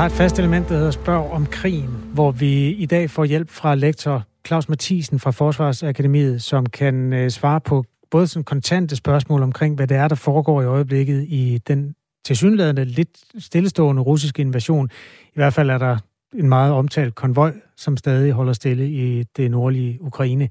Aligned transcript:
Har 0.00 0.06
et 0.06 0.12
fast 0.12 0.38
element, 0.38 0.68
der 0.68 0.74
hedder 0.74 0.90
Spørg 0.90 1.30
om 1.30 1.46
krigen, 1.46 1.90
hvor 2.14 2.30
vi 2.30 2.68
i 2.68 2.86
dag 2.86 3.10
får 3.10 3.24
hjælp 3.24 3.50
fra 3.50 3.74
lektor 3.74 4.24
Claus 4.46 4.68
Mathisen 4.68 5.18
fra 5.18 5.30
Forsvarsakademiet, 5.30 6.42
som 6.42 6.66
kan 6.66 7.12
øh, 7.12 7.30
svare 7.30 7.60
på 7.60 7.84
både 8.10 8.26
sådan 8.26 8.44
kontante 8.44 8.96
spørgsmål 8.96 9.42
omkring, 9.42 9.76
hvad 9.76 9.86
det 9.86 9.96
er, 9.96 10.08
der 10.08 10.14
foregår 10.14 10.62
i 10.62 10.64
øjeblikket 10.64 11.26
i 11.28 11.60
den 11.68 11.94
tilsyneladende 12.24 12.84
lidt 12.84 13.08
stillestående 13.38 14.02
russiske 14.02 14.42
invasion. 14.42 14.90
I 15.24 15.34
hvert 15.34 15.54
fald 15.54 15.70
er 15.70 15.78
der 15.78 15.96
en 16.34 16.48
meget 16.48 16.72
omtalt 16.72 17.14
konvoj, 17.14 17.52
som 17.76 17.96
stadig 17.96 18.32
holder 18.32 18.52
stille 18.52 18.88
i 18.90 19.24
det 19.36 19.50
nordlige 19.50 19.98
Ukraine. 20.02 20.48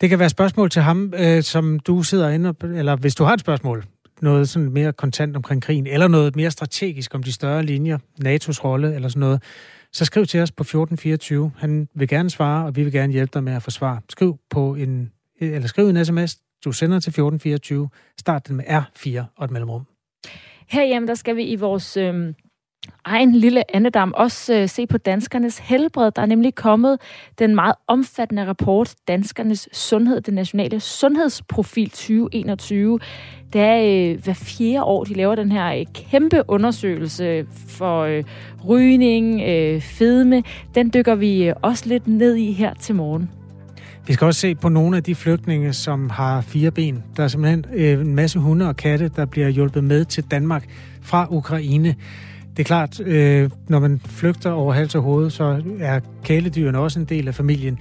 Det 0.00 0.08
kan 0.08 0.18
være 0.18 0.28
spørgsmål 0.28 0.70
til 0.70 0.82
ham, 0.82 1.12
øh, 1.16 1.42
som 1.42 1.78
du 1.78 2.02
sidder 2.02 2.28
inde, 2.28 2.54
eller 2.62 2.96
hvis 2.96 3.14
du 3.14 3.24
har 3.24 3.34
et 3.34 3.40
spørgsmål, 3.40 3.84
noget 4.22 4.48
sådan 4.48 4.68
mere 4.68 4.92
kontant 4.92 5.36
omkring 5.36 5.62
krigen, 5.62 5.86
eller 5.86 6.08
noget 6.08 6.36
mere 6.36 6.50
strategisk 6.50 7.14
om 7.14 7.22
de 7.22 7.32
større 7.32 7.62
linjer, 7.62 7.98
NATO's 7.98 8.64
rolle 8.64 8.94
eller 8.94 9.08
sådan 9.08 9.20
noget, 9.20 9.42
så 9.92 10.04
skriv 10.04 10.26
til 10.26 10.40
os 10.40 10.52
på 10.52 10.62
1424. 10.62 11.52
Han 11.56 11.88
vil 11.94 12.08
gerne 12.08 12.30
svare, 12.30 12.66
og 12.66 12.76
vi 12.76 12.82
vil 12.82 12.92
gerne 12.92 13.12
hjælpe 13.12 13.30
dig 13.34 13.44
med 13.44 13.52
at 13.52 13.62
få 13.62 13.70
svar. 13.70 14.02
Skriv 14.08 14.38
på 14.50 14.74
en, 14.74 15.12
eller 15.40 15.68
skriv 15.68 15.88
en 15.88 16.04
sms, 16.04 16.36
du 16.64 16.72
sender 16.72 17.00
til 17.00 17.10
1424. 17.10 17.88
Start 18.18 18.48
den 18.48 18.56
med 18.56 18.64
R4 18.64 19.24
og 19.36 19.44
et 19.44 19.50
mellemrum. 19.50 19.86
Herhjemme, 20.68 21.08
der 21.08 21.14
skal 21.14 21.36
vi 21.36 21.42
i 21.42 21.56
vores 21.56 21.96
øh, 21.96 22.34
egen 23.04 23.34
lille 23.34 23.76
andedam 23.76 24.12
også 24.16 24.54
øh, 24.54 24.68
se 24.68 24.86
på 24.86 24.98
danskernes 24.98 25.58
helbred. 25.58 26.10
Der 26.10 26.22
er 26.22 26.26
nemlig 26.26 26.54
kommet 26.54 26.98
den 27.38 27.54
meget 27.54 27.74
omfattende 27.86 28.46
rapport 28.46 28.94
Danskernes 29.08 29.68
Sundhed, 29.72 30.20
den 30.20 30.34
nationale 30.34 30.80
sundhedsprofil 30.80 31.90
2021. 31.90 32.98
Det 33.52 33.60
er 33.60 34.10
øh, 34.12 34.24
hver 34.24 34.34
fjerde 34.34 34.84
år, 34.84 35.04
de 35.04 35.14
laver 35.14 35.34
den 35.34 35.52
her 35.52 35.66
øh, 35.66 35.86
kæmpe 35.94 36.42
undersøgelse 36.48 37.46
for 37.68 38.02
øh, 38.02 38.24
rygning, 38.68 39.42
øh, 39.42 39.80
fedme. 39.80 40.42
Den 40.74 40.90
dykker 40.94 41.14
vi 41.14 41.48
øh, 41.48 41.54
også 41.62 41.88
lidt 41.88 42.06
ned 42.06 42.34
i 42.34 42.52
her 42.52 42.74
til 42.74 42.94
morgen. 42.94 43.30
Vi 44.06 44.12
skal 44.12 44.24
også 44.24 44.40
se 44.40 44.54
på 44.54 44.68
nogle 44.68 44.96
af 44.96 45.02
de 45.02 45.14
flygtninge, 45.14 45.72
som 45.72 46.10
har 46.10 46.40
fire 46.40 46.70
ben. 46.70 47.04
Der 47.16 47.24
er 47.24 47.28
simpelthen 47.28 47.64
øh, 47.74 48.00
en 48.00 48.14
masse 48.14 48.38
hunde 48.38 48.68
og 48.68 48.76
katte, 48.76 49.10
der 49.16 49.26
bliver 49.26 49.48
hjulpet 49.48 49.84
med 49.84 50.04
til 50.04 50.24
Danmark 50.24 50.64
fra 51.02 51.26
Ukraine. 51.30 51.94
Det 52.56 52.62
er 52.62 52.64
klart, 52.64 53.00
øh, 53.00 53.50
når 53.68 53.78
man 53.78 54.00
flygter 54.04 54.50
over 54.50 54.72
hals 54.72 54.94
og 54.94 55.02
hoved, 55.02 55.30
så 55.30 55.62
er 55.80 56.00
kæledyrene 56.24 56.78
også 56.78 57.00
en 57.00 57.04
del 57.04 57.28
af 57.28 57.34
familien. 57.34 57.78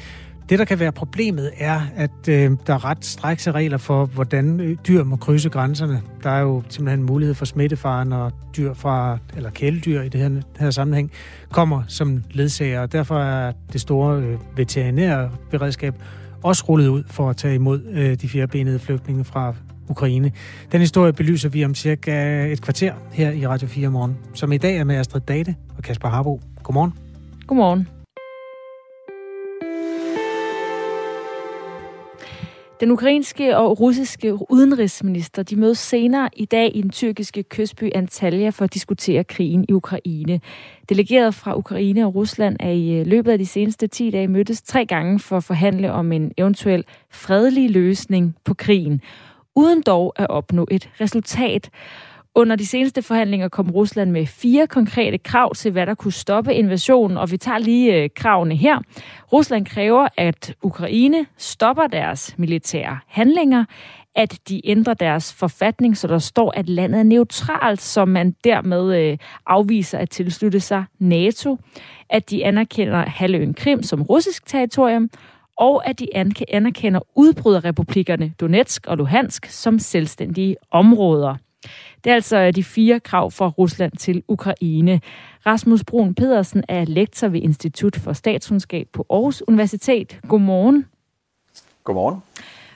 Det, 0.49 0.59
der 0.59 0.65
kan 0.65 0.79
være 0.79 0.91
problemet, 0.91 1.51
er, 1.57 1.81
at 1.95 2.27
øh, 2.29 2.51
der 2.67 2.73
er 2.73 2.85
ret 2.85 3.05
strikse 3.05 3.51
regler 3.51 3.77
for, 3.77 4.05
hvordan 4.05 4.59
øh, 4.59 4.77
dyr 4.87 5.03
må 5.03 5.15
krydse 5.15 5.49
grænserne. 5.49 6.01
Der 6.23 6.29
er 6.29 6.41
jo 6.41 6.63
simpelthen 6.69 7.05
mulighed 7.05 7.35
for 7.35 7.45
smittefaren, 7.45 8.07
når 8.07 8.31
dyr 8.57 8.73
fra, 8.73 9.17
eller 9.35 9.49
kæledyr 9.49 10.01
i 10.01 10.09
det 10.09 10.21
her, 10.21 10.29
det 10.29 10.43
her 10.59 10.71
sammenhæng, 10.71 11.11
kommer 11.51 11.83
som 11.87 12.23
ledsager. 12.31 12.81
Og 12.81 12.91
derfor 12.91 13.19
er 13.19 13.51
det 13.73 13.81
store 13.81 14.21
øh, 14.21 14.37
veterinære 14.57 15.31
beredskab 15.51 15.95
også 16.43 16.65
rullet 16.69 16.87
ud 16.87 17.03
for 17.07 17.29
at 17.29 17.37
tage 17.37 17.55
imod 17.55 17.81
øh, 17.91 18.15
de 18.15 18.29
firebenede 18.29 18.79
flygtninge 18.79 19.23
fra 19.23 19.53
Ukraine. 19.89 20.31
Den 20.71 20.79
historie 20.79 21.13
belyser 21.13 21.49
vi 21.49 21.65
om 21.65 21.75
cirka 21.75 22.45
et 22.51 22.61
kvarter 22.61 22.93
her 23.13 23.31
i 23.31 23.47
Radio 23.47 23.67
4 23.67 23.89
morgen, 23.89 24.17
som 24.33 24.51
i 24.51 24.57
dag 24.57 24.77
er 24.77 24.83
med 24.83 24.95
Astrid 24.95 25.21
Date 25.21 25.55
og 25.77 25.83
Kasper 25.83 26.09
Harbo. 26.09 26.41
Godmorgen. 26.63 26.93
Godmorgen. 27.47 27.87
Den 32.79 32.91
ukrainske 32.91 33.57
og 33.57 33.79
russiske 33.79 34.51
udenrigsminister 34.51 35.43
de 35.43 35.55
mødes 35.55 35.77
senere 35.77 36.29
i 36.33 36.45
dag 36.45 36.71
i 36.75 36.81
den 36.81 36.89
tyrkiske 36.89 37.43
kystby 37.43 37.91
Antalya 37.95 38.49
for 38.49 38.65
at 38.65 38.73
diskutere 38.73 39.23
krigen 39.23 39.65
i 39.69 39.73
Ukraine. 39.73 40.41
Delegeret 40.89 41.35
fra 41.35 41.57
Ukraine 41.57 42.05
og 42.05 42.15
Rusland 42.15 42.57
er 42.59 42.69
i 42.69 42.99
øh, 42.99 43.07
løbet 43.07 43.31
af 43.31 43.37
de 43.37 43.45
seneste 43.45 43.87
10 43.87 44.09
dage 44.09 44.27
mødtes 44.27 44.61
tre 44.61 44.85
gange 44.85 45.19
for 45.19 45.37
at 45.37 45.43
forhandle 45.43 45.91
om 45.91 46.11
en 46.11 46.31
eventuel 46.37 46.83
fredelig 47.11 47.69
løsning 47.69 48.35
på 48.43 48.53
krigen, 48.53 49.01
uden 49.55 49.81
dog 49.81 50.13
at 50.15 50.29
opnå 50.29 50.67
et 50.71 50.89
resultat. 51.01 51.69
Under 52.37 52.55
de 52.55 52.67
seneste 52.67 53.01
forhandlinger 53.01 53.47
kom 53.47 53.71
Rusland 53.71 54.11
med 54.11 54.25
fire 54.25 54.67
konkrete 54.67 55.17
krav 55.17 55.53
til, 55.55 55.71
hvad 55.71 55.85
der 55.85 55.93
kunne 55.93 56.11
stoppe 56.11 56.53
invasionen, 56.53 57.17
og 57.17 57.31
vi 57.31 57.37
tager 57.37 57.57
lige 57.57 57.95
øh, 57.95 58.09
kravene 58.15 58.55
her. 58.55 58.79
Rusland 59.33 59.65
kræver, 59.65 60.07
at 60.17 60.55
Ukraine 60.61 61.25
stopper 61.37 61.87
deres 61.87 62.35
militære 62.37 62.99
handlinger, 63.07 63.65
at 64.15 64.39
de 64.49 64.61
ændrer 64.67 64.93
deres 64.93 65.33
forfatning, 65.33 65.97
så 65.97 66.07
der 66.07 66.19
står, 66.19 66.53
at 66.55 66.69
landet 66.69 66.99
er 66.99 67.03
neutralt, 67.03 67.81
så 67.81 68.05
man 68.05 68.35
dermed 68.43 68.95
øh, 68.95 69.17
afviser 69.45 69.97
at 69.97 70.09
tilslutte 70.09 70.59
sig 70.59 70.83
NATO, 70.99 71.57
at 72.09 72.29
de 72.29 72.45
anerkender 72.45 73.05
halvøen 73.07 73.53
Krim 73.53 73.83
som 73.83 74.01
russisk 74.01 74.45
territorium, 74.45 75.09
og 75.57 75.87
at 75.89 75.99
de 75.99 76.07
anerkender 76.49 76.99
udbryderrepublikkerne 77.15 78.33
Donetsk 78.39 78.87
og 78.87 78.97
Luhansk 78.97 79.45
som 79.45 79.79
selvstændige 79.79 80.55
områder. 80.71 81.35
Det 82.03 82.09
er 82.09 82.15
altså 82.15 82.51
de 82.51 82.63
fire 82.63 82.99
krav 82.99 83.31
fra 83.31 83.47
Rusland 83.47 83.91
til 83.97 84.23
Ukraine. 84.27 85.01
Rasmus 85.45 85.83
Brun 85.83 86.15
Pedersen 86.15 86.63
er 86.69 86.85
lektor 86.85 87.27
ved 87.27 87.41
Institut 87.41 87.95
for 87.95 88.13
Statskundskab 88.13 88.87
på 88.93 89.05
Aarhus 89.09 89.43
Universitet. 89.47 90.19
Godmorgen. 90.27 90.85
Godmorgen. 91.83 92.21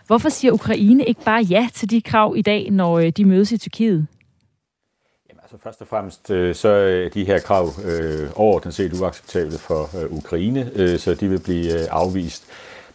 Hvorfor 0.08 0.30
siger 0.30 0.52
Ukraine 0.52 1.06
ikke 1.06 1.22
bare 1.26 1.44
ja 1.44 1.70
til 1.74 1.90
de 1.90 2.02
krav 2.02 2.34
i 2.38 2.42
dag, 2.42 2.72
når 2.72 3.00
øh, 3.00 3.10
de 3.10 3.26
mødes 3.26 3.52
i 3.52 3.58
Tyrkiet? 3.58 4.08
Jamen, 5.30 5.40
altså 5.42 5.58
først 5.64 5.82
og 5.82 5.88
fremmest 5.88 6.30
øh, 6.30 6.56
så 6.56 6.70
er 6.70 7.10
de 7.10 7.26
her 7.26 7.40
krav 7.40 7.66
øh, 7.86 8.30
overordnet 8.36 8.74
set 8.74 8.94
uacceptable 9.02 9.58
for 9.58 10.02
øh, 10.02 10.18
Ukraine, 10.18 10.72
øh, 10.76 11.00
så 11.00 11.14
de 11.14 11.30
vil 11.30 11.40
blive 11.40 11.74
øh, 11.74 11.88
afvist 11.92 12.44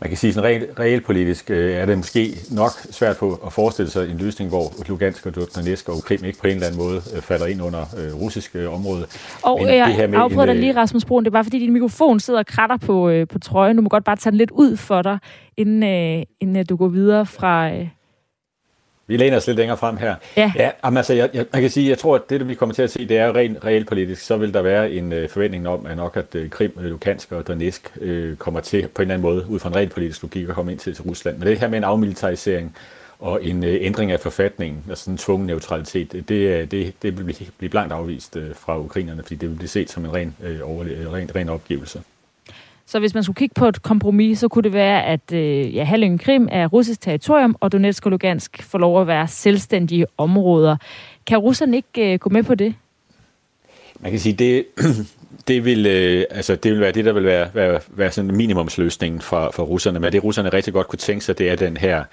man 0.04 0.09
kan 0.09 0.16
sige, 0.16 0.32
sådan 0.32 0.50
rent 0.50 0.65
realpolitisk 0.78 1.50
øh, 1.50 1.75
er 1.76 1.87
det 1.87 1.97
måske 1.98 2.34
nok 2.50 2.70
svært 2.91 3.16
på 3.16 3.41
at 3.47 3.53
forestille 3.53 3.91
sig 3.91 4.10
en 4.10 4.19
løsning, 4.19 4.50
hvor 4.50 4.72
Lugansk 4.88 5.26
og 5.26 5.34
Donetsk 5.34 5.88
og 5.88 6.03
Krim 6.03 6.25
ikke 6.25 6.38
på 6.38 6.47
en 6.47 6.53
eller 6.53 6.66
anden 6.66 6.81
måde 6.81 7.03
øh, 7.16 7.22
falder 7.22 7.47
ind 7.47 7.62
under 7.62 7.81
øh, 7.81 8.20
russisk 8.20 8.56
øh, 8.56 8.75
område. 8.75 9.06
Og 9.43 9.59
Men 9.60 9.75
jeg 9.75 9.87
det 9.87 9.94
her 9.94 10.06
med 10.06 10.19
afbryder 10.19 10.47
dig 10.47 10.56
lige, 10.56 10.72
øh, 10.72 10.76
Rasmus 10.76 11.04
Brun. 11.04 11.25
Det 11.25 11.31
er 11.31 11.32
bare 11.32 11.44
fordi, 11.44 11.59
din 11.59 11.72
mikrofon 11.72 12.20
sidder 12.20 12.41
og 12.41 12.47
kratter 12.47 12.76
på, 12.76 13.09
øh, 13.09 13.28
på 13.28 13.38
trøjen. 13.38 13.76
Du 13.76 13.82
må 13.82 13.88
godt 13.88 14.04
bare 14.04 14.16
tage 14.16 14.31
den 14.31 14.38
lidt 14.38 14.50
ud 14.50 14.76
for 14.76 15.03
dig, 15.03 15.19
inden, 15.56 15.82
øh, 15.82 16.22
inden 16.41 16.66
du 16.66 16.76
går 16.76 16.88
videre 16.88 17.26
fra... 17.26 17.70
Øh 17.70 17.88
vi 19.06 19.16
læner 19.16 19.37
os 19.37 19.47
lidt 19.47 19.56
længere 19.59 19.76
frem 19.76 19.97
her. 19.97 20.15
Ja. 20.37 20.53
ja 20.56 20.70
jamen, 20.84 20.97
altså, 20.97 21.15
jeg, 21.15 21.31
jeg, 21.34 21.47
man 21.53 21.62
kan 21.62 21.70
sige, 21.70 21.88
jeg 21.88 21.98
tror, 21.98 22.15
at 22.15 22.31
det, 22.31 22.48
vi 22.48 22.54
kommer 22.54 22.75
til 22.75 22.82
at 22.82 22.91
se, 22.91 23.09
det 23.09 23.19
er 23.19 23.37
rent 23.37 23.65
realpolitisk. 23.65 24.22
Så 24.22 24.37
vil 24.37 24.54
der 24.54 24.62
være 24.62 24.91
en 24.91 25.12
øh, 25.12 25.28
forventning 25.28 25.69
om, 25.69 25.87
at 25.87 25.97
nok 25.97 26.16
at 26.16 26.34
øh, 26.34 26.50
Krim, 26.50 26.72
øh, 26.76 26.84
Lukansk 26.84 27.32
og 27.32 27.48
Donetsk 27.48 27.93
øh, 28.00 28.37
kommer 28.37 28.60
til 28.60 28.88
på 28.88 29.03
en 29.03 29.04
eller 29.04 29.14
anden 29.14 29.22
måde, 29.22 29.47
ud 29.48 29.59
fra 29.59 29.69
en 29.69 29.76
realpolitisk 29.76 30.22
logik, 30.22 30.48
at 30.48 30.54
komme 30.54 30.72
ind 30.72 30.81
til, 30.81 30.94
til 30.94 31.04
Rusland. 31.04 31.38
Men 31.38 31.48
det 31.48 31.59
her 31.59 31.69
med 31.69 31.78
en 31.78 31.84
afmilitarisering 31.84 32.76
og 33.19 33.44
en 33.44 33.64
øh, 33.64 33.78
ændring 33.81 34.12
af 34.12 34.20
forfatningen, 34.20 34.84
altså 34.88 35.10
en 35.10 35.16
tvungen 35.16 35.47
neutralitet, 35.47 36.12
det, 36.12 36.28
det, 36.28 36.70
det, 36.70 36.94
det 37.03 37.19
vil 37.19 37.25
blive, 37.25 37.50
blive 37.59 37.70
blankt 37.70 37.93
afvist 37.93 38.37
øh, 38.37 38.54
fra 38.54 38.78
ukrainerne, 38.78 39.22
fordi 39.22 39.34
det 39.34 39.48
vil 39.48 39.56
blive 39.56 39.69
set 39.69 39.91
som 39.91 40.04
en 40.04 40.14
ren, 40.14 40.37
øh, 40.43 40.60
over, 40.62 40.84
ren, 41.12 41.34
ren 41.34 41.48
opgivelse. 41.48 42.00
Så 42.87 42.99
hvis 42.99 43.15
man 43.15 43.22
skulle 43.22 43.37
kigge 43.37 43.55
på 43.55 43.69
et 43.69 43.83
kompromis, 43.83 44.39
så 44.39 44.49
kunne 44.49 44.62
det 44.62 44.72
være, 44.72 45.05
at 45.05 45.33
øh, 45.33 45.75
ja, 45.75 45.84
Halvøen 45.84 46.19
Krim 46.19 46.49
er 46.50 46.67
russisk 46.67 47.00
territorium, 47.00 47.56
og 47.61 47.72
Donetsk 47.72 48.06
og 48.06 48.11
Lugansk 48.11 48.62
får 48.62 48.78
lov 48.78 49.00
at 49.00 49.06
være 49.06 49.28
selvstændige 49.28 50.06
områder. 50.19 50.77
Kan 51.27 51.39
russerne 51.39 51.77
ikke 51.77 52.12
øh, 52.12 52.19
gå 52.19 52.31
med 52.31 52.43
på 52.43 52.55
det? 52.55 52.75
Man 54.00 54.11
kan 54.11 54.20
sige, 54.20 54.32
det, 54.32 54.67
det 55.49 55.64
vil, 55.64 55.87
øh, 55.87 56.25
altså, 56.31 56.56
det 56.56 56.73
vil 56.73 56.81
være 56.81 56.93
det, 56.93 57.05
der 57.05 57.12
vil 57.12 57.25
være, 57.25 57.50
være, 57.55 57.81
være 57.88 58.11
sådan 58.11 58.37
minimumsløsningen 58.37 59.20
for, 59.20 59.50
for 59.55 59.62
russerne. 59.62 60.00
Men 60.00 60.12
det 60.12 60.25
russerne 60.25 60.49
rigtig 60.49 60.73
godt 60.73 60.88
kunne 60.88 60.99
tænke 60.99 61.25
sig, 61.25 61.38
det 61.38 61.50
er 61.50 61.56
den 61.56 61.76
her 61.76 62.05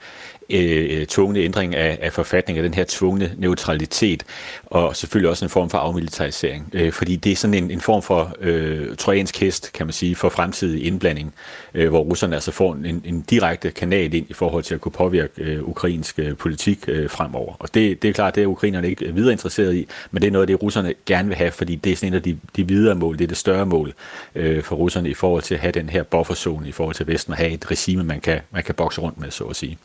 Øh, 0.50 1.00
øh, 1.00 1.06
tvungne 1.06 1.40
ændring 1.40 1.76
af, 1.76 1.98
af 2.02 2.14
forfatningen, 2.14 2.64
den 2.64 2.74
her 2.74 2.86
tvungne 2.88 3.32
neutralitet, 3.38 4.24
og 4.66 4.96
selvfølgelig 4.96 5.30
også 5.30 5.46
en 5.46 5.50
form 5.50 5.70
for 5.70 5.78
afmilitarisering. 5.78 6.70
Øh, 6.74 6.92
fordi 6.92 7.16
det 7.16 7.32
er 7.32 7.36
sådan 7.36 7.54
en, 7.54 7.72
en 7.72 7.82
form 7.82 8.02
for 8.02 8.36
øh, 8.40 8.96
trojansk 8.98 9.40
hest, 9.40 9.74
kan 9.74 9.86
man 9.86 9.94
sige, 9.94 10.16
for 10.16 10.30
fremtidig 10.30 10.86
indblanding, 10.86 11.34
øh, 11.74 11.90
hvor 11.90 12.00
russerne 12.00 12.36
altså 12.36 12.52
får 12.52 12.74
en, 12.74 13.02
en 13.06 13.22
direkte 13.22 13.72
kanal 13.72 14.14
ind 14.14 14.26
i 14.30 14.34
forhold 14.34 14.64
til 14.64 14.76
at 14.76 14.82
kunne 14.82 14.92
påvirke 14.92 15.34
øh, 15.38 15.64
ukrainsk 15.64 16.20
øh, 16.20 16.38
politik 16.38 16.80
øh, 16.88 17.10
fremover. 17.10 17.54
Og 17.60 17.74
det, 17.74 18.02
det 18.02 18.10
er 18.10 18.14
klart, 18.14 18.36
det 18.36 18.44
er 18.44 18.48
ukrainerne 18.48 18.90
ikke 18.90 19.14
videre 19.14 19.32
interesseret 19.32 19.76
i, 19.76 19.88
men 20.12 20.22
det 20.22 20.28
er 20.28 20.32
noget 20.32 20.44
af 20.44 20.48
det, 20.48 20.64
russerne 20.64 20.94
gerne 21.06 21.28
vil 21.28 21.38
have, 21.38 21.52
fordi 21.52 21.76
det 21.76 21.92
er 21.92 21.96
sådan 21.96 22.14
en 22.14 22.16
af 22.16 22.24
de, 22.24 22.38
de 22.56 22.68
videre 22.68 22.96
mål, 22.96 23.18
det 23.18 23.24
er 23.24 23.28
det 23.28 23.38
større 23.38 23.66
mål 23.66 23.94
øh, 24.36 24.64
for 24.64 24.76
russerne 24.76 25.10
i 25.10 25.14
forhold 25.14 25.44
til 25.44 25.54
at 25.54 25.62
have 25.62 25.72
den 25.72 25.90
her 25.90 26.04
bufferzone 26.04 26.68
i 26.68 26.72
forhold 26.72 26.96
til 26.96 27.08
Vesten, 27.08 27.32
og 27.32 27.38
have 27.38 27.52
et 27.52 27.72
regime, 27.72 28.04
man 28.04 28.22
kan, 28.22 28.40
man 28.52 28.64
kan 28.64 28.76
bokse 28.76 29.02
rundt 29.02 29.20
med, 29.20 29.32
så 29.32 29.44
at 29.44 29.56
sige. 29.56 29.78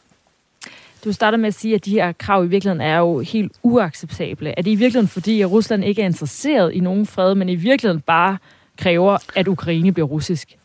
Du 1.05 1.13
starter 1.13 1.39
med 1.39 1.49
at 1.49 1.55
sige, 1.55 1.75
at 1.75 1.85
de 1.85 1.91
her 1.91 2.13
krav 2.13 2.45
i 2.45 2.49
virkeligheden 2.49 2.81
er 2.81 2.99
jo 2.99 3.21
helt 3.21 3.53
uacceptable. 3.63 4.55
Er 4.59 4.63
det 4.63 4.71
i 4.71 4.75
virkeligheden 4.75 5.09
fordi, 5.09 5.41
at 5.41 5.51
Rusland 5.51 5.85
ikke 5.85 6.03
er 6.03 6.07
interesseret 6.07 6.73
i 6.73 6.81
nogen 6.81 7.07
fred, 7.07 7.35
men 7.35 7.49
i 7.49 7.55
virkeligheden 7.55 8.01
bare 8.01 8.39
kræver, 8.79 9.19
at 9.35 9.49
Ukraine 9.49 9.93
bliver 9.93 10.07
russisk? 10.07 10.57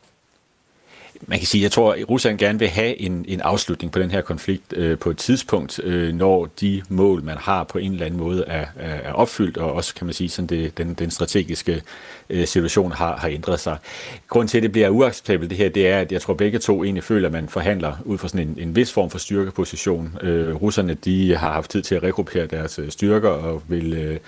Man 1.27 1.39
kan 1.39 1.47
sige, 1.47 1.63
jeg 1.63 1.71
tror, 1.71 1.93
at 1.93 2.09
Rusland 2.09 2.37
gerne 2.37 2.59
vil 2.59 2.67
have 2.67 3.01
en, 3.01 3.25
en 3.27 3.41
afslutning 3.41 3.91
på 3.91 3.99
den 3.99 4.11
her 4.11 4.21
konflikt 4.21 4.73
øh, 4.73 4.97
på 4.97 5.09
et 5.09 5.17
tidspunkt, 5.17 5.79
øh, 5.83 6.13
når 6.15 6.49
de 6.61 6.81
mål, 6.89 7.23
man 7.23 7.37
har 7.37 7.63
på 7.63 7.77
en 7.77 7.91
eller 7.91 8.05
anden 8.05 8.19
måde, 8.19 8.43
er, 8.47 8.65
er, 8.79 9.13
opfyldt, 9.13 9.57
og 9.57 9.73
også, 9.73 9.95
kan 9.95 10.05
man 10.05 10.13
sige, 10.13 10.29
sådan 10.29 10.47
det, 10.47 10.77
den, 10.77 10.93
den 10.93 11.11
strategiske 11.11 11.81
øh, 12.29 12.47
situation 12.47 12.91
har, 12.91 13.17
har 13.17 13.27
ændret 13.29 13.59
sig. 13.59 13.77
Grunden 14.27 14.47
til, 14.47 14.57
at 14.57 14.63
det 14.63 14.71
bliver 14.71 14.89
uacceptabelt, 14.89 15.49
det 15.49 15.57
her, 15.57 15.69
det 15.69 15.87
er, 15.87 15.99
at 15.99 16.11
jeg 16.11 16.21
tror, 16.21 16.33
begge 16.33 16.59
to 16.59 16.83
egentlig 16.83 17.03
føler, 17.03 17.27
at 17.27 17.33
man 17.33 17.49
forhandler 17.49 17.93
ud 18.05 18.17
fra 18.17 18.27
sådan 18.27 18.47
en, 18.47 18.57
en 18.59 18.75
vis 18.75 18.93
form 18.93 19.09
for 19.09 19.17
styrkeposition. 19.17 20.17
Øh, 20.21 20.55
russerne, 20.55 20.93
de 20.93 21.35
har 21.35 21.51
haft 21.51 21.71
tid 21.71 21.81
til 21.81 21.95
at 21.95 22.03
regruppere 22.03 22.45
deres 22.45 22.79
øh, 22.79 22.91
styrker 22.91 23.29
og 23.29 23.63
vil... 23.67 23.93
Øh, 23.93 24.19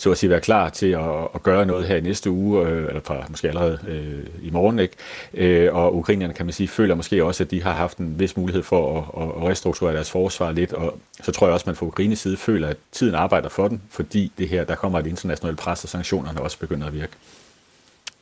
så 0.00 0.10
at 0.10 0.18
sige 0.18 0.30
være 0.30 0.40
klar 0.40 0.68
til 0.68 0.86
at, 0.86 1.28
at 1.34 1.42
gøre 1.42 1.66
noget 1.66 1.86
her 1.86 1.96
i 1.96 2.00
næste 2.00 2.30
uge, 2.30 2.66
øh, 2.66 2.88
eller 2.88 3.00
fra 3.04 3.24
måske 3.28 3.48
allerede 3.48 3.78
øh, 3.88 4.46
i 4.46 4.50
morgen. 4.50 4.78
Ikke? 4.78 4.94
Øh, 5.34 5.74
og 5.74 5.96
ukrainerne, 5.96 6.34
kan 6.34 6.46
man 6.46 6.52
sige, 6.52 6.68
føler 6.68 6.94
måske 6.94 7.24
også, 7.24 7.44
at 7.44 7.50
de 7.50 7.62
har 7.62 7.72
haft 7.72 7.98
en 7.98 8.18
vis 8.18 8.36
mulighed 8.36 8.62
for 8.62 8.98
at, 8.98 9.22
at 9.22 9.48
restrukturere 9.50 9.94
deres 9.94 10.10
forsvar 10.10 10.52
lidt, 10.52 10.72
og 10.72 10.98
så 11.22 11.32
tror 11.32 11.46
jeg 11.46 11.54
også, 11.54 11.64
at 11.64 11.66
man 11.66 11.76
fra 11.76 11.86
Ukraines 11.86 12.18
side 12.18 12.36
føler, 12.36 12.68
at 12.68 12.76
tiden 12.92 13.14
arbejder 13.14 13.48
for 13.48 13.68
den, 13.68 13.82
fordi 13.90 14.32
det 14.38 14.48
her, 14.48 14.64
der 14.64 14.74
kommer 14.74 14.98
et 14.98 15.06
internationalt 15.06 15.58
pres, 15.58 15.84
og 15.84 15.90
sanktionerne 15.90 16.40
også 16.40 16.58
begynder 16.58 16.86
at 16.86 16.94
virke 16.94 17.12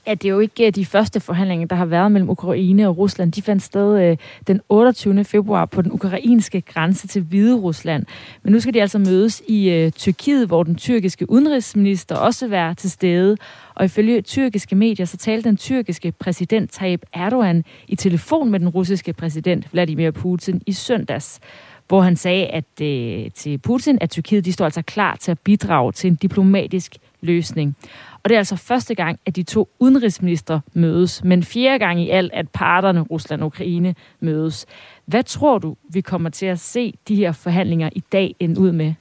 at 0.08 0.22
det 0.22 0.30
jo 0.30 0.38
ikke 0.38 0.66
er 0.66 0.70
de 0.70 0.84
første 0.84 1.20
forhandlinger, 1.20 1.66
der 1.66 1.76
har 1.76 1.84
været 1.84 2.12
mellem 2.12 2.30
Ukraine 2.30 2.88
og 2.88 2.98
Rusland. 2.98 3.32
De 3.32 3.42
fandt 3.42 3.62
sted 3.62 4.02
øh, 4.02 4.16
den 4.46 4.60
28. 4.68 5.24
februar 5.24 5.64
på 5.64 5.82
den 5.82 5.92
ukrainske 5.92 6.60
grænse 6.60 7.08
til 7.08 7.22
Hvide 7.22 7.56
Rusland. 7.56 8.06
Men 8.42 8.52
nu 8.52 8.60
skal 8.60 8.74
de 8.74 8.80
altså 8.80 8.98
mødes 8.98 9.42
i 9.48 9.70
øh, 9.70 9.90
Tyrkiet, 9.90 10.46
hvor 10.46 10.62
den 10.62 10.76
tyrkiske 10.76 11.30
udenrigsminister 11.30 12.16
også 12.16 12.44
vil 12.44 12.50
være 12.50 12.74
til 12.74 12.90
stede. 12.90 13.36
Og 13.74 13.84
ifølge 13.84 14.22
tyrkiske 14.22 14.76
medier, 14.76 15.06
så 15.06 15.16
talte 15.16 15.48
den 15.48 15.56
tyrkiske 15.56 16.12
præsident 16.12 16.70
Tayyip 16.72 17.02
Erdogan 17.12 17.64
i 17.88 17.96
telefon 17.96 18.50
med 18.50 18.60
den 18.60 18.68
russiske 18.68 19.12
præsident 19.12 19.72
Vladimir 19.72 20.10
Putin 20.10 20.62
i 20.66 20.72
søndags 20.72 21.40
hvor 21.88 22.00
han 22.00 22.16
sagde 22.16 22.46
at 22.46 22.64
øh, 22.82 23.30
til 23.30 23.58
Putin, 23.58 23.98
at 24.00 24.10
Tyrkiet 24.10 24.44
de 24.44 24.52
står 24.52 24.64
altså 24.64 24.82
klar 24.82 25.16
til 25.16 25.30
at 25.30 25.38
bidrage 25.38 25.92
til 25.92 26.10
en 26.10 26.14
diplomatisk 26.14 26.96
løsning. 27.20 27.76
Og 28.22 28.30
det 28.30 28.34
er 28.34 28.38
altså 28.38 28.56
første 28.56 28.94
gang, 28.94 29.20
at 29.26 29.36
de 29.36 29.42
to 29.42 29.68
udenrigsminister 29.78 30.60
mødes, 30.74 31.24
men 31.24 31.42
fjerde 31.42 31.78
gang 31.78 32.00
i 32.00 32.10
alt, 32.10 32.32
at 32.32 32.48
parterne 32.48 33.00
Rusland 33.00 33.40
og 33.40 33.46
Ukraine 33.46 33.94
mødes. 34.20 34.66
Hvad 35.06 35.22
tror 35.22 35.58
du, 35.58 35.76
vi 35.92 36.00
kommer 36.00 36.30
til 36.30 36.46
at 36.46 36.58
se 36.58 36.94
de 37.08 37.14
her 37.14 37.32
forhandlinger 37.32 37.90
i 37.92 38.00
dag 38.12 38.34
end 38.40 38.58
ud 38.58 38.72
med? 38.72 38.94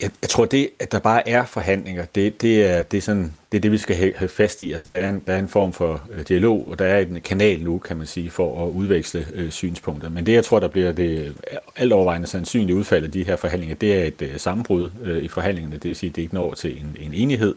Jeg, 0.00 0.10
jeg 0.22 0.30
tror, 0.30 0.44
det, 0.44 0.70
at 0.80 0.92
der 0.92 0.98
bare 0.98 1.28
er 1.28 1.44
forhandlinger, 1.44 2.04
det, 2.14 2.42
det, 2.42 2.64
er, 2.64 2.82
det, 2.82 2.96
er, 2.96 3.00
sådan, 3.00 3.34
det 3.52 3.58
er 3.58 3.60
det, 3.60 3.72
vi 3.72 3.78
skal 3.78 3.96
have, 3.96 4.28
fast 4.28 4.62
i. 4.62 4.72
Altså, 4.72 4.90
der 4.94 5.00
er, 5.00 5.10
en, 5.10 5.22
der 5.26 5.32
er 5.32 5.38
en 5.38 5.48
form 5.48 5.72
for 5.72 6.02
øh, 6.10 6.24
dialog, 6.28 6.68
og 6.68 6.78
der 6.78 6.84
er 6.84 7.00
en 7.00 7.20
kanal 7.20 7.60
nu, 7.60 7.78
kan 7.78 7.96
man 7.96 8.06
sige, 8.06 8.30
for 8.30 8.66
at 8.66 8.70
udveksle 8.70 9.26
øh, 9.34 9.50
synspunkter. 9.50 10.08
Men 10.08 10.26
det, 10.26 10.32
jeg 10.32 10.44
tror, 10.44 10.60
der 10.60 10.68
bliver 10.68 10.92
det 10.92 11.18
øh, 11.18 11.30
alt 11.76 11.92
overvejende 11.92 12.26
sandsynlige 12.26 12.76
udfald 12.76 13.04
af 13.04 13.10
de 13.10 13.24
her 13.24 13.36
forhandlinger, 13.36 13.76
det 13.76 13.94
er 13.94 14.04
et 14.04 14.22
øh, 14.22 14.38
sammenbrud 14.38 14.90
øh, 15.02 15.22
i 15.24 15.28
forhandlingerne. 15.28 15.76
Det 15.76 15.84
vil 15.84 15.96
sige, 15.96 16.10
at 16.10 16.16
det 16.16 16.22
ikke 16.22 16.34
når 16.34 16.54
til 16.54 16.70
en, 16.80 16.96
en 17.00 17.14
enighed. 17.14 17.54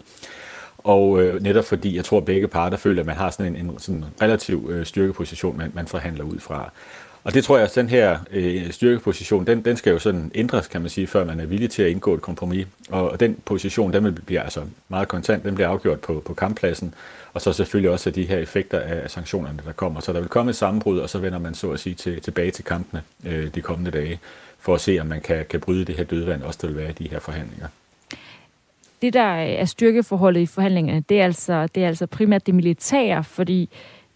Og 0.88 1.24
øh, 1.24 1.44
netop 1.44 1.66
fordi 1.66 1.95
jeg 1.95 2.06
tror, 2.06 2.18
at 2.18 2.25
begge 2.25 2.48
parter 2.48 2.78
føler, 2.78 3.01
at 3.01 3.06
man 3.06 3.16
har 3.16 3.30
sådan 3.30 3.56
en, 3.56 3.66
en 3.66 3.80
sådan 3.80 4.06
relativ 4.22 4.69
øh, 4.72 4.86
styrkeposition, 4.86 5.57
man, 5.57 5.72
man 5.74 5.88
forhandler 5.88 6.24
ud 6.24 6.39
fra. 6.39 6.72
Og 7.24 7.34
det 7.34 7.44
tror 7.44 7.57
jeg, 7.57 7.66
at 7.66 7.75
den 7.75 7.89
her 7.89 8.19
øh, 8.31 8.72
styrkeposition, 8.72 9.48
den, 9.48 9.66
den 9.66 9.78
skal 9.78 9.92
jo 9.92 10.00
sådan 10.00 10.31
ændres, 10.36 10.68
kan 10.68 10.81
man 10.81 10.89
sige, 10.89 11.07
før 11.07 11.25
man 11.25 11.39
er 11.39 11.45
villig 11.45 11.69
til 11.69 11.84
at 11.84 11.89
indgå 11.89 12.13
et 12.13 12.22
kompromis. 12.22 12.68
Og 12.89 13.19
den 13.19 13.38
position, 13.45 13.94
den 13.94 14.19
bliver 14.25 14.44
altså 14.44 14.62
meget 14.89 15.07
kontant, 15.07 15.44
den 15.44 15.56
bliver 15.56 15.68
afgjort 15.68 16.00
på, 16.00 16.22
på 16.25 16.34
kamppladsen, 16.34 16.94
og 17.33 17.42
så 17.42 17.54
selvfølgelig 17.54 17.92
også 17.92 18.10
af 18.10 18.13
de 18.13 18.24
her 18.24 18.38
effekter 18.38 18.80
af 18.80 19.12
sanktionerne, 19.12 19.60
der 19.66 19.72
kommer. 19.72 20.00
Så 20.00 20.13
der 20.13 20.19
vil 20.19 20.30
komme 20.30 20.50
et 20.50 20.56
sammenbrud, 20.56 21.00
og 21.00 21.10
så 21.10 21.19
vender 21.19 21.40
man 21.40 21.54
så 21.54 21.72
at 21.72 21.80
sige 21.80 21.95
til, 21.95 22.22
tilbage 22.22 22.51
til 22.51 22.63
kampene 22.63 23.01
øh, 23.25 23.48
de 23.56 23.62
kommende 23.62 23.92
dage, 23.92 24.19
for 24.60 24.75
at 24.75 24.81
se, 24.81 25.00
om 25.00 25.07
man 25.07 25.22
kan, 25.22 25.45
kan 25.50 25.60
bryde 25.60 25.86
det 25.86 25.95
her 25.95 26.04
dødvand, 26.04 26.44
også 26.44 26.60
der 26.62 26.68
vil 26.68 26.78
være 26.78 26.90
i 26.90 27.04
de 27.04 27.10
her 27.10 27.19
forhandlinger. 27.19 27.68
Det, 29.01 29.13
der 29.13 29.33
øh, 29.33 29.49
er 29.49 29.65
styrkeforholdet 29.65 30.41
i 30.41 30.45
forhandlingerne, 30.45 31.03
det 31.09 31.21
er 31.21 31.25
altså, 31.25 31.67
det 31.67 31.83
er 31.83 31.88
altså 31.88 32.07
primært 32.07 32.45
det 32.45 32.55
militære, 32.55 33.23
fordi 33.23 33.69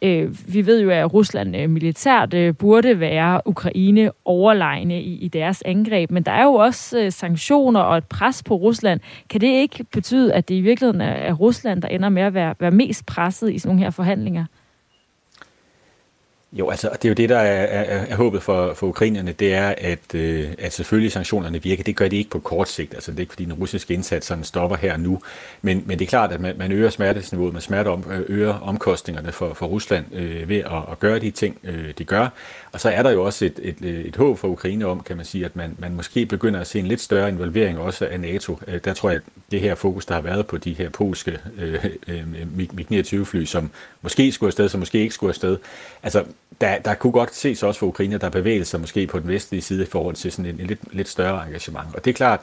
Øh, 0.03 0.53
vi 0.53 0.65
ved 0.65 0.81
jo, 0.81 0.89
at 0.89 1.13
Rusland 1.13 1.55
øh, 1.55 1.69
militært 1.69 2.33
øh, 2.33 2.55
burde 2.55 2.99
være 2.99 3.41
Ukraine 3.45 4.11
overlegne 4.25 5.01
i, 5.01 5.13
i 5.13 5.27
deres 5.27 5.63
angreb, 5.65 6.11
men 6.11 6.23
der 6.23 6.31
er 6.31 6.43
jo 6.43 6.53
også 6.53 6.99
øh, 6.99 7.11
sanktioner 7.11 7.79
og 7.79 7.97
et 7.97 8.05
pres 8.05 8.43
på 8.43 8.55
Rusland. 8.55 8.99
Kan 9.29 9.41
det 9.41 9.47
ikke 9.47 9.83
betyde, 9.83 10.33
at 10.33 10.49
det 10.49 10.55
i 10.55 10.61
virkeligheden 10.61 11.01
er, 11.01 11.11
er 11.11 11.33
Rusland, 11.33 11.81
der 11.81 11.87
ender 11.87 12.09
med 12.09 12.21
at 12.21 12.33
være, 12.33 12.55
være 12.59 12.71
mest 12.71 13.05
presset 13.05 13.53
i 13.53 13.59
sådan 13.59 13.69
nogle 13.69 13.83
her 13.83 13.89
forhandlinger? 13.89 14.45
Jo, 16.53 16.69
altså 16.69 16.89
det 16.93 17.05
er 17.05 17.09
jo 17.09 17.13
det, 17.13 17.29
der 17.29 17.37
er, 17.37 17.63
er, 17.63 18.05
er 18.05 18.15
håbet 18.15 18.43
for, 18.43 18.73
for 18.73 18.87
ukrainerne, 18.87 19.31
det 19.31 19.53
er, 19.53 19.75
at, 19.77 20.15
øh, 20.15 20.49
at 20.59 20.73
selvfølgelig 20.73 21.11
sanktionerne 21.11 21.63
virker. 21.63 21.83
Det 21.83 21.95
gør 21.95 22.07
de 22.07 22.17
ikke 22.17 22.29
på 22.29 22.39
kort 22.39 22.69
sigt, 22.69 22.93
altså 22.93 23.11
det 23.11 23.17
er 23.17 23.21
ikke 23.21 23.33
fordi 23.33 23.45
den 23.45 23.53
russiske 23.53 23.93
indsats 23.93 24.27
sådan 24.27 24.43
stopper 24.43 24.77
her 24.77 24.97
nu, 24.97 25.21
men, 25.61 25.83
men 25.85 25.99
det 25.99 26.05
er 26.05 26.09
klart, 26.09 26.31
at 26.31 26.41
man, 26.41 26.57
man 26.57 26.71
øger 26.71 26.89
smertesniveauet, 26.89 27.53
man 27.53 27.61
smerte 27.61 27.87
om, 27.87 28.03
øger 28.27 28.53
omkostningerne 28.53 29.31
for, 29.31 29.53
for 29.53 29.65
Rusland 29.65 30.05
øh, 30.13 30.49
ved 30.49 30.57
at, 30.57 30.91
at 30.91 30.99
gøre 30.99 31.19
de 31.19 31.31
ting, 31.31 31.57
øh, 31.63 31.93
de 31.97 32.03
gør. 32.03 32.27
Og 32.71 32.79
så 32.79 32.89
er 32.89 33.03
der 33.03 33.11
jo 33.11 33.23
også 33.23 33.45
et, 33.45 33.59
et, 33.63 33.81
et 33.81 34.15
håb 34.15 34.37
for 34.37 34.47
Ukraine 34.47 34.85
om, 34.85 34.99
kan 34.99 35.17
man 35.17 35.25
sige, 35.25 35.45
at 35.45 35.55
man, 35.55 35.75
man 35.79 35.95
måske 35.95 36.25
begynder 36.25 36.59
at 36.59 36.67
se 36.67 36.79
en 36.79 36.87
lidt 36.87 37.01
større 37.01 37.29
involvering 37.29 37.79
også 37.79 38.05
af 38.05 38.19
NATO. 38.19 38.59
Øh, 38.67 38.79
der 38.85 38.93
tror 38.93 39.09
jeg, 39.09 39.17
at 39.17 39.23
det 39.51 39.61
her 39.61 39.75
fokus, 39.75 40.05
der 40.05 40.13
har 40.13 40.21
været 40.21 40.47
på 40.47 40.57
de 40.57 40.73
her 40.73 40.89
polske 40.89 41.39
øh, 41.57 41.85
øh, 42.07 42.23
MiG-29-fly, 42.57 43.45
som 43.45 43.71
måske 44.01 44.31
skulle 44.31 44.47
afsted, 44.47 44.69
som 44.69 44.79
måske 44.79 44.99
ikke 44.99 45.13
skulle 45.13 45.31
afsted, 45.31 45.57
altså 46.03 46.23
der, 46.61 46.79
der 46.79 46.93
kunne 46.93 47.13
godt 47.13 47.35
ses 47.35 47.63
også 47.63 47.79
for 47.79 47.87
Ukraine, 47.87 48.17
der 48.17 48.29
bevæger 48.29 48.63
sig 48.63 48.79
måske 48.79 49.07
på 49.07 49.19
den 49.19 49.27
vestlige 49.27 49.61
side 49.61 49.83
i 49.83 49.85
forhold 49.85 50.15
til 50.15 50.31
sådan 50.31 50.45
en, 50.45 50.59
en 50.59 50.67
lidt, 50.67 50.79
lidt 50.91 51.09
større 51.09 51.47
engagement. 51.47 51.95
Og 51.95 52.05
det 52.05 52.11
er 52.11 52.15
klart, 52.15 52.39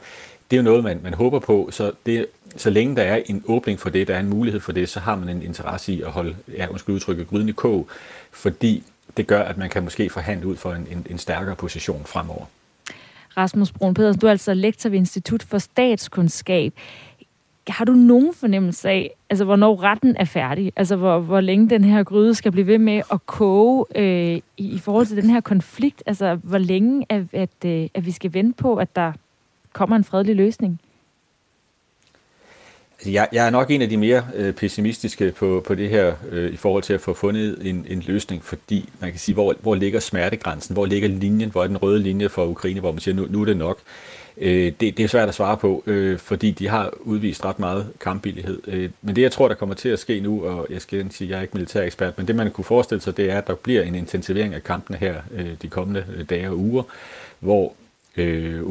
det 0.51 0.57
er 0.57 0.61
jo 0.61 0.63
noget, 0.63 0.83
man, 0.83 0.99
man 1.03 1.13
håber 1.13 1.39
på, 1.39 1.69
så, 1.71 1.91
det, 2.05 2.25
så 2.57 2.69
længe 2.69 2.95
der 2.95 3.03
er 3.03 3.21
en 3.25 3.43
åbning 3.47 3.79
for 3.79 3.89
det, 3.89 4.07
der 4.07 4.15
er 4.15 4.19
en 4.19 4.29
mulighed 4.29 4.61
for 4.61 4.71
det, 4.71 4.89
så 4.89 4.99
har 4.99 5.15
man 5.15 5.29
en 5.29 5.41
interesse 5.41 5.93
i 5.93 6.01
at 6.01 6.11
holde, 6.11 6.35
ja, 6.57 6.67
måske 6.71 6.91
udtrykke 6.91 7.25
gryden 7.25 7.49
i 7.49 7.51
kog, 7.51 7.87
fordi 8.31 8.83
det 9.17 9.27
gør, 9.27 9.43
at 9.43 9.57
man 9.57 9.69
kan 9.69 9.83
måske 9.83 10.09
forhandle 10.09 10.47
ud 10.47 10.55
for 10.55 10.73
en, 10.73 10.87
en, 10.91 11.07
en 11.09 11.17
stærkere 11.17 11.55
position 11.55 12.05
fremover. 12.05 12.45
Rasmus 13.37 13.71
Brun 13.71 13.93
Pedersen, 13.93 14.19
du 14.19 14.27
er 14.27 14.31
altså 14.31 14.53
lektor 14.53 14.89
ved 14.89 14.97
Institut 14.97 15.43
for 15.43 15.57
Statskundskab. 15.57 16.73
Har 17.67 17.85
du 17.85 17.91
nogen 17.91 18.33
fornemmelse 18.33 18.89
af, 18.89 19.15
altså 19.29 19.45
hvornår 19.45 19.83
retten 19.83 20.15
er 20.19 20.25
færdig? 20.25 20.73
Altså 20.75 20.95
hvor, 20.95 21.19
hvor 21.19 21.41
længe 21.41 21.69
den 21.69 21.83
her 21.83 22.03
gryde 22.03 22.35
skal 22.35 22.51
blive 22.51 22.67
ved 22.67 22.77
med 22.77 23.01
at 23.11 23.25
koge 23.25 23.85
øh, 23.95 24.35
i, 24.35 24.41
i 24.57 24.79
forhold 24.79 25.05
til 25.05 25.17
den 25.17 25.29
her 25.29 25.41
konflikt? 25.41 26.03
Altså 26.05 26.35
hvor 26.35 26.57
længe 26.57 27.05
at, 27.09 27.23
at, 27.33 27.65
øh, 27.65 27.89
at 27.93 28.05
vi 28.05 28.11
skal 28.11 28.33
vente 28.33 28.57
på, 28.57 28.75
at 28.75 28.95
der 28.95 29.13
kommer 29.73 29.95
en 29.95 30.03
fredelig 30.03 30.35
løsning? 30.35 30.79
Altså, 32.99 33.11
jeg, 33.11 33.27
jeg 33.31 33.45
er 33.45 33.49
nok 33.49 33.71
en 33.71 33.81
af 33.81 33.89
de 33.89 33.97
mere 33.97 34.27
øh, 34.35 34.53
pessimistiske 34.53 35.31
på, 35.31 35.63
på 35.67 35.75
det 35.75 35.89
her 35.89 36.13
øh, 36.29 36.53
i 36.53 36.55
forhold 36.55 36.83
til 36.83 36.93
at 36.93 37.01
få 37.01 37.13
fundet 37.13 37.57
en, 37.61 37.85
en 37.89 38.03
løsning, 38.07 38.43
fordi 38.43 38.89
man 38.99 39.09
kan 39.11 39.19
sige, 39.19 39.33
hvor, 39.33 39.55
hvor 39.61 39.75
ligger 39.75 39.99
smertegrænsen, 39.99 40.73
hvor 40.73 40.85
ligger 40.85 41.09
linjen, 41.09 41.49
hvor 41.49 41.63
er 41.63 41.67
den 41.67 41.77
røde 41.77 41.99
linje 41.99 42.29
for 42.29 42.45
Ukraine, 42.45 42.79
hvor 42.79 42.91
man 42.91 42.99
siger, 42.99 43.15
nu, 43.15 43.27
nu 43.29 43.41
er 43.41 43.45
det 43.45 43.57
nok. 43.57 43.79
Øh, 44.41 44.73
det, 44.79 44.97
det 44.97 44.99
er 44.99 45.07
svært 45.07 45.29
at 45.29 45.35
svare 45.35 45.57
på, 45.57 45.83
øh, 45.85 46.19
fordi 46.19 46.51
de 46.51 46.67
har 46.67 46.93
udvist 46.99 47.45
ret 47.45 47.59
meget 47.59 47.87
kampbillighed. 47.99 48.61
Øh, 48.67 48.89
men 49.01 49.15
det, 49.15 49.21
jeg 49.21 49.31
tror, 49.31 49.47
der 49.47 49.55
kommer 49.55 49.75
til 49.75 49.89
at 49.89 49.99
ske 49.99 50.19
nu, 50.19 50.45
og 50.45 50.67
jeg 50.69 50.81
skal 50.81 50.99
ikke 50.99 51.11
sige, 51.11 51.27
at 51.27 51.31
jeg 51.31 51.37
er 51.37 51.41
ikke 51.41 51.53
militær 51.53 51.81
ekspert, 51.83 52.17
men 52.17 52.27
det, 52.27 52.35
man 52.35 52.51
kunne 52.51 52.65
forestille 52.65 53.01
sig, 53.01 53.17
det 53.17 53.31
er, 53.31 53.37
at 53.37 53.47
der 53.47 53.55
bliver 53.55 53.81
en 53.81 53.95
intensivering 53.95 54.53
af 54.53 54.63
kampene 54.63 54.97
her 54.97 55.15
øh, 55.31 55.49
de 55.61 55.67
kommende 55.67 56.05
øh, 56.15 56.25
dage 56.29 56.49
og 56.49 56.57
uger, 56.57 56.83
hvor 57.39 57.73
øh, 58.17 58.61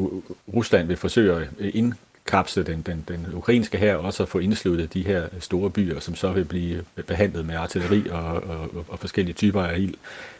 Rusland 0.53 0.87
vil 0.87 0.97
forsøge 0.97 1.33
at 1.33 1.47
øh, 1.59 1.71
ind 1.73 1.93
kapsle 2.25 2.63
den, 2.63 2.81
den, 2.81 3.03
den 3.07 3.27
ukrainske 3.33 3.77
her, 3.77 3.95
og 3.95 4.13
så 4.13 4.25
få 4.25 4.39
indsluttet 4.39 4.93
de 4.93 5.03
her 5.03 5.27
store 5.39 5.69
byer, 5.69 5.99
som 5.99 6.15
så 6.15 6.31
vil 6.31 6.45
blive 6.45 6.83
behandlet 7.07 7.45
med 7.45 7.55
artilleri 7.55 8.03
og, 8.09 8.25
og, 8.25 8.85
og 8.87 8.99
forskellige 8.99 9.33
typer 9.33 9.63
af 9.63 9.79
ild, 9.79 9.93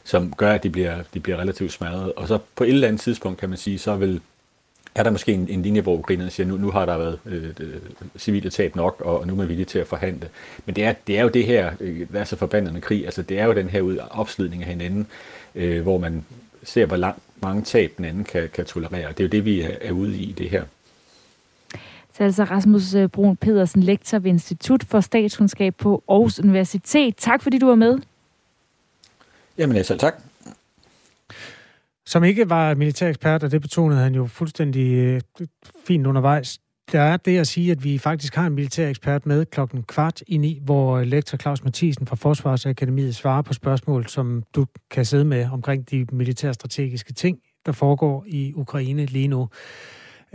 som 0.04 0.34
gør, 0.34 0.52
at 0.52 0.64
de 0.64 0.70
bliver, 0.70 0.96
de 1.14 1.20
bliver 1.20 1.38
relativt 1.38 1.72
smadret. 1.72 2.14
Og 2.14 2.28
så 2.28 2.40
på 2.56 2.64
et 2.64 2.70
eller 2.70 2.88
andet 2.88 3.02
tidspunkt, 3.02 3.40
kan 3.40 3.50
man 3.50 3.58
sige, 3.58 3.80
så 3.80 3.96
vil 3.96 4.22
er 4.96 5.04
der 5.04 5.12
måske 5.12 5.34
en, 5.34 5.48
en 5.50 5.62
linje, 5.62 5.82
hvor 5.82 5.94
ukrainerne 5.94 6.32
siger, 6.32 6.48
nu, 6.48 6.58
nu 6.58 6.72
har 6.72 6.86
der 6.86 6.98
været 6.98 7.20
øh, 7.26 7.76
civile 8.18 8.50
tab 8.50 8.76
nok, 8.76 9.02
og, 9.06 9.20
og 9.20 9.28
nu 9.28 9.34
er 9.34 9.38
man 9.38 9.50
villig 9.50 9.68
til 9.68 9.80
at 9.80 9.88
forhandle. 9.88 10.30
Men 10.66 10.76
det 10.76 10.84
er, 10.84 10.94
det 11.08 11.18
er 11.18 11.22
jo 11.22 11.30
det 11.30 11.46
her, 11.46 11.72
øh, 11.80 12.10
hvad 12.10 12.22
er 12.22 12.26
så 12.26 12.36
forbandet 12.36 12.74
med 12.74 12.82
krig, 12.82 13.06
altså 13.06 13.22
det 13.22 13.40
er 13.40 13.46
jo 13.46 13.54
den 13.54 13.70
her 13.70 13.82
ud, 13.82 13.98
opslidning 14.12 14.64
af 14.64 14.70
hinanden, 14.70 15.08
øh, 15.56 15.82
hvor 15.82 15.98
man 15.98 16.26
ser, 16.64 16.86
hvor 16.86 16.98
lang, 16.98 17.22
mange 17.42 17.62
tab 17.62 17.94
den 17.98 18.06
anden 18.06 18.24
kan, 18.24 18.50
kan 18.54 18.66
tolerere. 18.66 19.10
Det 19.10 19.20
er 19.20 19.24
jo 19.24 19.30
det, 19.30 19.46
vi 19.46 19.62
er, 19.62 19.76
er 19.82 19.92
ude 19.92 20.18
i 20.18 20.32
det 20.32 20.50
her. 20.50 20.64
Så 22.14 22.24
altså 22.24 22.44
Rasmus 22.44 22.94
øh, 22.94 23.08
Brun 23.08 23.38
Pedersen, 23.38 23.84
lektor 23.84 24.20
ved 24.20 24.32
Institut 24.32 24.84
for 24.84 25.00
Statskundskab 25.00 25.76
på 25.76 26.04
Aarhus 26.10 26.40
Universitet. 26.40 27.16
Tak 27.18 27.44
fordi 27.44 27.58
du 27.58 27.68
var 27.68 27.76
med. 27.76 27.98
Jamen 29.58 29.78
altså, 29.78 29.98
tak. 29.98 30.24
Som 32.10 32.24
ikke 32.24 32.50
var 32.50 32.76
militærekspert, 32.76 33.44
og 33.44 33.52
det 33.52 33.62
betonede 33.62 34.00
han 34.00 34.16
jo 34.16 34.26
fuldstændig 34.26 34.94
øh, 34.94 35.22
fint 35.86 36.08
undervejs. 36.08 36.60
der 36.92 37.02
er 37.02 37.18
det 37.18 37.38
at 37.38 37.48
sige, 37.48 37.72
at 37.72 37.84
vi 37.84 37.98
faktisk 37.98 38.36
har 38.36 38.48
en 38.48 38.54
militær 38.54 38.90
ekspert 38.90 39.26
med 39.26 39.46
klokken 39.46 39.84
kvart 39.84 40.22
i 40.28 40.38
ni, 40.38 40.60
hvor 40.64 40.98
øh, 40.98 41.08
lektor 41.08 41.38
Claus 41.38 41.64
Mathisen 41.64 42.08
fra 42.08 42.16
Forsvarsakademiet 42.16 43.16
svarer 43.16 43.42
på 43.42 43.54
spørgsmål, 43.54 44.08
som 44.08 44.44
du 44.56 44.66
kan 44.92 45.06
sidde 45.06 45.26
med 45.26 45.50
omkring 45.52 45.92
de 45.92 46.06
militærstrategiske 46.12 47.14
ting, 47.14 47.40
der 47.66 47.72
foregår 47.72 48.26
i 48.28 48.54
Ukraine 48.56 49.06
lige 49.06 49.28
nu. 49.28 49.50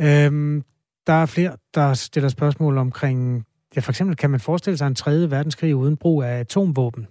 Øhm, 0.00 0.62
der 1.06 1.12
er 1.12 1.26
flere, 1.26 1.56
der 1.74 1.94
stiller 1.94 2.28
spørgsmål 2.28 2.78
omkring, 2.78 3.44
ja 3.76 3.80
for 3.80 3.92
eksempel 3.92 4.16
kan 4.16 4.30
man 4.30 4.40
forestille 4.40 4.76
sig 4.76 4.86
en 4.86 4.94
tredje 4.94 5.30
verdenskrig 5.30 5.76
uden 5.76 5.96
brug 5.96 6.22
af 6.22 6.38
atomvåben? 6.38 7.06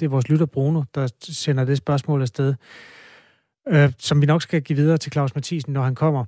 Det 0.00 0.06
er 0.06 0.10
vores 0.10 0.28
lytter 0.28 0.46
Bruno, 0.46 0.82
der 0.94 1.08
sender 1.22 1.64
det 1.64 1.76
spørgsmål 1.76 2.22
afsted, 2.22 2.54
øh, 3.70 3.92
som 3.98 4.20
vi 4.20 4.26
nok 4.26 4.42
skal 4.42 4.62
give 4.62 4.76
videre 4.76 4.98
til 4.98 5.12
Claus 5.12 5.34
Mathisen, 5.34 5.72
når 5.72 5.82
han 5.82 5.94
kommer. 5.94 6.24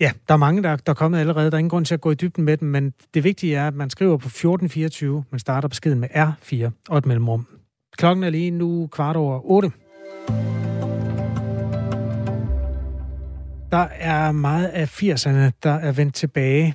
Ja, 0.00 0.12
der 0.28 0.34
er 0.34 0.38
mange, 0.38 0.62
der, 0.62 0.76
der 0.76 0.90
er 0.92 0.94
kommet 0.94 1.18
allerede. 1.18 1.50
Der 1.50 1.56
er 1.56 1.58
ingen 1.58 1.70
grund 1.70 1.84
til 1.84 1.94
at 1.94 2.00
gå 2.00 2.10
i 2.10 2.14
dybden 2.14 2.44
med 2.44 2.56
dem, 2.56 2.68
men 2.68 2.92
det 3.14 3.24
vigtige 3.24 3.56
er, 3.56 3.66
at 3.66 3.74
man 3.74 3.90
skriver 3.90 4.16
på 4.16 4.28
1424. 4.28 5.24
Man 5.30 5.38
starter 5.38 5.68
beskeden 5.68 6.00
med 6.00 6.08
R4 6.08 6.70
og 6.88 6.98
et 6.98 7.06
mellemrum. 7.06 7.46
Klokken 7.96 8.24
er 8.24 8.30
lige 8.30 8.50
nu 8.50 8.86
kvart 8.86 9.16
over 9.16 9.40
8. 9.44 9.70
Der 13.70 13.86
er 13.90 14.32
meget 14.32 14.66
af 14.66 15.02
80'erne, 15.02 15.50
der 15.62 15.70
er 15.70 15.92
vendt 15.92 16.14
tilbage. 16.14 16.74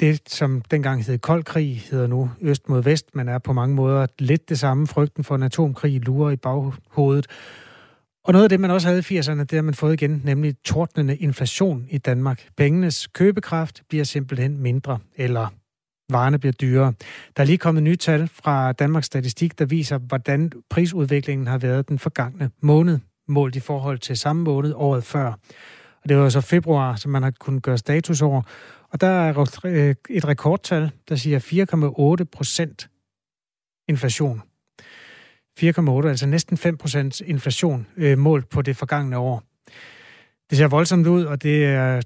Det, 0.00 0.20
som 0.26 0.62
dengang 0.70 1.04
hed 1.04 1.18
kold 1.18 1.44
krig, 1.44 1.82
hedder 1.90 2.06
nu 2.06 2.30
øst 2.40 2.68
mod 2.68 2.82
vest, 2.82 3.14
men 3.14 3.28
er 3.28 3.38
på 3.38 3.52
mange 3.52 3.74
måder 3.74 4.06
lidt 4.18 4.48
det 4.48 4.58
samme. 4.58 4.86
Frygten 4.86 5.24
for 5.24 5.34
en 5.34 5.42
atomkrig 5.42 6.00
lurer 6.06 6.30
i 6.30 6.36
baghovedet. 6.36 7.26
Og 8.28 8.32
noget 8.32 8.44
af 8.44 8.48
det, 8.48 8.60
man 8.60 8.70
også 8.70 8.88
havde 8.88 9.02
i 9.10 9.18
80'erne, 9.18 9.44
det 9.44 9.52
har 9.52 9.62
man 9.62 9.74
fået 9.74 9.92
igen, 9.92 10.22
nemlig 10.24 10.54
tordnende 10.64 11.16
inflation 11.16 11.86
i 11.90 11.98
Danmark. 11.98 12.48
Pengenes 12.56 13.06
købekraft 13.06 13.82
bliver 13.88 14.04
simpelthen 14.04 14.58
mindre, 14.58 14.98
eller 15.16 15.48
varerne 16.10 16.38
bliver 16.38 16.52
dyrere. 16.52 16.92
Der 17.36 17.42
er 17.42 17.44
lige 17.44 17.58
kommet 17.58 17.82
nye 17.82 17.96
tal 17.96 18.28
fra 18.28 18.72
Danmarks 18.72 19.06
Statistik, 19.06 19.58
der 19.58 19.64
viser, 19.64 19.98
hvordan 19.98 20.52
prisudviklingen 20.70 21.46
har 21.46 21.58
været 21.58 21.88
den 21.88 21.98
forgangne 21.98 22.50
måned, 22.60 22.98
målt 23.28 23.56
i 23.56 23.60
forhold 23.60 23.98
til 23.98 24.16
samme 24.16 24.42
måned 24.42 24.72
året 24.76 25.04
før. 25.04 25.26
Og 26.02 26.08
det 26.08 26.16
var 26.16 26.28
så 26.28 26.40
februar, 26.40 26.96
som 26.96 27.12
man 27.12 27.22
har 27.22 27.32
kunnet 27.40 27.62
gøre 27.62 27.78
status 27.78 28.22
over. 28.22 28.42
Og 28.90 29.00
der 29.00 29.06
er 29.06 29.30
et 30.10 30.28
rekordtal, 30.28 30.90
der 31.08 31.16
siger 31.16 32.18
4,8 32.20 32.24
procent 32.24 32.90
inflation. 33.88 34.42
4,8, 35.62 36.06
altså 36.06 36.26
næsten 36.26 36.58
5% 36.82 37.20
inflation 37.26 37.86
øh, 37.96 38.18
målt 38.18 38.48
på 38.48 38.62
det 38.62 38.76
forgangne 38.76 39.18
år. 39.18 39.42
Det 40.50 40.58
ser 40.58 40.68
voldsomt 40.68 41.06
ud, 41.06 41.24
og 41.24 41.42
det 41.42 41.64
er 41.64 42.00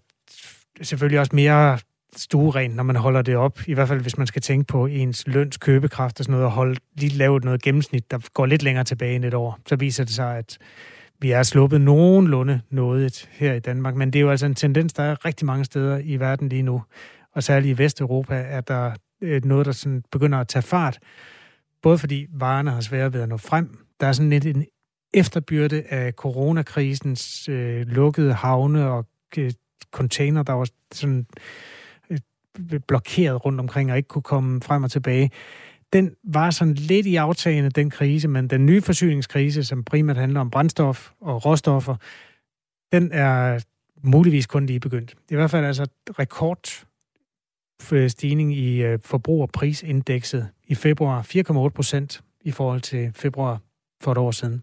selvfølgelig 0.83 1.21
også 1.21 1.37
mere 1.37 1.79
stuerent, 2.17 2.77
når 2.77 2.83
man 2.83 2.97
holder 2.97 3.23
det 3.23 3.37
op. 3.37 3.61
I 3.67 3.75
hvert 3.75 3.89
fald, 3.89 4.01
hvis 4.01 4.19
man 4.19 4.27
skal 4.27 4.43
tænke 4.43 4.67
på 4.67 4.87
ens 4.87 5.27
løns 5.27 5.57
købekraft 5.57 6.21
og 6.21 6.25
sådan 6.25 6.33
noget, 6.33 6.47
og 6.47 6.53
holde, 6.53 6.81
lige 6.97 7.17
lave 7.17 7.41
noget 7.41 7.63
gennemsnit, 7.63 8.11
der 8.11 8.19
går 8.35 8.47
lidt 8.47 8.63
længere 8.63 8.85
tilbage 8.85 9.17
end 9.17 9.25
et 9.25 9.35
år. 9.35 9.59
Så 9.69 9.77
viser 9.77 10.05
det 10.05 10.15
sig, 10.15 10.37
at 10.37 10.59
vi 11.21 11.31
er 11.31 11.43
sluppet 11.43 11.81
nogenlunde 11.81 12.61
noget 12.71 13.29
her 13.33 13.55
i 13.55 13.59
Danmark. 13.59 13.95
Men 13.95 14.11
det 14.13 14.19
er 14.19 14.21
jo 14.21 14.31
altså 14.31 14.47
en 14.47 14.55
tendens, 14.55 14.93
der 14.93 15.03
er 15.03 15.25
rigtig 15.25 15.47
mange 15.47 15.65
steder 15.65 15.99
i 16.05 16.17
verden 16.17 16.49
lige 16.49 16.63
nu. 16.63 16.83
Og 17.35 17.43
særligt 17.43 17.81
i 17.81 17.83
Vesteuropa 17.83 18.35
er 18.35 18.61
der 18.61 18.93
øh, 19.23 19.45
noget, 19.45 19.67
der 19.67 19.73
sådan 19.73 20.03
begynder 20.13 20.39
at 20.39 20.49
tage 20.49 20.63
fart. 20.63 20.99
Både 21.83 21.99
fordi 21.99 22.27
varerne 22.33 22.71
har 22.71 22.81
svært 22.81 23.13
ved 23.13 23.21
at 23.21 23.29
nå 23.29 23.37
frem. 23.37 23.79
Der 24.01 24.07
er 24.07 24.13
sådan 24.13 24.31
lidt 24.31 24.47
en 24.47 24.67
efterbyrde 25.15 25.83
af 25.83 26.13
coronakrisens 26.13 27.49
øh, 27.49 27.87
lukkede 27.87 28.33
havne 28.33 28.91
og 28.91 29.07
øh, 29.39 29.53
container, 29.91 30.43
der 30.43 30.53
var 30.53 30.69
sådan 30.93 31.27
øh, 32.11 32.19
blokeret 32.89 33.45
rundt 33.45 33.61
omkring 33.61 33.91
og 33.91 33.97
ikke 33.97 34.09
kunne 34.09 34.23
komme 34.23 34.63
frem 34.63 34.83
og 34.83 34.91
tilbage. 34.91 35.31
Den 35.93 36.15
var 36.25 36.51
sådan 36.51 36.75
lidt 36.75 37.07
i 37.07 37.17
aftagende, 37.17 37.71
den 37.71 37.91
krise, 37.91 38.29
men 38.29 38.49
den 38.49 38.67
nye 38.67 38.83
forsyningskrise, 38.83 39.65
som 39.65 39.85
primært 39.85 40.17
handler 40.17 40.41
om 40.41 40.51
brændstof 40.51 41.11
og 41.21 41.47
råstoffer, 41.47 41.97
den 42.93 43.13
er 43.13 43.65
muligvis 44.03 44.47
kun 44.47 44.67
lige 44.67 44.81
begyndt. 44.81 45.11
Det 45.11 45.31
i 45.31 45.35
hvert 45.35 45.51
fald 45.51 45.65
altså 45.65 45.87
rekordstigning 46.19 48.53
øh, 48.53 48.59
i 48.59 48.83
øh, 48.83 48.99
forbrugerprisindekset 49.05 50.49
i 50.73 50.75
februar. 50.75 51.23
4,8 51.23 51.69
procent 51.69 52.23
i 52.45 52.51
forhold 52.51 52.81
til 52.81 53.13
februar 53.15 53.59
for 54.03 54.13
et 54.13 54.19
år 54.19 54.31
siden. 54.31 54.63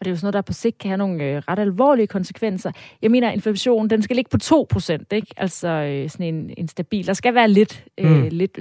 Og 0.00 0.04
det 0.04 0.06
er 0.06 0.10
jo 0.10 0.16
sådan 0.16 0.24
noget, 0.24 0.34
der 0.34 0.40
på 0.42 0.52
sigt 0.52 0.78
kan 0.78 0.88
have 0.88 0.98
nogle 0.98 1.24
øh, 1.24 1.42
ret 1.48 1.58
alvorlige 1.58 2.06
konsekvenser. 2.06 2.72
Jeg 3.02 3.10
mener, 3.10 3.28
at 3.28 3.34
inflationen, 3.34 3.90
den 3.90 4.02
skal 4.02 4.16
ligge 4.16 4.28
på 4.28 4.38
2 4.38 4.66
procent, 4.70 5.12
ikke? 5.12 5.34
Altså 5.36 5.68
øh, 5.68 6.10
sådan 6.10 6.34
en, 6.34 6.50
en 6.56 6.68
stabil. 6.68 7.06
Der 7.06 7.12
skal 7.12 7.34
være 7.34 7.48
lidt, 7.48 7.84
øh, 7.98 8.10
mm. 8.10 8.28
lidt 8.30 8.58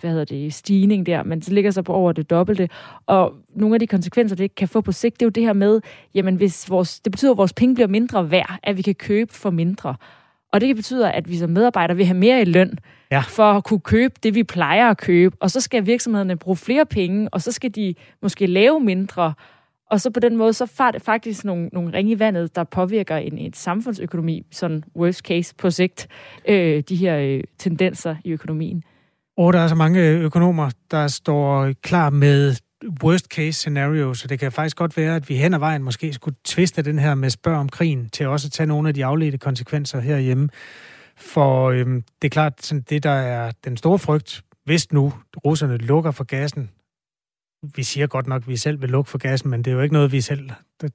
hvad 0.00 0.10
hedder 0.10 0.24
det, 0.24 0.54
stigning 0.54 1.06
der, 1.06 1.22
men 1.22 1.40
det 1.40 1.48
ligger 1.48 1.70
så 1.70 1.82
på 1.82 1.92
over 1.92 2.12
det 2.12 2.30
dobbelte. 2.30 2.68
Og 3.06 3.34
nogle 3.54 3.74
af 3.74 3.80
de 3.80 3.86
konsekvenser, 3.86 4.36
det 4.36 4.54
kan 4.54 4.68
få 4.68 4.80
på 4.80 4.92
sigt, 4.92 5.20
det 5.20 5.22
er 5.22 5.26
jo 5.26 5.30
det 5.30 5.42
her 5.42 5.52
med, 5.52 5.80
jamen 6.14 6.36
hvis 6.36 6.70
vores, 6.70 7.00
det 7.00 7.12
betyder, 7.12 7.32
at 7.32 7.38
vores 7.38 7.52
penge 7.52 7.74
bliver 7.74 7.88
mindre 7.88 8.30
værd, 8.30 8.58
at 8.62 8.76
vi 8.76 8.82
kan 8.82 8.94
købe 8.94 9.34
for 9.34 9.50
mindre. 9.50 9.94
Og 10.52 10.60
det 10.60 10.76
betyder, 10.76 11.08
at 11.08 11.28
vi 11.28 11.38
som 11.38 11.50
medarbejdere 11.50 11.96
vil 11.96 12.06
have 12.06 12.18
mere 12.18 12.42
i 12.42 12.44
løn 12.44 12.78
ja. 13.10 13.20
for 13.20 13.52
at 13.52 13.64
kunne 13.64 13.80
købe 13.80 14.14
det, 14.22 14.34
vi 14.34 14.42
plejer 14.44 14.90
at 14.90 14.98
købe. 14.98 15.36
Og 15.40 15.50
så 15.50 15.60
skal 15.60 15.86
virksomhederne 15.86 16.36
bruge 16.36 16.56
flere 16.56 16.86
penge, 16.86 17.28
og 17.32 17.42
så 17.42 17.52
skal 17.52 17.74
de 17.74 17.94
måske 18.22 18.46
lave 18.46 18.80
mindre. 18.80 19.34
Og 19.90 20.00
så 20.00 20.10
på 20.10 20.20
den 20.20 20.36
måde, 20.36 20.52
så 20.52 20.66
får 20.66 20.90
det 20.90 21.02
faktisk 21.02 21.44
nogle, 21.44 21.68
nogle 21.72 21.92
ringe 21.92 22.12
i 22.12 22.18
vandet, 22.18 22.56
der 22.56 22.64
påvirker 22.64 23.16
en, 23.16 23.38
en 23.38 23.52
samfundsøkonomi, 23.52 24.46
sådan 24.52 24.84
worst 24.96 25.20
case 25.20 25.54
på 25.54 25.70
sigt, 25.70 26.08
øh, 26.48 26.82
de 26.88 26.96
her 26.96 27.18
øh, 27.18 27.40
tendenser 27.58 28.16
i 28.24 28.30
økonomien. 28.30 28.82
Og 29.36 29.52
der 29.52 29.58
er 29.58 29.68
så 29.68 29.74
mange 29.74 30.00
økonomer, 30.00 30.70
der 30.90 31.08
står 31.08 31.72
klar 31.82 32.10
med 32.10 32.54
worst 33.02 33.26
case 33.26 33.52
scenario, 33.52 34.14
så 34.14 34.28
det 34.28 34.38
kan 34.38 34.52
faktisk 34.52 34.76
godt 34.76 34.96
være, 34.96 35.16
at 35.16 35.28
vi 35.28 35.36
hen 35.36 35.54
ad 35.54 35.58
vejen 35.58 35.82
måske 35.82 36.12
skulle 36.12 36.36
tviste 36.44 36.82
den 36.82 36.98
her 36.98 37.14
med 37.14 37.30
spørg 37.30 37.56
om 37.56 37.68
krigen, 37.68 38.08
til 38.08 38.26
også 38.26 38.48
at 38.48 38.52
tage 38.52 38.66
nogle 38.66 38.88
af 38.88 38.94
de 38.94 39.04
afledte 39.04 39.38
konsekvenser 39.38 40.00
herhjemme. 40.00 40.48
For 41.16 41.70
øhm, 41.70 42.04
det 42.22 42.28
er 42.28 42.32
klart, 42.32 42.64
sådan 42.64 42.84
det 42.90 43.02
der 43.02 43.10
er 43.10 43.52
den 43.64 43.76
store 43.76 43.98
frygt, 43.98 44.42
hvis 44.64 44.92
nu 44.92 45.12
russerne 45.44 45.76
lukker 45.76 46.10
for 46.10 46.24
gassen, 46.24 46.70
vi 47.74 47.82
siger 47.82 48.06
godt 48.06 48.26
nok, 48.26 48.42
at 48.42 48.48
vi 48.48 48.56
selv 48.56 48.80
vil 48.80 48.90
lukke 48.90 49.10
for 49.10 49.18
gassen, 49.18 49.50
men 49.50 49.62
det 49.62 49.70
er 49.70 49.74
jo 49.74 49.80
ikke 49.80 49.92
noget, 49.92 50.12
vi 50.12 50.20
selv 50.20 50.50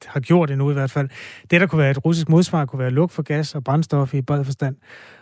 har 0.06 0.20
gjort 0.20 0.52
endnu 0.52 0.70
i 0.72 0.74
hvert 0.74 0.92
fald. 0.92 1.10
Det, 1.52 1.62
der 1.62 1.68
kunne 1.68 1.80
være 1.80 1.92
et 1.92 2.06
russisk 2.06 2.30
modsvar, 2.30 2.66
kunne 2.66 2.80
være 2.80 2.88
at 2.88 2.94
lukke 2.94 3.14
for 3.14 3.24
gas 3.24 3.56
og 3.56 3.64
brændstof 3.64 4.14
i 4.14 4.22
bred 4.22 4.46
forstand. 4.46 4.76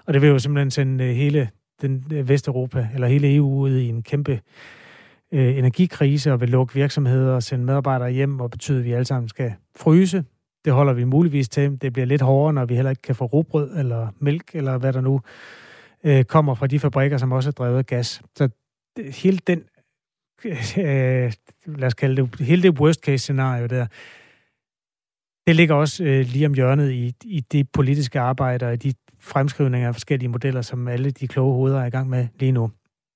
Og 0.06 0.14
det 0.14 0.22
vil 0.22 0.30
jo 0.30 0.40
simpelthen 0.40 0.72
sende 0.72 1.04
øh, 1.04 1.16
hele 1.16 1.50
den 1.82 2.06
øh, 2.12 2.30
Vesteuropa, 2.30 2.88
eller 2.94 3.08
hele 3.08 3.36
EU 3.36 3.60
ud 3.60 3.78
i 3.78 3.88
en 3.88 4.04
kæmpe 4.04 4.42
øh, 5.32 5.58
energikrise 5.58 6.34
og 6.34 6.42
vil 6.42 6.50
lukke 6.50 6.74
virksomheder 6.74 7.34
og 7.34 7.44
sende 7.44 7.66
medarbejdere 7.66 8.12
hjem 8.12 8.40
og 8.40 8.52
betyder, 8.52 8.80
at 8.80 8.86
vi 8.86 8.92
alle 8.92 9.06
sammen 9.06 9.30
skal 9.30 9.54
fryse. 9.76 10.24
Det 10.66 10.74
holder 10.74 10.94
vi 10.94 11.04
muligvis 11.04 11.50
til. 11.50 11.82
Det 11.82 11.94
bliver 11.94 12.06
lidt 12.06 12.22
hårdere, 12.22 12.54
når 12.54 12.66
vi 12.66 12.76
heller 12.76 12.90
ikke 12.90 13.02
kan 13.02 13.16
få 13.16 13.26
robrød 13.26 13.78
eller 13.78 14.08
mælk, 14.20 14.56
eller 14.56 14.78
hvad 14.78 14.94
der 14.94 15.02
nu 15.02 15.22
øh, 16.04 16.24
kommer 16.24 16.56
fra 16.56 16.68
de 16.68 16.80
fabrikker, 16.80 17.18
som 17.18 17.32
også 17.32 17.50
er 17.50 17.52
drevet 17.52 17.78
af 17.78 17.86
gas. 17.86 18.22
Så 18.36 18.50
det, 18.98 19.16
hele 19.16 19.40
den, 19.48 19.64
øh, 20.78 21.34
lad 21.66 21.84
os 21.84 21.94
kalde 21.94 22.22
det, 22.22 22.40
hele 22.40 22.64
det 22.64 22.80
worst 22.80 23.00
case 23.00 23.18
scenario 23.18 23.66
der, 23.66 23.88
det 25.48 25.56
ligger 25.56 25.76
også 25.76 26.04
øh, 26.04 26.26
lige 26.26 26.46
om 26.46 26.54
hjørnet 26.54 26.92
i, 26.92 27.14
i 27.24 27.40
det 27.52 27.70
politiske 27.70 28.20
arbejde 28.20 28.66
og 28.66 28.74
i 28.74 28.78
de 28.78 28.94
fremskrivninger 29.20 29.88
af 29.88 29.96
forskellige 29.96 30.30
modeller, 30.30 30.62
som 30.62 30.88
alle 30.88 31.12
de 31.12 31.28
kloge 31.28 31.54
hoveder 31.54 31.82
er 31.82 31.86
i 31.86 31.90
gang 31.90 32.10
med 32.10 32.28
lige 32.40 32.52
nu 32.52 32.72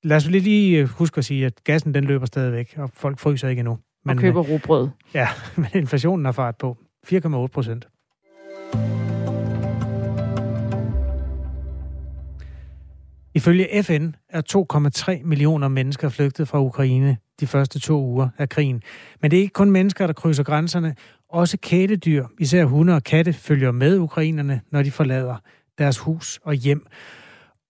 lad 0.05 0.17
os 0.17 0.27
lige, 0.27 0.79
øh, 0.79 0.88
huske 0.88 1.17
at 1.17 1.25
sige, 1.25 1.45
at 1.45 1.63
gassen 1.63 1.93
den 1.93 2.03
løber 2.03 2.25
stadigvæk, 2.25 2.74
og 2.77 2.89
folk 2.93 3.19
fryser 3.19 3.47
ikke 3.47 3.59
endnu. 3.59 3.77
Men, 4.05 4.17
og 4.17 4.21
køber 4.21 4.43
øh, 4.43 4.51
robrød. 4.51 4.89
Ja, 5.13 5.27
men 5.55 5.67
inflationen 5.74 6.25
har 6.25 6.31
fart 6.31 6.55
på. 6.57 6.77
4,8 7.07 7.47
procent. 7.47 7.88
Ifølge 13.33 13.83
FN 13.83 14.09
er 14.29 14.41
2,3 15.17 15.24
millioner 15.25 15.67
mennesker 15.67 16.09
flygtet 16.09 16.47
fra 16.47 16.62
Ukraine 16.62 17.17
de 17.39 17.47
første 17.47 17.79
to 17.79 18.01
uger 18.03 18.29
af 18.38 18.50
krigen. 18.50 18.81
Men 19.21 19.31
det 19.31 19.38
er 19.38 19.41
ikke 19.41 19.53
kun 19.53 19.71
mennesker, 19.71 20.07
der 20.07 20.13
krydser 20.13 20.43
grænserne. 20.43 20.95
Også 21.29 21.57
kæledyr, 21.62 22.25
især 22.39 22.65
hunde 22.65 22.95
og 22.95 23.03
katte, 23.03 23.33
følger 23.33 23.71
med 23.71 23.97
ukrainerne, 23.97 24.62
når 24.71 24.83
de 24.83 24.91
forlader 24.91 25.35
deres 25.77 25.97
hus 25.97 26.39
og 26.43 26.53
hjem. 26.53 26.88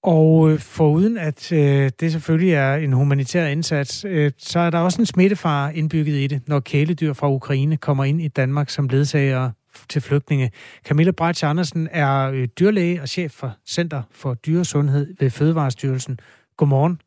Og 0.05 0.51
øh, 0.51 0.59
foruden 0.59 1.17
at 1.17 1.51
øh, 1.51 1.91
det 1.99 2.11
selvfølgelig 2.11 2.53
er 2.53 2.75
en 2.75 2.93
humanitær 2.93 3.47
indsats, 3.47 4.05
øh, 4.07 4.31
så 4.37 4.59
er 4.59 4.69
der 4.69 4.79
også 4.79 5.01
en 5.01 5.05
smittefar 5.05 5.69
indbygget 5.69 6.15
i 6.15 6.27
det, 6.27 6.41
når 6.47 6.59
kæledyr 6.59 7.13
fra 7.13 7.31
Ukraine 7.31 7.77
kommer 7.77 8.03
ind 8.03 8.21
i 8.21 8.27
Danmark 8.27 8.69
som 8.69 8.87
ledsager 8.87 9.51
til 9.89 10.01
flygtninge. 10.01 10.51
Camilla 10.87 11.11
Breitsch 11.11 11.45
Andersen 11.45 11.87
er 11.91 12.31
øh, 12.31 12.47
dyrlæge 12.59 13.01
og 13.01 13.07
chef 13.07 13.31
for 13.31 13.51
Center 13.67 14.01
for 14.11 14.33
Dyresundhed 14.33 15.15
ved 15.19 15.29
Fødevarestyrelsen. 15.29 16.19
Godmorgen. 16.57 17.01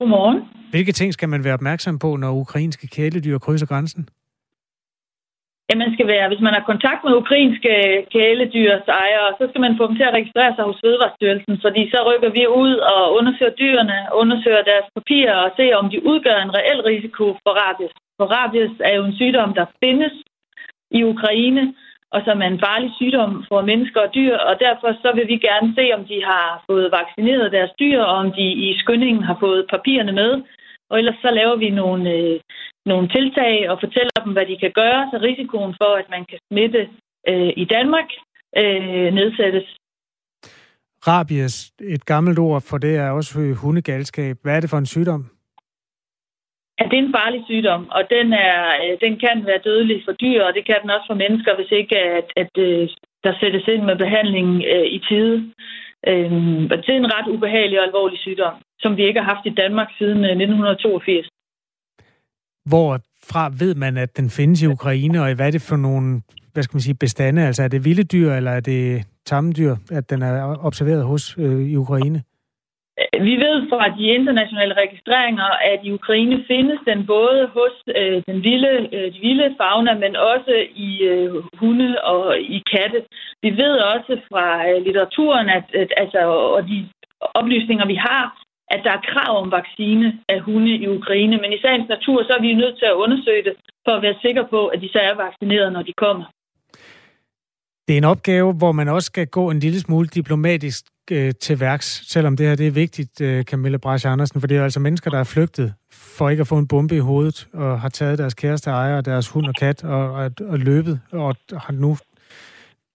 Godmorgen. 0.00 0.42
Hvilke 0.70 0.92
ting 0.92 1.12
skal 1.12 1.28
man 1.28 1.44
være 1.44 1.54
opmærksom 1.54 1.98
på, 1.98 2.16
når 2.16 2.32
ukrainske 2.32 2.86
kæledyr 2.86 3.38
krydser 3.38 3.66
grænsen? 3.66 4.08
Ja, 5.70 5.76
man 5.76 5.94
skal 5.94 6.06
være, 6.14 6.28
hvis 6.28 6.44
man 6.46 6.54
har 6.56 6.70
kontakt 6.72 7.00
med 7.04 7.18
ukrainske 7.22 7.72
kæledyrs 8.12 8.86
ejere, 9.04 9.28
så 9.38 9.44
skal 9.48 9.60
man 9.66 9.76
få 9.78 9.84
dem 9.88 9.96
til 9.96 10.08
at 10.08 10.16
registrere 10.18 10.52
sig 10.54 10.64
hos 10.64 10.80
Fødevarestyrelsen, 10.84 11.54
fordi 11.64 11.82
så 11.92 11.98
rykker 12.08 12.30
vi 12.38 12.44
ud 12.62 12.74
og 12.94 13.02
undersøger 13.18 13.58
dyrene, 13.62 13.98
undersøger 14.22 14.62
deres 14.70 14.86
papirer 14.96 15.36
og 15.44 15.50
ser, 15.56 15.76
om 15.76 15.86
de 15.90 16.06
udgør 16.10 16.38
en 16.40 16.54
reel 16.58 16.80
risiko 16.92 17.24
for 17.44 17.52
rabies. 17.62 17.94
For 18.18 18.26
rabies 18.36 18.74
er 18.88 18.94
jo 18.96 19.02
en 19.04 19.18
sygdom, 19.20 19.54
der 19.54 19.66
findes 19.82 20.14
i 20.98 21.00
Ukraine, 21.12 21.64
og 22.14 22.20
som 22.26 22.42
er 22.42 22.48
en 22.50 22.62
farlig 22.66 22.90
sygdom 23.00 23.44
for 23.48 23.60
mennesker 23.70 24.00
og 24.06 24.14
dyr, 24.14 24.36
og 24.36 24.54
derfor 24.66 24.88
så 25.02 25.08
vil 25.14 25.26
vi 25.32 25.36
gerne 25.48 25.68
se, 25.78 25.84
om 25.96 26.02
de 26.10 26.18
har 26.30 26.46
fået 26.70 26.92
vaccineret 26.98 27.52
deres 27.52 27.72
dyr, 27.80 28.00
og 28.02 28.14
om 28.22 28.32
de 28.32 28.46
i 28.66 28.78
skyndingen 28.78 29.22
har 29.30 29.36
fået 29.40 29.66
papirerne 29.74 30.12
med. 30.12 30.32
Og 30.90 30.98
ellers 30.98 31.18
så 31.22 31.30
laver 31.30 31.56
vi 31.56 31.70
nogle, 31.70 32.10
øh, 32.16 32.40
nogle 32.86 33.08
tiltag 33.08 33.70
og 33.70 33.76
fortæller 33.84 34.16
dem, 34.24 34.32
hvad 34.32 34.46
de 34.46 34.56
kan 34.64 34.72
gøre, 34.80 35.00
så 35.12 35.16
risikoen 35.22 35.74
for, 35.80 35.92
at 36.00 36.10
man 36.10 36.24
kan 36.30 36.38
smitte 36.48 36.88
øh, 37.28 37.52
i 37.56 37.64
Danmark, 37.64 38.08
øh, 38.56 39.08
nedsættes. 39.18 39.66
Rabies, 41.06 41.72
et 41.80 42.04
gammelt 42.06 42.38
ord 42.38 42.62
for 42.70 42.78
det 42.78 42.96
er 42.96 43.10
også 43.10 43.54
hundegalskab. 43.62 44.36
Hvad 44.42 44.56
er 44.56 44.60
det 44.60 44.70
for 44.70 44.78
en 44.78 44.92
sygdom? 44.94 45.22
Ja, 46.78 46.84
det 46.84 46.96
er 46.98 47.04
en 47.04 47.16
farlig 47.18 47.42
sygdom, 47.46 47.82
og 47.90 48.02
den, 48.10 48.32
er, 48.32 48.58
øh, 48.82 48.98
den 49.04 49.18
kan 49.24 49.46
være 49.46 49.64
dødelig 49.64 50.02
for 50.04 50.12
dyr, 50.12 50.42
og 50.42 50.54
det 50.54 50.66
kan 50.66 50.78
den 50.82 50.90
også 50.90 51.06
for 51.10 51.22
mennesker, 51.24 51.56
hvis 51.56 51.70
ikke 51.70 51.98
at, 51.98 52.24
at, 52.36 52.50
at 52.56 52.62
øh, 52.62 52.88
der 53.24 53.32
sættes 53.40 53.68
ind 53.68 53.82
med 53.82 53.96
behandling 53.96 54.48
øh, 54.74 54.86
i 54.96 54.98
tide. 55.08 55.36
Øh, 56.06 56.30
det 56.84 56.92
er 56.92 57.00
en 57.00 57.14
ret 57.16 57.28
ubehagelig 57.34 57.78
og 57.80 57.86
alvorlig 57.86 58.18
sygdom, 58.18 58.54
som 58.82 58.96
vi 58.96 59.02
ikke 59.08 59.20
har 59.20 59.34
haft 59.34 59.46
i 59.46 59.54
Danmark 59.62 59.88
siden 59.98 60.24
1982. 60.24 61.28
Hvorfra 62.70 63.52
ved 63.62 63.74
man, 63.74 63.96
at 63.96 64.16
den 64.16 64.30
findes 64.30 64.62
i 64.62 64.66
Ukraine, 64.66 65.22
og 65.22 65.34
hvad 65.34 65.46
er 65.46 65.50
det 65.50 65.62
for 65.70 65.76
nogle 65.76 66.22
hvad 66.52 66.62
skal 66.62 66.76
man 66.76 66.80
sige, 66.80 67.02
bestande? 67.06 67.46
Altså 67.46 67.62
er 67.62 67.68
det 67.68 67.84
vilde 67.84 68.04
dyr, 68.04 68.32
eller 68.32 68.50
er 68.50 68.60
det 68.60 69.04
tamme 69.26 69.52
dyr, 69.52 69.74
at 69.90 70.10
den 70.10 70.22
er 70.22 70.56
observeret 70.64 71.04
hos 71.04 71.36
øh, 71.38 71.60
i 71.72 71.76
Ukraine? 71.76 72.22
Vi 73.28 73.34
ved 73.44 73.56
fra 73.70 73.88
de 73.98 74.04
internationale 74.18 74.74
registreringer, 74.74 75.48
at 75.72 75.80
i 75.84 75.92
Ukraine 75.92 76.44
findes 76.46 76.80
den 76.86 77.06
både 77.06 77.50
hos 77.56 77.74
øh, 77.96 78.22
den 78.28 78.38
vilde, 78.44 78.74
øh, 78.96 79.14
de 79.14 79.20
vilde 79.20 79.54
fauna, 79.60 79.94
men 79.94 80.16
også 80.16 80.54
i 80.74 80.90
øh, 81.02 81.34
hunde 81.60 81.90
og 82.02 82.38
i 82.38 82.62
katte. 82.72 83.00
Vi 83.42 83.50
ved 83.50 83.74
også 83.94 84.20
fra 84.28 84.68
øh, 84.68 84.84
litteraturen, 84.84 85.48
at, 85.48 85.64
at 85.74 85.90
altså, 85.96 86.18
og 86.56 86.62
de 86.68 86.88
oplysninger, 87.20 87.86
vi 87.86 87.94
har, 87.94 88.24
at 88.74 88.80
der 88.84 88.92
er 88.98 89.06
krav 89.12 89.32
om 89.42 89.50
vaccine 89.58 90.06
af 90.28 90.40
hunde 90.40 90.74
i 90.84 90.86
Ukraine. 90.88 91.36
Men 91.42 91.52
i 91.52 91.60
sagens 91.62 91.88
natur, 91.88 92.22
så 92.22 92.32
er 92.38 92.40
vi 92.40 92.54
nødt 92.54 92.78
til 92.78 92.86
at 92.92 93.00
undersøge 93.04 93.44
det, 93.44 93.54
for 93.86 93.92
at 93.96 94.02
være 94.02 94.16
sikre 94.22 94.46
på, 94.50 94.66
at 94.66 94.80
de 94.82 94.88
så 94.88 94.98
er 94.98 95.14
vaccineret, 95.24 95.72
når 95.72 95.82
de 95.82 95.92
kommer. 96.04 96.24
Det 97.88 97.94
er 97.94 97.98
en 97.98 98.04
opgave, 98.04 98.52
hvor 98.52 98.72
man 98.72 98.88
også 98.88 99.06
skal 99.06 99.26
gå 99.26 99.50
en 99.50 99.60
lille 99.60 99.80
smule 99.80 100.08
diplomatisk 100.08 100.84
øh, 101.10 101.32
til 101.40 101.60
værks, 101.60 102.02
selvom 102.12 102.36
det 102.36 102.46
her 102.46 102.54
det 102.54 102.66
er 102.66 102.70
vigtigt, 102.70 103.20
øh, 103.20 103.44
Camilla 103.44 103.78
Brasch 103.78 104.06
Andersen, 104.08 104.40
for 104.40 104.48
det 104.48 104.56
er 104.56 104.64
altså 104.64 104.80
mennesker, 104.80 105.10
der 105.10 105.18
er 105.18 105.24
flygtet 105.24 105.74
for 105.92 106.28
ikke 106.28 106.40
at 106.40 106.46
få 106.46 106.58
en 106.58 106.68
bombe 106.68 106.96
i 106.96 106.98
hovedet, 106.98 107.48
og 107.52 107.80
har 107.80 107.88
taget 107.88 108.18
deres 108.18 108.34
kæreste 108.34 108.70
ejer, 108.70 109.00
deres 109.00 109.28
hund 109.28 109.46
og 109.46 109.54
kat, 109.54 109.84
og, 109.84 110.12
og, 110.12 110.30
og 110.40 110.58
løbet, 110.58 111.00
og 111.12 111.36
har 111.52 111.72
nu 111.72 111.96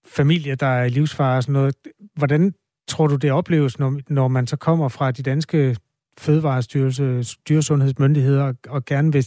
familie, 0.08 0.56
der 0.56 0.68
er 0.68 0.84
i 0.84 0.90
livsfare 0.90 1.38
og 1.38 1.44
sådan 1.44 1.54
noget. 1.54 1.76
Hvordan 2.16 2.54
tror 2.88 3.08
du, 3.08 3.16
det 3.16 3.32
opleves, 3.32 3.80
når, 3.80 4.00
når 4.10 4.28
man 4.28 4.48
så 4.48 4.58
kommer 4.58 4.90
fra 4.90 5.12
de 5.12 5.24
danske 5.24 5.76
fødevarestyrelse, 6.20 7.38
dyresundhedsmyndigheder, 7.50 8.44
og, 8.48 8.56
og 8.70 8.86
gerne 8.86 9.12
vil 9.14 9.26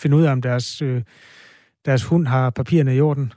finde 0.00 0.16
ud 0.16 0.24
af, 0.24 0.32
om 0.32 0.42
deres, 0.42 0.82
øh, 0.82 1.02
deres 1.84 2.04
hund 2.04 2.26
har 2.26 2.50
papirerne 2.50 2.96
i 2.96 3.00
orden? 3.00 3.32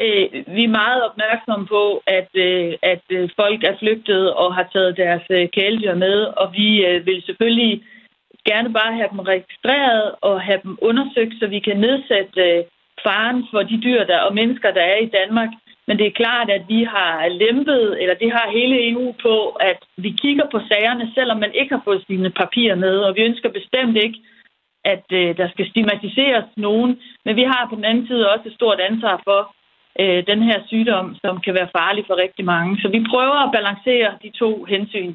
Øh, 0.00 0.26
vi 0.56 0.64
er 0.64 0.78
meget 0.82 1.04
opmærksomme 1.08 1.66
på, 1.66 2.02
at, 2.06 2.28
øh, 2.34 2.72
at 2.82 3.04
øh, 3.10 3.28
folk 3.36 3.64
er 3.64 3.78
flygtet 3.78 4.34
og 4.34 4.54
har 4.54 4.68
taget 4.72 4.96
deres 4.96 5.22
øh, 5.30 5.48
kæledyr 5.48 5.94
med, 5.94 6.16
og 6.40 6.52
vi 6.52 6.86
øh, 6.86 7.06
vil 7.06 7.22
selvfølgelig 7.26 7.82
gerne 8.50 8.72
bare 8.72 8.92
have 8.98 9.08
dem 9.12 9.18
registreret 9.18 10.14
og 10.20 10.40
have 10.40 10.60
dem 10.64 10.78
undersøgt, 10.82 11.34
så 11.40 11.46
vi 11.46 11.58
kan 11.58 11.76
nedsætte 11.76 12.40
øh, 12.48 12.64
faren 13.04 13.44
for 13.50 13.62
de 13.62 13.80
dyr 13.86 14.04
der, 14.04 14.20
og 14.20 14.34
mennesker, 14.34 14.70
der 14.70 14.84
er 14.92 14.98
i 15.06 15.12
Danmark. 15.20 15.48
Men 15.88 15.98
det 15.98 16.06
er 16.06 16.20
klart, 16.22 16.48
at 16.50 16.64
vi 16.68 16.80
har 16.94 17.28
lempet, 17.28 18.02
eller 18.02 18.14
det 18.22 18.30
har 18.32 18.56
hele 18.58 18.90
EU 18.90 19.06
på, 19.22 19.34
at 19.70 19.80
vi 19.96 20.10
kigger 20.22 20.46
på 20.52 20.58
sagerne, 20.70 21.10
selvom 21.14 21.38
man 21.38 21.54
ikke 21.54 21.74
har 21.74 21.82
fået 21.84 22.04
sine 22.06 22.30
papirer 22.30 22.74
med, 22.74 22.96
og 23.06 23.14
vi 23.16 23.20
ønsker 23.20 23.48
bestemt 23.58 23.96
ikke, 23.96 24.18
at 24.84 25.06
øh, 25.12 25.36
der 25.36 25.48
skal 25.48 25.70
stigmatiseres 25.70 26.48
nogen. 26.56 27.00
Men 27.24 27.36
vi 27.36 27.42
har 27.42 27.66
på 27.70 27.76
den 27.76 27.84
anden 27.84 28.06
side 28.06 28.30
også 28.32 28.48
et 28.48 28.54
stort 28.54 28.80
ansvar 28.80 29.20
for, 29.24 29.40
øh, 30.00 30.26
den 30.26 30.42
her 30.42 30.58
sygdom, 30.66 31.16
som 31.22 31.40
kan 31.40 31.54
være 31.54 31.74
farlig 31.78 32.04
for 32.06 32.16
rigtig 32.24 32.44
mange. 32.44 32.80
Så 32.82 32.88
vi 32.88 33.00
prøver 33.12 33.38
at 33.46 33.52
balancere 33.52 34.10
de 34.22 34.30
to 34.30 34.64
hensyn. 34.64 35.14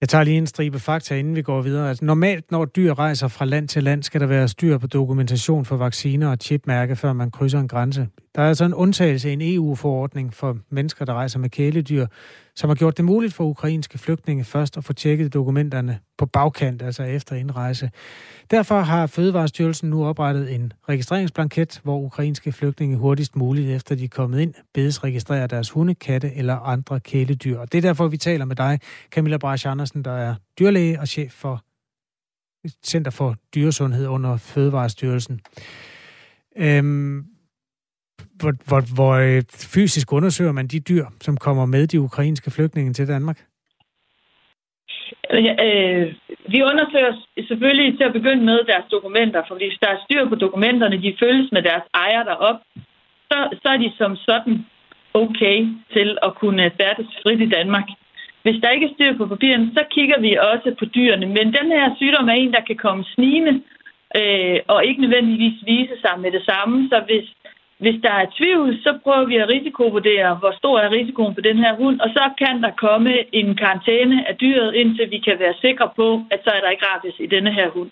Jeg 0.00 0.08
tager 0.08 0.24
lige 0.24 0.38
en 0.38 0.46
stribe 0.46 0.78
fakta, 0.78 1.14
inden 1.14 1.36
vi 1.36 1.42
går 1.42 1.62
videre. 1.62 1.88
Altså, 1.88 2.04
normalt, 2.04 2.50
når 2.50 2.64
dyr 2.64 2.94
rejser 2.94 3.28
fra 3.28 3.44
land 3.44 3.68
til 3.68 3.82
land, 3.82 4.02
skal 4.02 4.20
der 4.20 4.26
være 4.26 4.48
styr 4.48 4.78
på 4.78 4.86
dokumentation 4.86 5.64
for 5.64 5.76
vacciner 5.76 6.28
og 6.30 6.36
chipmærke, 6.40 6.96
før 6.96 7.12
man 7.12 7.30
krydser 7.30 7.60
en 7.60 7.68
grænse. 7.68 8.08
Der 8.34 8.42
er 8.42 8.48
altså 8.48 8.64
en 8.64 8.74
undtagelse 8.74 9.30
i 9.30 9.32
en 9.32 9.54
EU-forordning 9.54 10.34
for 10.34 10.58
mennesker, 10.70 11.04
der 11.04 11.14
rejser 11.14 11.38
med 11.38 11.50
kæledyr, 11.50 12.06
som 12.54 12.70
har 12.70 12.74
gjort 12.74 12.96
det 12.96 13.04
muligt 13.04 13.34
for 13.34 13.44
ukrainske 13.44 13.98
flygtninge 13.98 14.44
først 14.44 14.76
at 14.76 14.84
få 14.84 14.92
tjekket 14.92 15.34
dokumenterne 15.34 15.98
på 16.18 16.26
bagkant, 16.26 16.82
altså 16.82 17.02
efter 17.02 17.36
indrejse. 17.36 17.90
Derfor 18.50 18.80
har 18.80 19.06
Fødevarestyrelsen 19.06 19.90
nu 19.90 20.06
oprettet 20.06 20.54
en 20.54 20.72
registreringsblanket, 20.88 21.80
hvor 21.82 21.98
ukrainske 21.98 22.52
flygtninge 22.52 22.96
hurtigst 22.96 23.36
muligt, 23.36 23.70
efter 23.70 23.94
de 23.94 24.04
er 24.04 24.08
kommet 24.08 24.40
ind, 24.40 24.54
bedes 24.74 25.04
registrere 25.04 25.46
deres 25.46 25.70
hunde, 25.70 25.94
katte 25.94 26.34
eller 26.34 26.56
andre 26.56 27.00
kæledyr. 27.00 27.58
Og 27.58 27.72
det 27.72 27.78
er 27.78 27.82
derfor, 27.82 28.08
vi 28.08 28.16
taler 28.16 28.44
med 28.44 28.56
dig, 28.56 28.80
Camilla 29.10 29.36
Brasch 29.36 29.68
Andersen, 29.68 30.04
der 30.04 30.12
er 30.12 30.34
dyrlæge 30.58 31.00
og 31.00 31.08
chef 31.08 31.32
for 31.32 31.64
Center 32.86 33.10
for 33.10 33.36
Dyresundhed 33.54 34.06
under 34.06 34.36
Fødevarestyrelsen. 34.36 35.40
Øhm, 36.56 37.24
hvor, 38.40 38.52
hvor, 38.68 38.82
hvor 38.96 39.12
øh, 39.12 39.42
fysisk 39.74 40.12
undersøger 40.12 40.52
man 40.52 40.66
de 40.66 40.80
dyr, 40.80 41.04
som 41.20 41.36
kommer 41.36 41.66
med 41.66 41.86
de 41.86 42.00
ukrainske 42.00 42.50
flygtninge 42.50 42.92
til 42.92 43.08
Danmark? 43.08 43.38
Øh, 45.32 46.06
vi 46.52 46.58
undersøger 46.70 47.12
selvfølgelig 47.48 47.98
til 47.98 48.04
at 48.04 48.12
begynde 48.12 48.44
med 48.44 48.58
deres 48.70 48.86
dokumenter, 48.90 49.42
for 49.48 49.54
hvis 49.54 49.78
der 49.82 49.88
er 49.88 50.04
styr 50.04 50.28
på 50.28 50.34
dokumenterne, 50.34 51.02
de 51.02 51.16
følges 51.22 51.52
med 51.52 51.62
deres 51.62 51.86
ejer 51.94 52.22
derop, 52.22 52.60
så, 53.30 53.38
så 53.62 53.68
er 53.74 53.78
de 53.84 53.92
som 53.98 54.16
sådan 54.16 54.56
okay 55.14 55.58
til 55.94 56.18
at 56.22 56.34
kunne 56.34 56.70
færdes 56.80 57.10
frit 57.22 57.40
i 57.40 57.52
Danmark. 57.56 57.88
Hvis 58.42 58.60
der 58.62 58.70
ikke 58.70 58.86
er 58.86 58.94
styr 58.94 59.16
på 59.16 59.26
papirerne, 59.26 59.70
så 59.76 59.82
kigger 59.90 60.18
vi 60.20 60.38
også 60.52 60.74
på 60.78 60.84
dyrene. 60.84 61.26
Men 61.26 61.46
den 61.58 61.68
her 61.76 61.94
sygdom 61.96 62.28
er 62.28 62.32
en, 62.32 62.52
der 62.52 62.60
kan 62.68 62.76
komme 62.76 63.04
snigende 63.14 63.54
øh, 64.18 64.58
og 64.68 64.84
ikke 64.84 65.00
nødvendigvis 65.00 65.58
vise 65.66 65.96
sig 66.04 66.14
med 66.20 66.30
det 66.36 66.44
samme. 66.50 66.88
Så 66.88 67.02
hvis 67.08 67.26
hvis 67.82 67.98
der 68.06 68.14
er 68.22 68.32
tvivl, 68.38 68.68
så 68.84 68.90
prøver 69.04 69.24
vi 69.26 69.36
at 69.36 69.48
risikovurdere, 69.48 70.34
hvor 70.40 70.52
stor 70.60 70.78
er 70.78 70.90
risikoen 70.90 71.34
for 71.34 71.40
den 71.48 71.58
her 71.64 71.74
hund, 71.74 72.00
og 72.00 72.08
så 72.16 72.24
kan 72.42 72.62
der 72.62 72.70
komme 72.84 73.12
en 73.40 73.56
karantæne 73.56 74.28
af 74.28 74.34
dyret, 74.36 74.74
indtil 74.74 75.10
vi 75.10 75.18
kan 75.18 75.36
være 75.38 75.54
sikre 75.60 75.88
på, 75.96 76.08
at 76.30 76.40
så 76.44 76.50
er 76.50 76.60
der 76.60 76.70
ikke 76.70 76.86
rabies 76.86 77.18
i 77.18 77.26
denne 77.26 77.52
her 77.52 77.68
hund. 77.70 77.90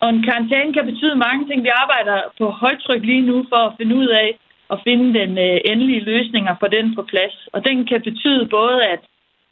Og 0.00 0.08
en 0.10 0.22
karantæne 0.22 0.72
kan 0.72 0.86
betyde 0.86 1.16
mange 1.26 1.46
ting. 1.48 1.58
Vi 1.64 1.72
arbejder 1.82 2.18
på 2.38 2.46
højtryk 2.50 3.02
lige 3.04 3.26
nu 3.30 3.46
for 3.48 3.60
at 3.68 3.74
finde 3.78 3.94
ud 3.96 4.06
af 4.06 4.38
at 4.70 4.78
finde 4.84 5.18
den 5.20 5.30
endelige 5.30 5.72
endelige 5.72 6.04
løsninger 6.12 6.54
for 6.60 6.66
den 6.66 6.94
på 6.94 7.02
plads. 7.02 7.36
Og 7.52 7.64
den 7.68 7.86
kan 7.86 8.00
betyde 8.02 8.46
både, 8.46 8.84
at 8.94 9.02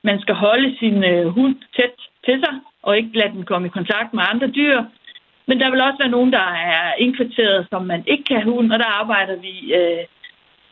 man 0.04 0.20
skal 0.20 0.34
holde 0.34 0.76
sin 0.78 1.04
øh, 1.04 1.26
hund 1.26 1.56
tæt 1.76 1.96
til 2.26 2.36
sig, 2.44 2.54
og 2.82 2.96
ikke 2.96 3.18
lade 3.18 3.32
den 3.36 3.44
komme 3.44 3.66
i 3.66 3.76
kontakt 3.78 4.14
med 4.14 4.22
andre 4.32 4.46
dyr, 4.46 4.82
men 5.48 5.60
der 5.60 5.70
vil 5.70 5.80
også 5.80 5.98
være 6.02 6.16
nogen, 6.16 6.32
der 6.38 6.48
er 6.74 6.94
indkvarteret, 7.04 7.66
som 7.70 7.82
man 7.92 8.02
ikke 8.12 8.24
kan 8.24 8.40
have 8.40 8.52
hund, 8.54 8.72
og 8.72 8.78
der 8.78 8.90
arbejder 9.00 9.36
vi 9.46 9.54
øh, 9.80 10.04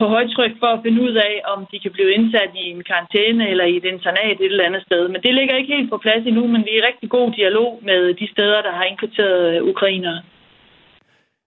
på 0.01 0.05
højtryk 0.17 0.55
for 0.63 0.71
at 0.73 0.83
finde 0.85 1.01
ud 1.07 1.15
af, 1.29 1.35
om 1.53 1.59
de 1.73 1.79
kan 1.85 1.93
blive 1.97 2.11
indsat 2.17 2.51
i 2.63 2.65
en 2.75 2.83
karantæne 2.91 3.45
eller 3.53 3.67
i 3.73 3.75
et 3.81 3.87
internat 3.95 4.37
et 4.41 4.53
eller 4.53 4.69
andet 4.69 4.83
sted. 4.89 5.03
Men 5.13 5.21
det 5.25 5.33
ligger 5.35 5.55
ikke 5.57 5.75
helt 5.77 5.91
på 5.91 5.99
plads 6.05 6.25
endnu, 6.27 6.45
men 6.55 6.61
vi 6.67 6.73
er 6.73 6.81
i 6.83 6.87
rigtig 6.89 7.11
god 7.17 7.29
dialog 7.41 7.71
med 7.89 8.01
de 8.21 8.27
steder, 8.35 8.59
der 8.67 8.73
har 8.79 8.85
indkvarteret 8.91 9.43
øh, 9.51 9.69
ukrainere. 9.73 10.21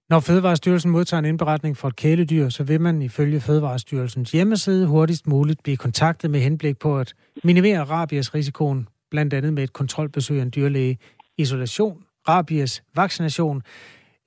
Når 0.09 0.19
Fødevarestyrelsen 0.27 0.91
modtager 0.91 1.19
en 1.19 1.31
indberetning 1.31 1.77
for 1.77 1.87
et 1.87 1.95
kæledyr, 1.95 2.49
så 2.49 2.63
vil 2.63 2.81
man 2.81 3.01
ifølge 3.01 3.39
Fødevarestyrelsens 3.47 4.31
hjemmeside 4.31 4.87
hurtigst 4.87 5.27
muligt 5.27 5.63
blive 5.63 5.77
kontaktet 5.77 6.31
med 6.31 6.39
henblik 6.39 6.77
på 6.79 6.97
at 6.97 7.13
minimere 7.43 7.83
rabiesrisikoen, 7.83 8.87
blandt 9.11 9.33
andet 9.33 9.53
med 9.53 9.63
et 9.63 9.73
kontrolbesøg 9.73 10.37
af 10.39 10.43
en 10.43 10.53
dyrlæge, 10.55 10.97
isolation 11.37 11.97
rabies, 12.29 12.83
vaccination 12.95 13.61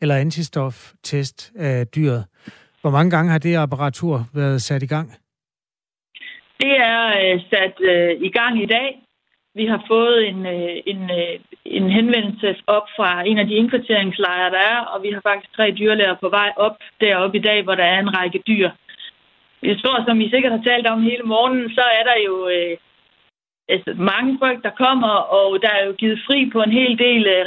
eller 0.01 0.17
antistoftest 0.17 1.53
af 1.57 1.87
dyret. 1.87 2.25
Hvor 2.81 2.91
mange 2.91 3.11
gange 3.11 3.31
har 3.31 3.39
det 3.39 3.57
apparatur 3.57 4.25
været 4.35 4.63
sat 4.63 4.83
i 4.83 4.87
gang? 4.87 5.09
Det 6.61 6.73
er 6.93 7.03
øh, 7.23 7.41
sat 7.51 7.77
øh, 7.81 8.11
i 8.21 8.31
gang 8.39 8.63
i 8.63 8.67
dag. 8.67 9.03
Vi 9.55 9.67
har 9.67 9.85
fået 9.89 10.29
en, 10.29 10.47
øh, 10.47 10.77
en, 10.87 11.03
øh, 11.19 11.35
en 11.65 11.91
henvendelse 11.91 12.57
op 12.67 12.87
fra 12.97 13.11
en 13.27 13.39
af 13.39 13.47
de 13.47 13.55
indkvarteringslejre, 13.55 14.51
der 14.51 14.63
er, 14.75 14.79
og 14.79 15.03
vi 15.03 15.11
har 15.11 15.21
faktisk 15.21 15.53
tre 15.57 15.71
dyrlæger 15.79 16.17
på 16.21 16.29
vej 16.29 16.51
op 16.57 16.77
deroppe 17.01 17.39
i 17.39 17.41
dag, 17.49 17.63
hvor 17.63 17.75
der 17.75 17.85
er 17.85 17.99
en 18.01 18.17
række 18.19 18.43
dyr. 18.47 18.71
Jeg 19.63 19.77
tror, 19.79 20.05
som 20.05 20.21
I 20.21 20.31
sikkert 20.31 20.53
har 20.53 20.63
talt 20.63 20.87
om 20.87 21.03
hele 21.03 21.23
morgenen, 21.23 21.71
så 21.71 21.85
er 21.99 22.05
der 22.11 22.17
jo 22.29 22.49
øh, 22.49 22.77
altså, 23.69 23.91
mange 24.13 24.39
folk, 24.43 24.63
der 24.63 24.81
kommer, 24.85 25.15
og 25.39 25.63
der 25.63 25.71
er 25.79 25.85
jo 25.87 25.93
givet 25.93 26.19
fri 26.27 26.51
på 26.53 26.63
en 26.63 26.73
hel 26.81 26.99
del 26.99 27.27
øh, 27.27 27.47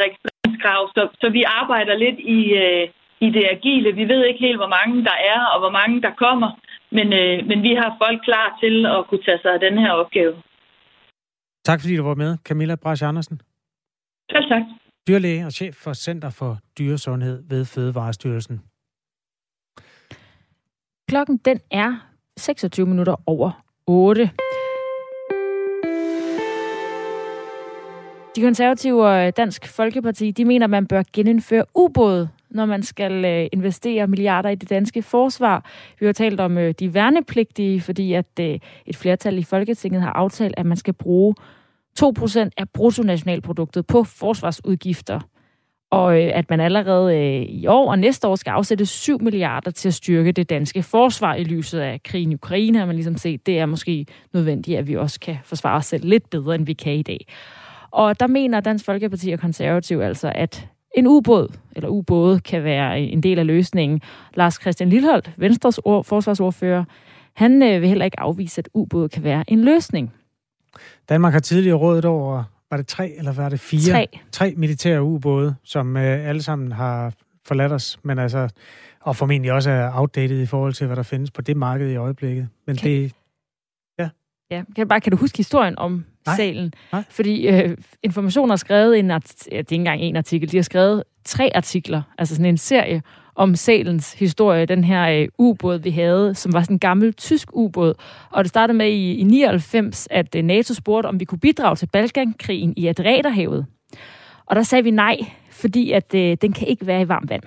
registreringskrav, 0.59 0.81
så, 0.95 1.17
så 1.21 1.29
vi 1.29 1.43
arbejder 1.43 1.95
lidt 1.95 2.19
i, 2.19 2.39
øh, 2.63 2.89
i 3.25 3.29
det 3.35 3.45
agile. 3.55 3.95
Vi 3.95 4.05
ved 4.07 4.25
ikke 4.25 4.39
helt, 4.39 4.57
hvor 4.57 4.67
mange 4.77 5.03
der 5.03 5.17
er, 5.33 5.41
og 5.53 5.59
hvor 5.59 5.71
mange 5.71 6.01
der 6.01 6.13
kommer, 6.25 6.49
men, 6.91 7.07
øh, 7.13 7.47
men 7.47 7.63
vi 7.63 7.73
har 7.81 7.95
folk 8.03 8.19
klar 8.23 8.57
til 8.61 8.85
at 8.85 9.07
kunne 9.07 9.23
tage 9.23 9.39
sig 9.41 9.51
af 9.53 9.59
den 9.59 9.77
her 9.77 9.91
opgave. 9.91 10.33
Tak 11.65 11.79
fordi 11.81 11.95
du 11.95 12.03
var 12.03 12.15
med, 12.15 12.37
Camilla 12.47 12.75
Brasch 12.75 13.03
Andersen. 13.07 13.41
Selv 14.31 14.49
tak. 14.49 14.61
Dyrlæge 15.07 15.45
og 15.45 15.51
chef 15.51 15.75
for 15.75 15.93
Center 15.93 16.29
for 16.29 16.57
Dyresundhed 16.79 17.43
ved 17.49 17.65
Fødevarestyrelsen. 17.65 18.61
Klokken 21.09 21.37
den 21.37 21.59
er 21.71 21.91
26 22.37 22.85
minutter 22.85 23.15
over 23.25 23.51
8. 23.87 24.29
De 28.35 28.41
konservative 28.41 29.07
og 29.07 29.27
øh, 29.27 29.33
Dansk 29.37 29.67
Folkeparti, 29.67 30.31
de 30.31 30.45
mener, 30.45 30.65
at 30.65 30.69
man 30.69 30.87
bør 30.87 31.03
genindføre 31.13 31.65
ubåde, 31.75 32.29
når 32.49 32.65
man 32.65 32.83
skal 32.83 33.25
øh, 33.25 33.47
investere 33.53 34.07
milliarder 34.07 34.49
i 34.49 34.55
det 34.55 34.69
danske 34.69 35.01
forsvar. 35.01 35.65
Vi 35.99 36.05
har 36.05 36.13
talt 36.13 36.39
om 36.39 36.57
øh, 36.57 36.73
de 36.79 36.93
værnepligtige, 36.93 37.81
fordi 37.81 38.13
at 38.13 38.39
et 38.85 38.95
flertal 38.95 39.37
i 39.37 39.43
Folketinget 39.43 40.01
har 40.01 40.11
aftalt, 40.11 40.53
at 40.57 40.65
man 40.65 40.77
skal 40.77 40.93
bruge 40.93 41.35
2% 41.99 42.49
af 42.57 42.69
bruttonationalproduktet 42.73 43.87
på 43.87 44.03
forsvarsudgifter. 44.03 45.19
Og 45.91 46.17
at 46.17 46.49
man 46.49 46.59
allerede 46.59 47.43
i 47.43 47.67
år 47.67 47.91
og 47.91 47.99
næste 47.99 48.27
år 48.27 48.35
skal 48.35 48.51
afsætte 48.51 48.85
7 48.85 49.21
milliarder 49.21 49.71
til 49.71 49.87
at 49.87 49.93
styrke 49.93 50.31
det 50.31 50.49
danske 50.49 50.83
forsvar 50.83 51.35
i 51.35 51.43
lyset 51.43 51.79
af 51.79 52.03
krigen 52.03 52.31
i 52.31 52.35
Ukraine, 52.35 52.79
har 52.79 52.85
man 52.85 52.95
ligesom 52.95 53.17
set, 53.17 53.45
det 53.45 53.59
er 53.59 53.65
måske 53.65 54.05
nødvendigt, 54.33 54.77
at 54.77 54.87
vi 54.87 54.95
også 54.95 55.19
kan 55.19 55.37
forsvare 55.43 55.77
os 55.77 55.85
selv 55.85 56.05
lidt 56.05 56.29
bedre, 56.29 56.55
end 56.55 56.65
vi 56.65 56.73
kan 56.73 56.93
i 56.93 57.03
dag. 57.03 57.25
Og 57.91 58.19
der 58.19 58.27
mener 58.27 58.59
Dansk 58.59 58.85
Folkeparti 58.85 59.31
og 59.31 59.39
Konservativ 59.39 59.99
altså, 59.99 60.31
at 60.35 60.67
en 60.95 61.07
ubåd, 61.07 61.53
eller 61.75 61.89
ubåde, 61.89 62.39
kan 62.39 62.63
være 62.63 62.99
en 62.99 63.23
del 63.23 63.39
af 63.39 63.47
løsningen. 63.47 64.01
Lars 64.33 64.61
Christian 64.61 64.89
Lilleholdt, 64.89 65.31
Venstres 65.37 65.77
ord, 65.77 66.05
forsvarsordfører, 66.05 66.83
han 67.33 67.63
øh, 67.63 67.81
vil 67.81 67.89
heller 67.89 68.05
ikke 68.05 68.19
afvise, 68.19 68.59
at 68.59 68.69
ubåde 68.73 69.09
kan 69.09 69.23
være 69.23 69.43
en 69.47 69.63
løsning. 69.63 70.13
Danmark 71.09 71.33
har 71.33 71.39
tidligere 71.39 71.77
rådet 71.77 72.05
over, 72.05 72.43
var 72.71 72.77
det 72.77 72.87
tre 72.87 73.11
eller 73.17 73.31
var 73.31 73.49
det 73.49 73.59
fire? 73.59 73.93
Tre. 73.93 74.07
Tre 74.31 74.53
militære 74.57 75.03
ubåde, 75.03 75.55
som 75.63 75.97
øh, 75.97 76.29
alle 76.29 76.41
sammen 76.41 76.71
har 76.71 77.13
forladt 77.45 77.71
os, 77.71 77.99
men 78.03 78.19
altså, 78.19 78.49
og 79.01 79.15
formentlig 79.15 79.51
også 79.51 79.69
er 79.69 79.91
outdated 79.93 80.41
i 80.41 80.45
forhold 80.45 80.73
til, 80.73 80.87
hvad 80.87 80.95
der 80.95 81.03
findes 81.03 81.31
på 81.31 81.41
det 81.41 81.57
marked 81.57 81.89
i 81.89 81.95
øjeblikket. 81.95 82.47
Men 82.67 82.75
kan, 82.75 82.89
det, 82.89 83.13
Ja, 84.51 84.63
kan, 84.75 84.87
bare, 84.87 85.01
kan 85.01 85.11
du 85.11 85.17
huske 85.17 85.37
historien 85.37 85.79
om 85.79 86.05
Nej. 86.29 86.35
salen? 86.37 86.73
Nej. 86.93 87.03
Fordi 87.09 87.47
øh, 87.47 87.77
Information 88.03 88.49
har 88.49 88.55
skrevet 88.57 88.99
en 88.99 89.11
art- 89.11 89.47
ja, 89.51 89.57
det 89.57 89.65
er 89.67 89.71
ikke 89.71 89.75
engang 89.75 90.01
en 90.01 90.15
artikel, 90.15 90.51
de 90.51 90.57
har 90.57 90.61
skrevet 90.63 91.03
tre 91.25 91.51
artikler, 91.55 92.01
altså 92.17 92.35
sådan 92.35 92.45
en 92.45 92.57
serie 92.57 93.01
om 93.35 93.55
salens 93.55 94.13
historie, 94.13 94.65
den 94.65 94.83
her 94.83 95.09
øh, 95.09 95.27
ubåd, 95.37 95.79
vi 95.79 95.89
havde, 95.89 96.35
som 96.35 96.53
var 96.53 96.61
sådan 96.61 96.75
en 96.75 96.79
gammel 96.79 97.13
tysk 97.13 97.47
ubåd. 97.53 97.93
Og 98.31 98.43
det 98.43 98.49
startede 98.49 98.77
med 98.77 98.87
i, 98.91 99.13
i 99.15 99.23
99, 99.23 100.07
at 100.11 100.35
øh, 100.35 100.43
NATO 100.43 100.73
spurgte, 100.73 101.07
om 101.07 101.19
vi 101.19 101.25
kunne 101.25 101.39
bidrage 101.39 101.75
til 101.75 101.85
Balkankrigen 101.93 102.73
i 102.77 102.87
Adriaterhavet. 102.87 103.65
Og 104.45 104.55
der 104.55 104.63
sagde 104.63 104.83
vi 104.83 104.91
nej, 104.91 105.17
fordi 105.51 105.91
at 105.91 106.15
øh, 106.15 106.37
den 106.41 106.53
kan 106.53 106.67
ikke 106.67 106.87
være 106.87 107.01
i 107.01 107.07
varmt 107.07 107.29
vand, 107.29 107.43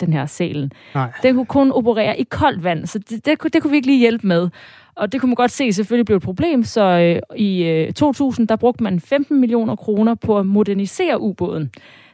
den 0.00 0.12
her 0.12 0.26
salen. 0.26 0.72
Nej. 0.94 1.12
Den 1.22 1.34
kunne 1.34 1.46
kun 1.46 1.72
operere 1.72 2.20
i 2.20 2.24
koldt 2.30 2.64
vand, 2.64 2.86
så 2.86 2.98
det, 2.98 3.26
det, 3.26 3.38
kunne- 3.38 3.50
det 3.50 3.62
kunne 3.62 3.70
vi 3.70 3.76
ikke 3.76 3.86
lige 3.88 3.98
hjælpe 3.98 4.26
med. 4.26 4.48
Og 4.96 5.12
det 5.12 5.20
kunne 5.20 5.28
man 5.28 5.34
godt 5.34 5.50
se 5.50 5.72
selvfølgelig 5.72 6.06
blev 6.06 6.16
et 6.16 6.22
problem, 6.22 6.64
så 6.64 6.82
øh, 6.82 7.38
i 7.38 7.62
øh, 7.62 7.92
2000, 7.92 8.48
der 8.48 8.56
brugte 8.56 8.82
man 8.82 9.00
15 9.00 9.40
millioner 9.40 9.76
kroner 9.76 10.14
på 10.14 10.38
at 10.38 10.46
modernisere 10.46 11.20
ubåden. 11.20 11.70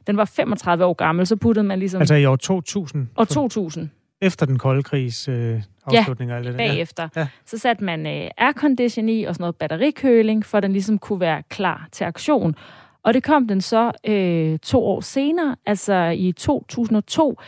Den 0.07 0.17
var 0.17 0.25
35 0.25 0.85
år 0.85 0.93
gammel, 0.93 1.27
så 1.27 1.37
puttede 1.37 1.67
man 1.67 1.79
ligesom... 1.79 2.01
Altså 2.01 2.15
i 2.15 2.25
år 2.25 2.37
2000, 2.37 3.09
år 3.17 3.25
2000 3.25 3.91
efter 4.23 4.47
den 4.47 4.59
kolde 4.59 4.83
krigs 4.83 5.29
øh, 5.29 5.63
afslutning 5.87 6.31
og 6.31 6.37
alt 6.37 6.47
det 6.47 6.53
der. 6.53 6.59
bagefter. 6.59 7.09
Ja. 7.17 7.27
Så 7.47 7.59
satte 7.59 7.85
man 7.85 8.07
øh, 8.07 8.31
aircondition 8.39 9.09
i 9.09 9.25
og 9.25 9.35
sådan 9.35 9.43
noget 9.43 9.57
batterikøling, 9.57 10.47
for 10.47 10.59
at 10.59 10.63
den 10.63 10.73
ligesom 10.73 10.99
kunne 10.99 11.21
være 11.21 11.43
klar 11.51 11.89
til 11.93 12.05
aktion. 12.05 12.55
Og 13.03 13.15
det 13.15 13.23
kom 13.23 13.49
den 13.49 13.61
så 13.61 13.93
øh, 14.07 14.59
to 14.59 14.85
år 14.85 15.01
senere, 15.01 15.57
altså 15.67 16.15
i 16.17 16.33
2002, 16.33 17.39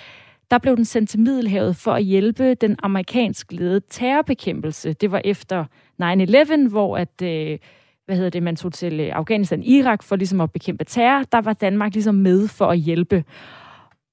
der 0.54 0.58
blev 0.58 0.76
den 0.76 0.84
sendt 0.84 1.10
til 1.10 1.20
Middelhavet 1.20 1.76
for 1.76 1.92
at 1.92 2.04
hjælpe 2.04 2.54
den 2.54 2.76
amerikansk 2.82 3.52
ledede 3.52 3.80
terrorbekæmpelse. 3.90 4.92
Det 4.92 5.10
var 5.10 5.20
efter 5.24 5.64
9-11, 6.02 6.68
hvor 6.68 6.96
at, 6.96 7.22
øh, 7.22 7.58
hvad 8.06 8.16
hedder 8.16 8.30
det, 8.30 8.42
man 8.42 8.56
tog 8.56 8.72
til 8.72 9.00
øh, 9.00 9.10
Afghanistan 9.12 9.62
Irak 9.62 10.02
for 10.02 10.16
ligesom 10.16 10.40
at 10.40 10.52
bekæmpe 10.52 10.84
terror. 10.84 11.24
Der 11.32 11.40
var 11.40 11.52
Danmark 11.52 11.92
ligesom 11.92 12.14
med 12.14 12.48
for 12.48 12.66
at 12.66 12.78
hjælpe. 12.78 13.24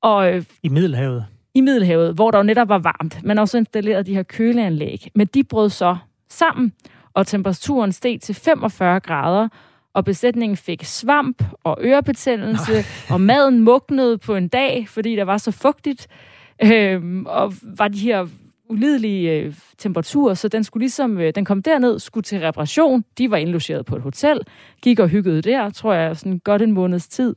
Og 0.01 0.33
øh, 0.33 0.43
I 0.63 0.69
Middelhavet. 0.69 1.25
i 1.53 1.61
Middelhavet, 1.61 2.15
hvor 2.15 2.31
der 2.31 2.37
jo 2.37 2.43
netop 2.43 2.69
var 2.69 2.79
varmt. 2.79 3.23
Man 3.23 3.39
også 3.39 3.57
installeret 3.57 4.05
de 4.05 4.15
her 4.15 4.23
køleanlæg. 4.23 5.11
Men 5.15 5.27
de 5.27 5.43
brød 5.43 5.69
så 5.69 5.97
sammen, 6.29 6.73
og 7.13 7.27
temperaturen 7.27 7.91
steg 7.91 8.21
til 8.21 8.35
45 8.35 8.99
grader, 8.99 9.47
og 9.93 10.05
besætningen 10.05 10.57
fik 10.57 10.83
svamp 10.83 11.43
og 11.63 11.77
ørebetændelse, 11.81 12.73
og 13.09 13.21
maden 13.21 13.59
mugnede 13.59 14.17
på 14.17 14.35
en 14.35 14.47
dag, 14.47 14.89
fordi 14.89 15.15
der 15.15 15.23
var 15.23 15.37
så 15.37 15.51
fugtigt. 15.51 16.07
Øhm, 16.63 17.25
og 17.25 17.53
var 17.63 17.87
de 17.87 17.99
her 17.99 18.27
ulidelige 18.69 19.31
øh, 19.31 19.53
temperaturer, 19.77 20.33
så 20.33 20.47
den 20.47 20.63
skulle 20.63 20.81
ligesom, 20.81 21.17
øh, 21.17 21.33
den 21.35 21.45
kom 21.45 21.63
derned, 21.63 21.99
skulle 21.99 22.23
til 22.23 22.39
reparation. 22.39 23.03
De 23.17 23.31
var 23.31 23.37
indlogeret 23.37 23.85
på 23.85 23.95
et 23.95 24.01
hotel, 24.01 24.39
gik 24.81 24.99
og 24.99 25.07
hyggede 25.07 25.41
der, 25.41 25.69
tror 25.69 25.93
jeg, 25.93 26.17
sådan 26.17 26.39
godt 26.39 26.61
en 26.61 26.71
måneds 26.71 27.07
tid. 27.07 27.35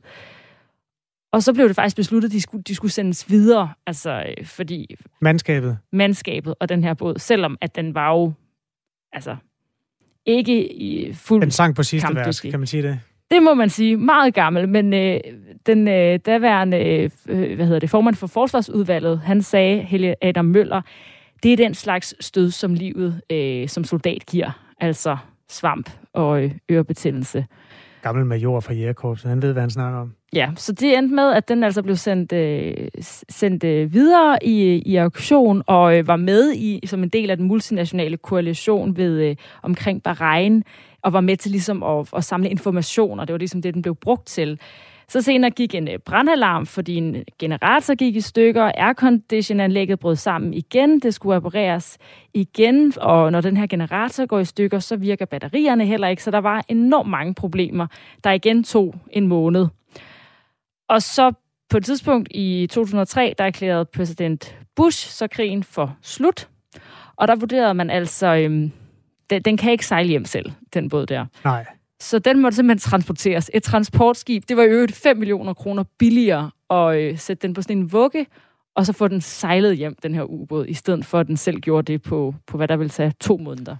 Og 1.31 1.43
så 1.43 1.53
blev 1.53 1.67
det 1.67 1.75
faktisk 1.75 1.95
besluttet, 1.95 2.29
at 2.29 2.33
de 2.33 2.41
skulle, 2.41 2.63
de 2.63 2.75
skulle 2.75 2.91
sendes 2.91 3.29
videre, 3.29 3.73
altså 3.87 4.23
øh, 4.37 4.45
fordi 4.45 4.95
Mandskabet. 5.21 5.77
mandskabet 5.91 6.55
og 6.59 6.69
den 6.69 6.83
her 6.83 6.93
båd, 6.93 7.19
selvom 7.19 7.57
at 7.61 7.75
den 7.75 7.95
var 7.95 8.11
jo 8.11 8.33
altså 9.13 9.35
ikke 10.25 10.73
i 10.73 11.13
fuld... 11.13 11.41
Den 11.41 11.51
sang 11.51 11.75
på 11.75 11.83
sidste 11.83 12.15
vers, 12.15 12.41
kan 12.41 12.59
man 12.59 12.67
sige 12.67 12.83
det? 12.83 12.99
Det 13.31 13.43
må 13.43 13.53
man 13.53 13.69
sige, 13.69 13.97
meget 13.97 14.33
gammel, 14.33 14.69
men 14.69 14.93
øh, 14.93 15.19
den 15.65 15.87
øh, 15.87 16.19
daværende 16.25 16.77
øh, 16.77 17.55
hvad 17.55 17.65
hedder 17.65 17.79
det, 17.79 17.89
formand 17.89 18.15
for 18.15 18.27
Forsvarsudvalget, 18.27 19.19
han 19.19 19.41
sagde, 19.41 19.81
Helge 19.81 20.15
Adam 20.21 20.45
Møller, 20.45 20.81
det 21.43 21.53
er 21.53 21.57
den 21.57 21.73
slags 21.73 22.25
stød, 22.25 22.51
som 22.51 22.73
livet 22.73 23.21
øh, 23.29 23.67
som 23.67 23.83
soldat 23.83 24.25
giver, 24.25 24.51
altså 24.79 25.17
svamp 25.49 25.89
og 26.13 26.43
øh, 26.43 26.51
ørebetændelse. 26.71 27.45
Gammel 28.01 28.25
major 28.25 28.59
fra 28.59 28.73
Jægerkorpset, 28.73 29.29
han 29.29 29.41
ved, 29.41 29.51
hvad 29.51 29.61
han 29.61 29.69
snakker 29.69 29.99
om. 29.99 30.13
Ja, 30.33 30.49
så 30.55 30.71
det 30.71 30.97
endte 30.97 31.15
med, 31.15 31.33
at 31.33 31.49
den 31.49 31.63
altså 31.63 31.83
blev 31.83 31.95
sendt, 31.95 32.33
øh, 32.33 32.73
sendt 33.29 33.63
øh, 33.63 33.93
videre 33.93 34.37
i, 34.41 34.83
i 34.85 34.95
auktion 34.95 35.63
og 35.67 35.97
øh, 35.97 36.07
var 36.07 36.15
med 36.15 36.53
i 36.53 36.87
som 36.87 37.03
en 37.03 37.09
del 37.09 37.29
af 37.29 37.37
den 37.37 37.47
multinationale 37.47 38.17
koalition 38.17 38.97
ved 38.97 39.29
øh, 39.29 39.35
omkring 39.63 40.03
Bahrain 40.03 40.63
og 41.05 41.13
var 41.13 41.21
med 41.21 41.37
til 41.37 41.51
ligesom 41.51 41.83
at, 41.83 42.09
at 42.15 42.23
samle 42.23 42.49
information, 42.49 43.19
og 43.19 43.27
det 43.27 43.33
var 43.33 43.37
ligesom 43.37 43.61
det, 43.61 43.73
den 43.73 43.81
blev 43.81 43.95
brugt 43.95 44.27
til. 44.27 44.59
Så 45.07 45.21
senere 45.21 45.51
gik 45.51 45.75
en 45.75 45.87
øh, 45.87 45.99
brandalarm, 45.99 46.65
fordi 46.65 46.95
en 46.95 47.23
generator 47.39 47.95
gik 47.95 48.15
i 48.15 48.21
stykker, 48.21 48.71
airconditionanlægget 48.77 49.99
brød 49.99 50.15
sammen 50.15 50.53
igen, 50.53 50.99
det 50.99 51.13
skulle 51.13 51.35
repareres 51.35 51.97
igen, 52.33 52.93
og 52.97 53.31
når 53.31 53.41
den 53.41 53.57
her 53.57 53.67
generator 53.67 54.25
går 54.25 54.39
i 54.39 54.45
stykker, 54.45 54.79
så 54.79 54.95
virker 54.95 55.25
batterierne 55.25 55.85
heller 55.85 56.07
ikke, 56.07 56.23
så 56.23 56.31
der 56.31 56.41
var 56.41 56.65
enormt 56.67 57.09
mange 57.09 57.33
problemer, 57.33 57.87
der 58.23 58.31
igen 58.31 58.63
tog 58.63 58.95
en 59.11 59.27
måned. 59.27 59.67
Og 60.89 61.01
så 61.01 61.31
på 61.69 61.77
et 61.77 61.85
tidspunkt 61.85 62.27
i 62.31 62.67
2003, 62.71 63.35
der 63.37 63.43
erklærede 63.43 63.85
præsident 63.85 64.57
Bush 64.75 65.09
så 65.09 65.27
krigen 65.27 65.63
for 65.63 65.95
slut. 66.01 66.49
Og 67.15 67.27
der 67.27 67.35
vurderede 67.35 67.73
man 67.73 67.89
altså, 67.89 68.35
øhm, 68.35 68.71
den, 69.29 69.41
den 69.41 69.57
kan 69.57 69.71
ikke 69.71 69.85
sejle 69.85 70.09
hjem 70.09 70.25
selv, 70.25 70.51
den 70.73 70.89
båd 70.89 71.05
der. 71.05 71.25
Nej. 71.43 71.65
Så 71.99 72.19
den 72.19 72.41
måtte 72.41 72.55
simpelthen 72.55 72.89
transporteres. 72.89 73.51
Et 73.53 73.63
transportskib, 73.63 74.43
det 74.49 74.57
var 74.57 74.63
i 74.63 74.67
øvrigt 74.67 74.95
5 74.95 75.17
millioner 75.17 75.53
kroner 75.53 75.83
billigere 75.99 76.51
at 76.69 76.97
øh, 76.97 77.17
sætte 77.17 77.47
den 77.47 77.53
på 77.53 77.61
sådan 77.61 77.77
en 77.77 77.91
vugge, 77.91 78.25
og 78.75 78.85
så 78.85 78.93
få 78.93 79.07
den 79.07 79.21
sejlet 79.21 79.77
hjem, 79.77 79.95
den 80.03 80.15
her 80.15 80.23
ubåd, 80.23 80.65
i 80.67 80.73
stedet 80.73 81.05
for 81.05 81.19
at 81.19 81.27
den 81.27 81.37
selv 81.37 81.59
gjorde 81.59 81.93
det 81.93 82.01
på, 82.01 82.35
på 82.47 82.57
hvad 82.57 82.67
der 82.67 82.75
ville 82.75 82.89
tage 82.89 83.13
to 83.19 83.37
måneder. 83.37 83.75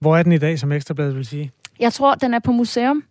Hvor 0.00 0.16
er 0.16 0.22
den 0.22 0.32
i 0.32 0.38
dag, 0.38 0.58
som 0.58 0.72
Ekstrabladet 0.72 1.16
vil 1.16 1.24
sige? 1.24 1.52
Jeg 1.80 1.92
tror, 1.92 2.14
den 2.14 2.34
er 2.34 2.38
på 2.38 2.52
museum, 2.52 3.04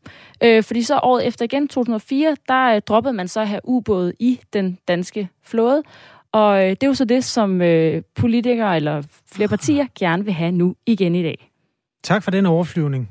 øh, 0.43 0.63
fordi 0.63 0.83
så 0.83 0.99
året 1.03 1.27
efter 1.27 1.45
igen, 1.45 1.67
2004, 1.67 2.35
der 2.47 2.75
øh, 2.75 2.81
droppede 2.81 3.13
man 3.13 3.27
så 3.27 3.41
at 3.41 3.47
have 3.47 3.61
ubåde 3.63 4.13
i 4.19 4.39
den 4.53 4.77
danske 4.87 5.29
flåde. 5.43 5.83
Og 6.31 6.63
øh, 6.63 6.69
det 6.69 6.83
er 6.83 6.87
jo 6.87 6.93
så 6.93 7.05
det, 7.05 7.23
som 7.23 7.61
øh, 7.61 8.01
politikere 8.15 8.75
eller 8.75 9.03
flere 9.31 9.49
partier 9.49 9.85
gerne 9.99 10.25
vil 10.25 10.33
have 10.33 10.51
nu 10.51 10.75
igen 10.85 11.15
i 11.15 11.23
dag. 11.23 11.51
Tak 12.05 12.23
for 12.23 12.31
den 12.31 12.45
overflyvning. 12.45 13.09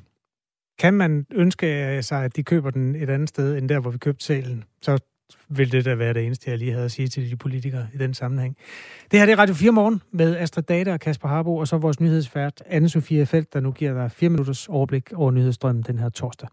kan 0.78 0.94
man 0.94 1.26
ønske 1.32 1.96
øh, 1.96 2.02
sig, 2.02 2.24
at 2.24 2.36
de 2.36 2.42
køber 2.42 2.70
den 2.70 2.96
et 2.96 3.10
andet 3.10 3.28
sted, 3.28 3.58
end 3.58 3.68
der, 3.68 3.80
hvor 3.80 3.90
vi 3.90 3.98
købte 3.98 4.24
salen, 4.24 4.64
så 4.82 4.98
vil 5.48 5.72
det 5.72 5.84
da 5.84 5.94
være 5.94 6.14
det 6.14 6.26
eneste, 6.26 6.50
jeg 6.50 6.58
lige 6.58 6.72
havde 6.72 6.84
at 6.84 6.90
sige 6.90 7.08
til 7.08 7.30
de 7.30 7.36
politikere 7.36 7.88
i 7.94 7.98
den 7.98 8.14
sammenhæng. 8.14 8.56
Det 9.10 9.18
her 9.18 9.26
det 9.26 9.32
er 9.32 9.38
Radio 9.38 9.54
4 9.54 9.72
morgen 9.72 10.02
med 10.12 10.36
Astrid 10.36 10.62
Data 10.62 10.92
og 10.92 11.00
Kasper 11.00 11.28
Harbo, 11.28 11.56
og 11.56 11.68
så 11.68 11.78
vores 11.78 12.00
nyhedsfært 12.00 12.62
anne 12.66 12.88
Sofie 12.88 13.26
Felt, 13.26 13.52
der 13.52 13.60
nu 13.60 13.72
giver 13.72 13.94
dig 13.94 14.12
4 14.12 14.30
minutters 14.30 14.68
overblik 14.68 15.12
over 15.12 15.30
nyhedsstrømmen 15.30 15.82
den 15.82 15.98
her 15.98 16.08
torsdag. 16.08 16.48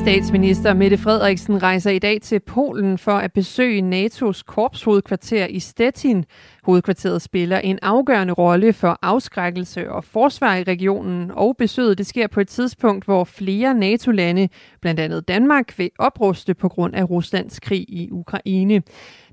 Statsminister 0.00 0.74
Mette 0.74 0.98
Frederiksen 0.98 1.62
rejser 1.62 1.90
i 1.90 1.98
dag 1.98 2.20
til 2.22 2.40
Polen 2.40 2.98
for 2.98 3.12
at 3.12 3.32
besøge 3.32 4.06
NATO's 4.06 4.42
korpshovedkvarter 4.46 5.46
i 5.46 5.60
Stettin. 5.60 6.24
Hovedkvarteret 6.62 7.22
spiller 7.22 7.58
en 7.58 7.78
afgørende 7.82 8.32
rolle 8.32 8.72
for 8.72 8.98
afskrækkelse 9.02 9.90
og 9.90 10.04
forsvar 10.04 10.56
i 10.56 10.62
regionen, 10.62 11.30
og 11.30 11.56
besøget 11.56 11.98
det 11.98 12.06
sker 12.06 12.26
på 12.26 12.40
et 12.40 12.48
tidspunkt, 12.48 13.04
hvor 13.04 13.24
flere 13.24 13.74
NATO-lande, 13.74 14.48
blandt 14.80 15.00
andet 15.00 15.28
Danmark, 15.28 15.78
vil 15.78 15.90
opruste 15.98 16.54
på 16.54 16.68
grund 16.68 16.94
af 16.94 17.10
Ruslands 17.10 17.60
krig 17.60 17.84
i 17.88 18.08
Ukraine. 18.10 18.82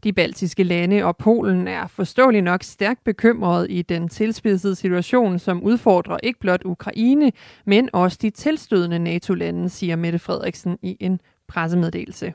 De 0.03 0.13
baltiske 0.13 0.63
lande 0.63 1.03
og 1.03 1.17
Polen 1.17 1.67
er 1.67 1.87
forståeligt 1.87 2.43
nok 2.43 2.63
stærkt 2.63 3.03
bekymrede 3.03 3.71
i 3.71 3.81
den 3.81 4.09
tilspidsede 4.09 4.75
situation, 4.75 5.39
som 5.39 5.63
udfordrer 5.63 6.17
ikke 6.23 6.39
blot 6.39 6.61
Ukraine, 6.65 7.31
men 7.65 7.89
også 7.93 8.17
de 8.21 8.29
tilstødende 8.29 8.99
NATO-lande, 8.99 9.69
siger 9.69 9.95
Mette 9.95 10.19
Frederiksen 10.19 10.77
i 10.81 10.97
en 10.99 11.19
pressemeddelelse. 11.47 12.33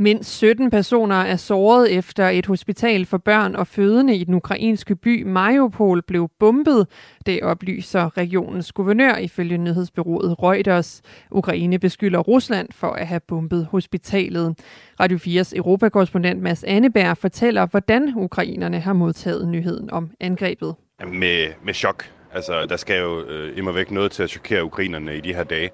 Mindst 0.00 0.36
17 0.36 0.70
personer 0.70 1.16
er 1.16 1.36
såret 1.36 1.96
efter 1.98 2.28
et 2.28 2.46
hospital 2.46 3.06
for 3.06 3.18
børn 3.18 3.56
og 3.56 3.66
fødende 3.66 4.16
i 4.16 4.24
den 4.24 4.34
ukrainske 4.34 4.96
by 4.96 5.22
Mariupol 5.22 6.02
blev 6.02 6.28
bombet. 6.38 6.86
Det 7.26 7.42
oplyser 7.42 8.16
regionens 8.16 8.72
guvernør 8.72 9.16
ifølge 9.16 9.58
nyhedsbyrået 9.58 10.42
Reuters. 10.42 11.02
Ukraine 11.30 11.78
beskylder 11.78 12.18
Rusland 12.18 12.68
for 12.72 12.86
at 12.86 13.06
have 13.06 13.20
bombet 13.20 13.66
hospitalet. 13.70 14.58
Radio 15.00 15.18
4's 15.18 15.56
europakorrespondent 15.56 16.42
Mads 16.42 16.64
Anneberg 16.64 17.16
fortæller, 17.16 17.66
hvordan 17.66 18.12
ukrainerne 18.16 18.80
har 18.80 18.92
modtaget 18.92 19.48
nyheden 19.48 19.90
om 19.90 20.10
angrebet. 20.20 20.74
Med, 21.06 21.46
med 21.64 21.74
chok. 21.74 22.04
Altså, 22.34 22.66
der 22.66 22.76
skal 22.76 23.00
jo 23.00 23.24
øh, 23.24 23.58
imod 23.58 23.72
væk 23.72 23.90
noget 23.90 24.12
til 24.12 24.22
at 24.22 24.30
chokere 24.30 24.64
ukrainerne 24.64 25.16
i 25.16 25.20
de 25.20 25.34
her 25.34 25.44
dage. 25.44 25.70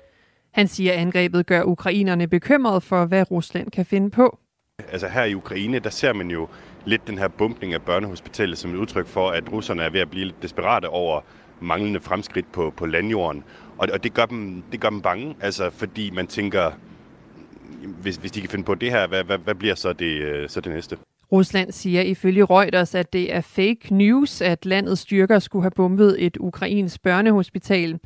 Han 0.56 0.68
siger, 0.68 0.92
at 0.92 0.98
angrebet 0.98 1.46
gør 1.46 1.62
ukrainerne 1.62 2.28
bekymrede 2.28 2.80
for, 2.80 3.04
hvad 3.04 3.30
Rusland 3.30 3.70
kan 3.70 3.86
finde 3.86 4.10
på. 4.10 4.38
Altså 4.92 5.08
her 5.08 5.24
i 5.24 5.34
Ukraine, 5.34 5.78
der 5.78 5.90
ser 5.90 6.12
man 6.12 6.30
jo 6.30 6.48
lidt 6.84 7.06
den 7.06 7.18
her 7.18 7.28
bumpning 7.28 7.74
af 7.74 7.82
børnehospitalet 7.82 8.58
som 8.58 8.70
et 8.70 8.76
udtryk 8.76 9.06
for, 9.06 9.30
at 9.30 9.52
russerne 9.52 9.82
er 9.82 9.90
ved 9.90 10.00
at 10.00 10.10
blive 10.10 10.24
lidt 10.24 10.42
desperate 10.42 10.88
over 10.88 11.20
manglende 11.60 12.00
fremskridt 12.00 12.52
på, 12.52 12.72
på 12.76 12.86
landjorden. 12.86 13.44
Og, 13.78 13.88
og 13.92 14.04
det, 14.04 14.14
gør 14.14 14.26
dem, 14.26 14.62
det 14.72 14.80
gør 14.80 14.90
dem 14.90 15.00
bange, 15.00 15.36
altså 15.40 15.70
fordi 15.70 16.10
man 16.10 16.26
tænker, 16.26 16.70
hvis, 18.02 18.16
hvis 18.16 18.30
de 18.30 18.40
kan 18.40 18.50
finde 18.50 18.64
på 18.64 18.74
det 18.74 18.90
her, 18.90 19.06
hvad, 19.06 19.24
hvad, 19.24 19.38
hvad 19.38 19.54
bliver 19.54 19.74
så 19.74 19.92
det, 19.92 20.20
øh, 20.20 20.48
så 20.48 20.60
det 20.60 20.72
næste? 20.72 20.96
Rusland 21.32 21.72
siger 21.72 22.02
ifølge 22.02 22.44
Reuters, 22.44 22.94
at 22.94 23.12
det 23.12 23.34
er 23.34 23.40
fake 23.40 23.94
news, 23.94 24.40
at 24.40 24.66
landets 24.66 25.00
styrker 25.00 25.38
skulle 25.38 25.62
have 25.62 25.70
bombet 25.70 26.26
et 26.26 26.36
ukrainsk 26.40 27.02
børnehospital. 27.02 27.98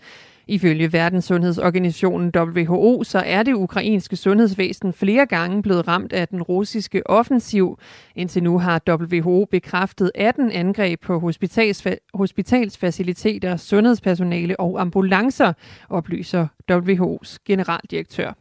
Ifølge 0.50 0.92
Verdenssundhedsorganisationen 0.92 2.32
WHO, 2.36 3.04
så 3.04 3.18
er 3.18 3.42
det 3.42 3.54
ukrainske 3.54 4.16
sundhedsvæsen 4.16 4.92
flere 4.92 5.26
gange 5.26 5.62
blevet 5.62 5.88
ramt 5.88 6.12
af 6.12 6.28
den 6.28 6.42
russiske 6.42 7.10
offensiv. 7.10 7.78
Indtil 8.16 8.42
nu 8.42 8.58
har 8.58 8.82
WHO 8.88 9.46
bekræftet 9.50 10.10
18 10.14 10.52
angreb 10.52 11.00
på 11.00 11.18
hospitals- 11.18 11.96
hospitalsfaciliteter, 12.14 13.56
sundhedspersonale 13.56 14.60
og 14.60 14.80
ambulancer, 14.80 15.52
oplyser 15.88 16.46
WHO's 16.72 17.36
generaldirektør. 17.46 18.32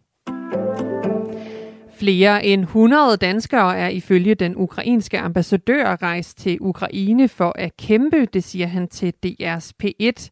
Flere 1.99 2.45
end 2.45 2.61
100 2.61 3.17
danskere 3.17 3.77
er 3.77 3.87
ifølge 3.87 4.35
den 4.35 4.53
ukrainske 4.55 5.19
ambassadør 5.19 5.95
rejst 6.01 6.37
til 6.37 6.57
Ukraine 6.61 7.27
for 7.27 7.53
at 7.55 7.77
kæmpe, 7.77 8.25
det 8.25 8.43
siger 8.43 8.67
han 8.67 8.87
til 8.87 9.13
DR's 9.25 9.71
P1. 9.83 10.29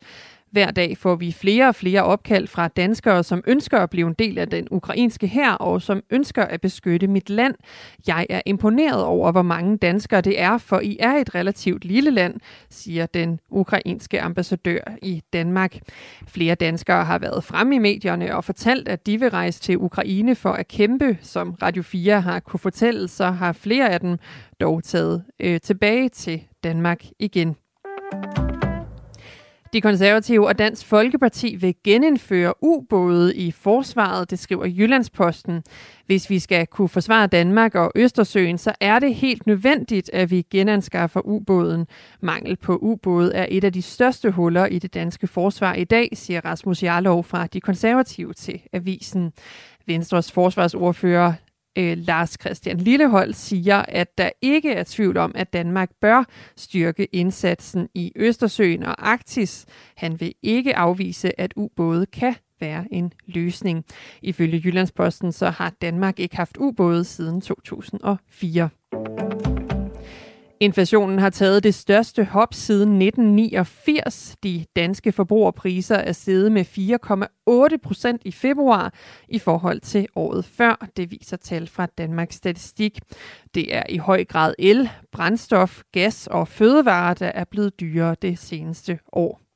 Hver 0.52 0.72
dag 0.72 0.98
får 0.98 1.16
vi 1.16 1.32
flere 1.32 1.68
og 1.68 1.76
flere 1.76 2.04
opkald 2.04 2.48
fra 2.48 2.68
danskere, 2.68 3.24
som 3.24 3.44
ønsker 3.48 3.80
at 3.80 3.90
blive 3.90 4.08
en 4.08 4.14
del 4.14 4.38
af 4.38 4.50
den 4.50 4.68
ukrainske 4.72 5.28
hær 5.28 5.52
og 5.52 5.82
som 5.82 6.02
ønsker 6.10 6.44
at 6.44 6.62
beskytte 6.62 7.08
mit 7.08 7.30
land. 7.30 7.56
Jeg 8.08 8.26
er 8.30 8.42
imponeret 8.46 9.04
over, 9.04 9.32
hvor 9.32 9.42
mange 9.42 9.78
danskere 9.78 10.22
det 10.22 10.42
er, 10.42 10.58
for 10.58 10.80
I 10.80 10.98
er 11.00 11.12
et 11.14 11.36
relativt 11.36 11.86
lille 11.86 12.12
land, 12.12 12.36
siger 12.70 13.06
den 13.06 13.40
ukrainske 13.50 14.22
ambassadør 14.22 14.80
i 15.02 15.22
Danmark. 15.34 15.78
Flere 16.28 16.56
danskere 16.56 17.06
har 17.06 17.20
været 17.20 17.44
fremme 17.44 17.76
i 17.76 17.80
medierne 17.80 18.36
og 18.36 18.44
fortalt, 18.44 18.88
at 18.88 19.06
de 19.06 19.20
vil 19.20 19.30
rejse 19.30 19.60
til 19.60 19.78
Ukraine 19.78 20.36
for 20.36 20.52
at 20.52 20.68
kæmpe. 20.68 21.18
Som 21.22 21.56
Radio 21.62 21.84
4 21.84 22.22
har 22.22 22.40
kunne 22.40 22.60
fortælle, 22.60 23.08
så 23.08 23.32
har 23.32 23.54
flere 23.54 23.90
af 23.90 24.00
dem 24.00 24.18
dog 24.62 24.84
taget 24.84 25.24
øh, 25.40 25.60
tilbage 25.62 26.10
til 26.10 26.44
Danmark 26.64 27.04
igen. 27.20 27.56
De 29.78 29.82
konservative 29.82 30.48
og 30.48 30.60
Dansk 30.60 30.86
Folkeparti 30.86 31.56
vil 31.56 31.76
genindføre 31.84 32.54
ubåde 32.64 33.36
i 33.36 33.52
forsvaret, 33.52 34.30
det 34.32 34.40
skriver 34.40 34.66
Jyllandsposten. 34.66 35.64
Hvis 36.06 36.30
vi 36.30 36.40
skal 36.40 36.68
kunne 36.68 36.90
forsvare 36.90 37.28
Danmark 37.28 37.76
og 37.76 37.92
Østersøen, 37.96 38.58
så 38.58 38.74
er 38.80 39.00
det 39.00 39.16
helt 39.16 39.48
nødvendigt, 39.48 40.10
at 40.14 40.32
vi 40.32 40.46
genanskaffer 40.52 41.22
ubåden. 41.26 41.88
Mangel 42.22 42.56
på 42.56 42.78
ubåde 42.78 43.34
er 43.34 43.46
et 43.50 43.64
af 43.64 43.74
de 43.74 43.82
største 43.82 44.32
huller 44.32 44.66
i 44.66 44.80
det 44.80 44.94
danske 44.94 45.28
forsvar 45.28 45.74
i 45.74 45.84
dag, 45.84 46.10
siger 46.14 46.42
Rasmus 46.46 46.84
Jarlov 46.84 47.24
fra 47.24 47.48
De 47.48 47.62
Konservative 47.62 48.34
til 48.34 48.62
Avisen. 48.74 49.34
Venstres 49.88 50.32
forsvarsordfører 50.32 51.34
øh, 51.78 51.98
Lars 51.98 52.38
Christian 52.42 52.78
Lillehold 52.78 53.34
siger, 53.34 53.78
at 53.88 54.18
der 54.18 54.30
ikke 54.42 54.72
er 54.72 54.84
tvivl 54.88 55.18
om, 55.18 55.32
at 55.36 55.54
Danmark 55.54 55.90
bør 56.02 56.24
styrke 56.56 57.06
indsatsen 57.06 57.90
i 57.94 58.12
Østersøen 58.16 58.84
og 58.84 59.10
Arktis. 59.10 59.66
Han 59.96 60.20
vil 60.20 60.34
ikke 60.44 60.76
afvise, 60.76 61.40
at 61.40 61.54
ubåde 61.56 62.06
kan 62.06 62.36
være 62.60 62.86
en 62.92 63.14
løsning. 63.26 63.86
Ifølge 64.22 64.62
Jyllandsposten 64.66 65.32
så 65.32 65.50
har 65.50 65.74
Danmark 65.82 66.20
ikke 66.20 66.36
haft 66.36 66.58
ubåde 66.58 67.04
siden 67.04 67.42
2004. 67.42 68.70
Inflationen 70.60 71.20
har 71.20 71.30
taget 71.30 71.64
det 71.64 71.74
største 71.76 72.24
hop 72.24 72.54
siden 72.54 73.02
1989. 73.02 74.36
De 74.44 74.66
danske 74.76 75.12
forbrugerpriser 75.12 75.96
er 75.96 76.12
steget 76.12 76.52
med 76.52 76.66
4,8 77.72 77.78
procent 77.84 78.22
i 78.26 78.32
februar 78.32 78.94
i 79.28 79.40
forhold 79.40 79.80
til 79.80 80.08
året 80.16 80.46
før. 80.46 80.88
Det 80.98 81.12
viser 81.12 81.38
tal 81.38 81.68
fra 81.68 81.86
Danmarks 81.86 82.36
Statistik. 82.36 83.00
Det 83.56 83.76
er 83.76 83.84
i 83.90 83.98
høj 83.98 84.24
grad 84.24 84.54
el, 84.60 84.90
brændstof, 85.12 85.82
gas 85.92 86.28
og 86.28 86.48
fødevarer, 86.48 87.14
der 87.14 87.28
er 87.28 87.44
blevet 87.44 87.80
dyrere 87.80 88.16
det 88.22 88.40
seneste 88.40 89.00
år. 89.12 89.47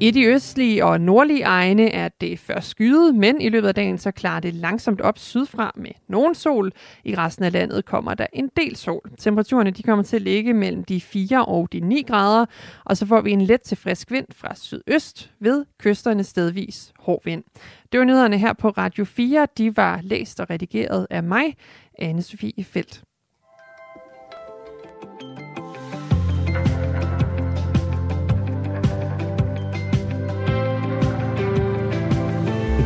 I 0.00 0.10
de 0.10 0.24
østlige 0.24 0.84
og 0.84 1.00
nordlige 1.00 1.42
egne 1.42 1.88
er 1.88 2.08
det 2.08 2.38
først 2.38 2.68
skyet, 2.68 3.14
men 3.14 3.40
i 3.40 3.48
løbet 3.48 3.68
af 3.68 3.74
dagen 3.74 3.98
så 3.98 4.10
klarer 4.10 4.40
det 4.40 4.54
langsomt 4.54 5.00
op 5.00 5.18
sydfra 5.18 5.72
med 5.76 5.90
nogen 6.08 6.34
sol. 6.34 6.72
I 7.04 7.14
resten 7.14 7.44
af 7.44 7.52
landet 7.52 7.84
kommer 7.84 8.14
der 8.14 8.26
en 8.32 8.50
del 8.56 8.76
sol. 8.76 9.10
Temperaturerne 9.18 9.70
de 9.70 9.82
kommer 9.82 10.02
til 10.02 10.16
at 10.16 10.22
ligge 10.22 10.54
mellem 10.54 10.84
de 10.84 11.00
4 11.00 11.44
og 11.44 11.68
de 11.72 11.80
9 11.80 12.02
grader, 12.02 12.46
og 12.84 12.96
så 12.96 13.06
får 13.06 13.20
vi 13.20 13.30
en 13.30 13.40
let 13.40 13.62
til 13.62 13.76
frisk 13.76 14.10
vind 14.10 14.26
fra 14.32 14.54
sydøst 14.54 15.30
ved 15.40 15.64
kysterne 15.78 16.24
stedvis 16.24 16.92
hård 16.98 17.20
vind. 17.24 17.44
Det 17.92 18.00
var 18.00 18.06
nyhederne 18.06 18.38
her 18.38 18.52
på 18.52 18.68
Radio 18.68 19.04
4. 19.04 19.48
De 19.58 19.76
var 19.76 20.00
læst 20.02 20.40
og 20.40 20.50
redigeret 20.50 21.06
af 21.10 21.22
mig, 21.22 21.56
Anne-Sophie 22.02 22.62
Felt. 22.62 23.02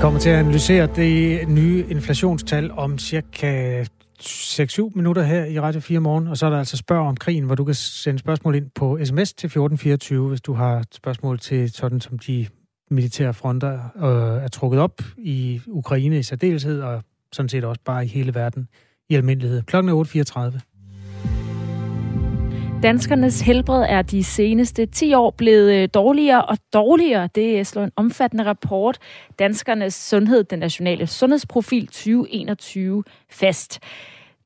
Kommer 0.01 0.21
til 0.21 0.31
at 0.31 0.37
analysere 0.37 0.87
det 0.97 1.49
nye 1.49 1.87
inflationstal 1.89 2.71
om 2.71 2.99
cirka 2.99 3.85
6-7 4.23 4.93
minutter 4.95 5.23
her 5.23 5.45
i 5.45 5.61
Radio 5.61 5.81
4 5.81 6.01
morgen, 6.01 6.27
og 6.27 6.37
så 6.37 6.47
er 6.47 6.51
der 6.51 6.59
altså 6.59 6.77
spørg 6.77 6.99
om 6.99 7.17
krigen, 7.17 7.45
hvor 7.45 7.55
du 7.55 7.65
kan 7.65 7.75
sende 7.75 8.19
spørgsmål 8.19 8.55
ind 8.55 8.71
på 8.75 8.99
sms 9.05 9.33
til 9.33 9.47
1424, 9.47 10.29
hvis 10.29 10.41
du 10.41 10.53
har 10.53 10.85
spørgsmål 10.93 11.39
til 11.39 11.73
sådan, 11.73 12.01
som 12.01 12.19
de 12.19 12.47
militære 12.91 13.35
fronter 13.35 13.75
øh, 13.97 14.45
er 14.45 14.49
trukket 14.49 14.81
op 14.81 15.03
i 15.19 15.61
Ukraine 15.67 16.19
i 16.19 16.23
særdeleshed, 16.23 16.81
og 16.81 17.03
sådan 17.33 17.49
set 17.49 17.65
også 17.65 17.81
bare 17.85 18.05
i 18.05 18.09
hele 18.09 18.35
verden 18.35 18.69
i 19.09 19.15
almindelighed. 19.15 19.63
Klokken 19.63 19.89
er 19.89 20.05
8.34. 20.55 20.69
Danskernes 22.83 23.40
helbred 23.40 23.87
er 23.88 24.03
de 24.03 24.25
seneste 24.25 24.87
10 24.87 25.14
år 25.14 25.31
blevet 25.31 25.73
øh, 25.73 25.88
dårligere 25.95 26.45
og 26.45 26.59
dårligere. 26.73 27.29
Det 27.35 27.66
slår 27.66 27.85
en 27.85 27.93
omfattende 27.97 28.45
rapport 28.45 28.99
Danskernes 29.38 29.95
Sundhed, 29.95 30.45
den 30.45 30.59
nationale 30.59 31.07
sundhedsprofil 31.07 31.87
2021, 31.87 33.05
fast. 33.31 33.81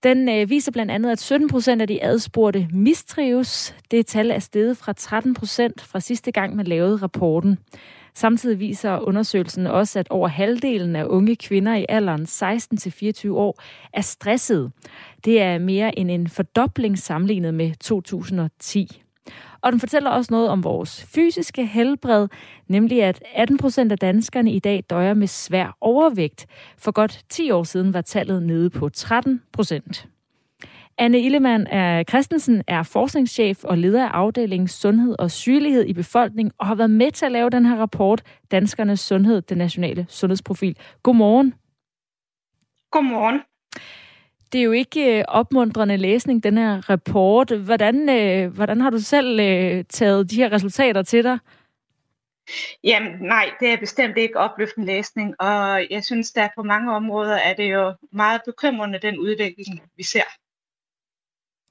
Den 0.02 0.28
øh, 0.28 0.50
viser 0.50 0.72
blandt 0.72 0.92
andet, 0.92 1.10
at 1.10 1.20
17 1.20 1.48
procent 1.48 1.82
af 1.82 1.88
de 1.88 2.04
adspurgte 2.04 2.68
mistrives. 2.72 3.74
Det 3.90 4.06
tal 4.06 4.30
er 4.30 4.38
steget 4.38 4.76
fra 4.76 4.92
13 4.92 5.34
procent 5.34 5.80
fra 5.80 6.00
sidste 6.00 6.32
gang, 6.32 6.56
man 6.56 6.66
lavede 6.66 6.96
rapporten. 6.96 7.58
Samtidig 8.16 8.58
viser 8.58 8.98
undersøgelsen 8.98 9.66
også, 9.66 9.98
at 9.98 10.08
over 10.10 10.28
halvdelen 10.28 10.96
af 10.96 11.04
unge 11.04 11.36
kvinder 11.36 11.74
i 11.74 11.86
alderen 11.88 12.22
16-24 12.22 13.30
år 13.30 13.62
er 13.92 14.00
stresset. 14.00 14.72
Det 15.24 15.40
er 15.40 15.58
mere 15.58 15.98
end 15.98 16.10
en 16.10 16.28
fordobling 16.28 16.98
sammenlignet 16.98 17.54
med 17.54 17.72
2010. 17.80 19.00
Og 19.60 19.72
den 19.72 19.80
fortæller 19.80 20.10
også 20.10 20.34
noget 20.34 20.48
om 20.48 20.64
vores 20.64 21.04
fysiske 21.04 21.66
helbred, 21.66 22.28
nemlig 22.68 23.02
at 23.02 23.22
18 23.34 23.58
procent 23.58 23.92
af 23.92 23.98
danskerne 23.98 24.52
i 24.52 24.58
dag 24.58 24.84
døjer 24.90 25.14
med 25.14 25.26
svær 25.26 25.76
overvægt. 25.80 26.46
For 26.78 26.92
godt 26.92 27.24
10 27.28 27.50
år 27.50 27.62
siden 27.62 27.94
var 27.94 28.00
tallet 28.00 28.42
nede 28.42 28.70
på 28.70 28.88
13 28.88 29.42
procent. 29.52 30.08
Anne 30.98 31.20
Illemann 31.20 31.66
er 31.66 32.04
Christensen 32.08 32.62
er 32.66 32.82
forskningschef 32.82 33.64
og 33.64 33.78
leder 33.78 34.04
af 34.04 34.10
afdelingen 34.10 34.68
Sundhed 34.68 35.16
og 35.18 35.30
Sygelighed 35.30 35.84
i 35.86 35.92
befolkningen 35.92 36.52
og 36.58 36.66
har 36.66 36.74
været 36.74 36.90
med 36.90 37.10
til 37.10 37.26
at 37.26 37.32
lave 37.32 37.50
den 37.50 37.66
her 37.66 37.76
rapport, 37.76 38.22
Danskernes 38.50 39.00
Sundhed, 39.00 39.42
den 39.42 39.58
nationale 39.58 40.06
sundhedsprofil. 40.08 40.76
Godmorgen. 41.02 41.54
Godmorgen. 42.90 43.40
Det 44.52 44.60
er 44.60 44.64
jo 44.64 44.72
ikke 44.72 45.18
øh, 45.18 45.24
opmuntrende 45.28 45.96
læsning, 45.96 46.42
den 46.42 46.58
her 46.58 46.90
rapport. 46.90 47.50
Hvordan, 47.50 48.08
øh, 48.08 48.54
hvordan 48.54 48.80
har 48.80 48.90
du 48.90 48.98
selv 48.98 49.40
øh, 49.40 49.84
taget 49.88 50.30
de 50.30 50.36
her 50.36 50.52
resultater 50.52 51.02
til 51.02 51.24
dig? 51.24 51.38
Jamen 52.84 53.12
nej, 53.20 53.50
det 53.60 53.72
er 53.72 53.76
bestemt 53.76 54.16
ikke 54.16 54.38
opløftende 54.38 54.86
læsning, 54.86 55.34
og 55.40 55.86
jeg 55.90 56.04
synes, 56.04 56.32
der 56.32 56.48
på 56.56 56.62
mange 56.62 56.92
områder 56.92 57.36
er 57.36 57.54
det 57.54 57.72
jo 57.72 57.94
meget 58.12 58.40
bekymrende, 58.46 58.98
den 58.98 59.18
udvikling, 59.18 59.82
vi 59.96 60.02
ser. 60.02 60.43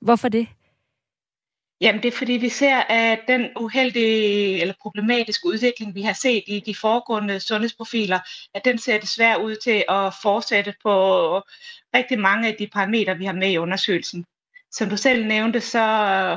Hvorfor 0.04 0.30
det? 0.30 0.48
Jamen 1.82 2.04
det 2.04 2.14
er 2.14 2.18
fordi, 2.18 2.34
vi 2.34 2.50
ser, 2.50 2.78
at 2.78 3.20
den 3.28 3.50
uheldige 3.60 4.62
eller 4.62 4.74
problematiske 4.82 5.48
udvikling, 5.48 5.96
vi 5.96 6.02
har 6.02 6.14
set 6.14 6.44
i 6.48 6.60
de 6.60 6.76
foregående 6.76 7.40
sundhedsprofiler, 7.40 8.20
at 8.54 8.66
den 8.66 8.78
ser 8.78 9.00
desværre 9.00 9.44
ud 9.44 9.56
til 9.56 9.84
at 9.90 10.14
fortsætte 10.22 10.74
på 10.84 10.94
rigtig 11.96 12.20
mange 12.20 12.48
af 12.48 12.56
de 12.60 12.68
parametre, 12.68 13.18
vi 13.18 13.26
har 13.26 13.34
med 13.34 13.52
i 13.52 13.58
undersøgelsen. 13.58 14.26
Som 14.72 14.90
du 14.90 14.98
selv 14.98 15.26
nævnte, 15.26 15.62
så 15.62 15.86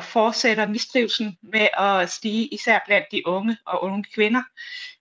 fortsætter 0.03 0.69
mistrivelsen 0.69 1.39
med 1.43 1.69
at 1.79 2.11
stige, 2.11 2.47
især 2.47 2.79
blandt 2.87 3.07
de 3.13 3.27
unge 3.27 3.57
og 3.67 3.85
unge 3.85 4.05
kvinder. 4.15 4.43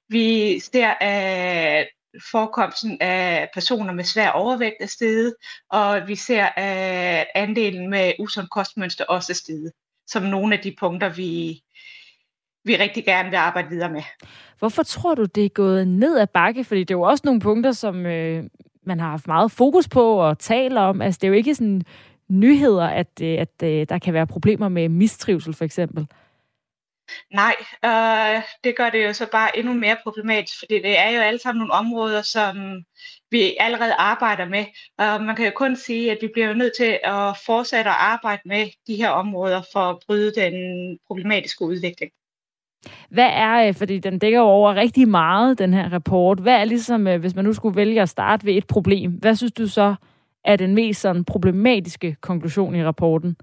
Vi 0.09 0.59
ser, 0.59 0.89
at 1.01 1.87
forekomsten 2.31 2.97
af 3.01 3.49
personer 3.53 3.93
med 3.93 4.03
svær 4.03 4.29
overvægt 4.29 4.75
er 4.79 4.85
steget, 4.85 5.35
og 5.71 6.07
vi 6.07 6.15
ser, 6.15 6.45
at 6.55 7.27
andelen 7.35 7.89
med 7.89 8.11
usund 8.19 8.47
kostmønster 8.47 9.05
også 9.05 9.31
er 9.31 9.35
steget, 9.35 9.71
som 10.07 10.23
nogle 10.23 10.55
af 10.55 10.61
de 10.61 10.75
punkter, 10.79 11.09
vi, 11.09 11.61
vi 12.63 12.75
rigtig 12.75 13.05
gerne 13.05 13.29
vil 13.29 13.37
arbejde 13.37 13.69
videre 13.69 13.91
med. 13.91 14.01
Hvorfor 14.59 14.83
tror 14.83 15.15
du, 15.15 15.25
det 15.25 15.45
er 15.45 15.49
gået 15.49 15.87
ned 15.87 16.19
ad 16.19 16.27
bakke? 16.27 16.63
Fordi 16.63 16.79
det 16.79 16.91
er 16.91 16.97
jo 16.97 17.01
også 17.01 17.21
nogle 17.25 17.41
punkter, 17.41 17.71
som 17.71 18.05
øh, 18.05 18.43
man 18.83 18.99
har 18.99 19.09
haft 19.09 19.27
meget 19.27 19.51
fokus 19.51 19.87
på 19.87 20.15
og 20.15 20.39
taler 20.39 20.81
om. 20.81 21.01
Altså, 21.01 21.19
det 21.21 21.27
er 21.27 21.29
jo 21.29 21.33
ikke 21.33 21.55
sådan 21.55 21.81
nyheder, 22.29 22.87
at, 22.87 23.21
øh, 23.21 23.33
at, 23.33 23.49
at 23.59 23.81
øh, 23.81 23.85
der 23.89 23.99
kan 23.99 24.13
være 24.13 24.27
problemer 24.27 24.69
med 24.69 24.89
mistrivsel, 24.89 25.53
for 25.53 25.65
eksempel. 25.65 26.07
Nej, 27.33 27.55
øh, 27.85 28.41
det 28.63 28.77
gør 28.77 28.89
det 28.89 29.05
jo 29.05 29.13
så 29.13 29.27
bare 29.31 29.57
endnu 29.57 29.73
mere 29.73 29.97
problematisk, 30.03 30.59
fordi 30.59 30.75
det 30.75 30.99
er 30.99 31.09
jo 31.09 31.21
alle 31.21 31.39
sammen 31.39 31.59
nogle 31.59 31.73
områder, 31.73 32.21
som 32.21 32.83
vi 33.31 33.55
allerede 33.59 33.93
arbejder 33.93 34.45
med. 34.45 34.65
Og 34.97 35.23
man 35.23 35.35
kan 35.35 35.45
jo 35.45 35.51
kun 35.55 35.75
sige, 35.75 36.11
at 36.11 36.17
vi 36.21 36.29
bliver 36.33 36.53
nødt 36.53 36.73
til 36.77 36.99
at 37.03 37.37
fortsætte 37.45 37.89
at 37.89 37.95
arbejde 37.99 38.41
med 38.45 38.67
de 38.87 38.95
her 38.95 39.09
områder 39.09 39.61
for 39.73 39.79
at 39.79 39.97
bryde 40.07 40.31
den 40.35 40.53
problematiske 41.07 41.65
udvikling. 41.65 42.11
Hvad 43.09 43.29
er, 43.31 43.67
øh, 43.67 43.73
fordi 43.73 43.99
den 43.99 44.19
dækker 44.19 44.39
jo 44.39 44.45
over 44.45 44.75
rigtig 44.75 45.07
meget, 45.07 45.59
den 45.59 45.73
her 45.73 45.93
rapport, 45.93 46.39
hvad 46.39 46.53
er 46.53 46.65
ligesom, 46.65 47.07
øh, 47.07 47.19
hvis 47.19 47.35
man 47.35 47.45
nu 47.45 47.53
skulle 47.53 47.75
vælge 47.75 48.01
at 48.01 48.09
starte 48.09 48.45
ved 48.45 48.53
et 48.53 48.67
problem, 48.67 49.11
hvad 49.11 49.35
synes 49.35 49.53
du 49.53 49.67
så 49.67 49.95
er 50.43 50.55
den 50.55 50.75
mest 50.75 51.01
sådan 51.01 51.25
problematiske 51.25 52.15
konklusion 52.21 52.75
i 52.75 52.83
rapporten? 52.83 53.37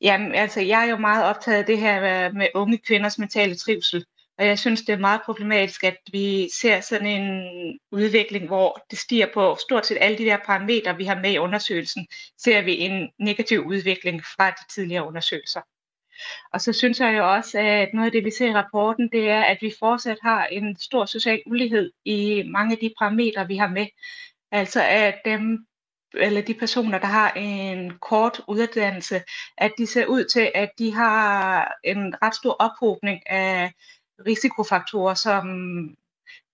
Jamen, 0.00 0.34
altså, 0.34 0.60
jeg 0.60 0.86
er 0.86 0.90
jo 0.90 0.96
meget 0.96 1.24
optaget 1.24 1.58
af 1.58 1.66
det 1.66 1.78
her 1.78 2.26
øh, 2.26 2.34
med 2.34 2.48
unge 2.54 2.78
kvinders 2.78 3.18
mentale 3.18 3.54
trivsel. 3.54 4.04
Og 4.38 4.46
jeg 4.46 4.58
synes, 4.58 4.80
det 4.82 4.92
er 4.92 4.98
meget 4.98 5.20
problematisk, 5.24 5.84
at 5.84 5.96
vi 6.12 6.48
ser 6.52 6.80
sådan 6.80 7.06
en 7.06 7.78
udvikling, 7.92 8.46
hvor 8.46 8.84
det 8.90 8.98
stiger 8.98 9.26
på 9.34 9.56
stort 9.60 9.86
set 9.86 9.98
alle 10.00 10.18
de 10.18 10.24
der 10.24 10.36
parametre, 10.46 10.96
vi 10.96 11.04
har 11.04 11.20
med 11.20 11.32
i 11.32 11.38
undersøgelsen, 11.38 12.06
ser 12.38 12.62
vi 12.62 12.78
en 12.78 13.10
negativ 13.18 13.60
udvikling 13.66 14.24
fra 14.24 14.50
de 14.50 14.74
tidligere 14.74 15.06
undersøgelser. 15.06 15.60
Og 16.52 16.60
så 16.60 16.72
synes 16.72 17.00
jeg 17.00 17.16
jo 17.18 17.32
også, 17.34 17.58
at 17.58 17.88
noget 17.94 18.06
af 18.06 18.12
det, 18.12 18.24
vi 18.24 18.30
ser 18.30 18.50
i 18.50 18.54
rapporten, 18.54 19.08
det 19.12 19.30
er, 19.30 19.42
at 19.42 19.58
vi 19.60 19.72
fortsat 19.78 20.18
har 20.22 20.46
en 20.46 20.76
stor 20.80 21.04
social 21.04 21.42
ulighed 21.46 21.92
i 22.04 22.42
mange 22.46 22.72
af 22.72 22.78
de 22.78 22.94
parametre, 22.98 23.46
vi 23.46 23.56
har 23.56 23.68
med. 23.68 23.86
Altså 24.52 24.82
at 24.82 25.14
dem, 25.24 25.66
eller 26.16 26.40
de 26.42 26.54
personer, 26.54 26.98
der 26.98 27.06
har 27.06 27.30
en 27.32 27.98
kort 27.98 28.40
uddannelse, 28.48 29.22
at 29.58 29.72
de 29.78 29.86
ser 29.86 30.06
ud 30.06 30.24
til, 30.24 30.52
at 30.54 30.70
de 30.78 30.94
har 30.94 31.74
en 31.84 32.14
ret 32.22 32.34
stor 32.34 32.52
ophobning 32.52 33.30
af 33.30 33.72
risikofaktorer 34.26 35.14
som 35.14 35.46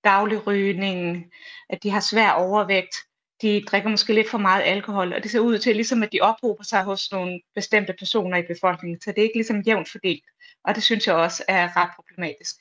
daglig 0.05 0.47
rygning, 0.47 1.33
at 1.71 1.83
de 1.83 1.91
har 1.91 2.01
svær 2.01 2.31
overvægt, 2.31 2.97
de 3.43 3.65
drikker 3.71 3.89
måske 3.91 4.13
lidt 4.15 4.31
for 4.31 4.39
meget 4.39 4.63
alkohol, 4.63 5.13
og 5.13 5.23
det 5.23 5.31
ser 5.31 5.41
ud 5.41 5.59
til 5.59 5.77
ligesom, 5.77 6.03
at 6.03 6.13
de 6.13 6.21
ophober 6.21 6.65
sig 6.65 6.85
hos 6.85 7.13
nogle 7.13 7.41
bestemte 7.55 7.95
personer 7.99 8.37
i 8.37 8.43
befolkningen, 8.43 9.01
så 9.01 9.11
det 9.11 9.19
er 9.19 9.23
ikke 9.23 9.37
ligesom 9.37 9.61
jævnt 9.61 9.91
fordelt, 9.91 10.25
og 10.65 10.75
det 10.75 10.83
synes 10.83 11.07
jeg 11.07 11.15
også 11.15 11.45
er 11.49 11.77
ret 11.77 11.91
problematisk. 11.97 12.57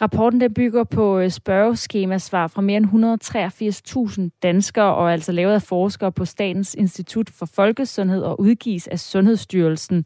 Rapporten 0.00 0.40
den 0.40 0.54
bygger 0.54 0.84
på 0.84 1.18
øh, 1.18 1.30
spørgeskema-svar 1.30 2.46
fra 2.46 2.62
mere 2.62 2.76
end 2.76 4.28
183.000 4.30 4.38
danskere 4.42 4.94
og 4.94 5.08
er 5.08 5.12
altså 5.12 5.32
lavet 5.32 5.54
af 5.54 5.62
forskere 5.62 6.12
på 6.12 6.24
Statens 6.24 6.74
Institut 6.74 7.30
for 7.30 7.46
Folkesundhed 7.46 8.22
og 8.22 8.40
udgives 8.40 8.88
af 8.88 9.00
Sundhedsstyrelsen. 9.00 10.04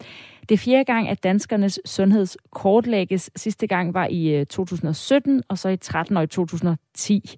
Det 0.48 0.54
er 0.54 0.58
fjerde 0.58 0.84
gang, 0.84 1.08
at 1.08 1.22
danskernes 1.22 1.80
sundhed 1.84 2.26
kortlægges. 2.50 3.30
Sidste 3.36 3.66
gang 3.66 3.94
var 3.94 4.06
i 4.10 4.28
øh, 4.28 4.46
2017 4.46 5.42
og 5.48 5.58
så 5.58 5.68
i 5.68 5.76
13 5.76 6.16
og 6.16 6.22
i 6.22 6.26
2010. 6.26 7.36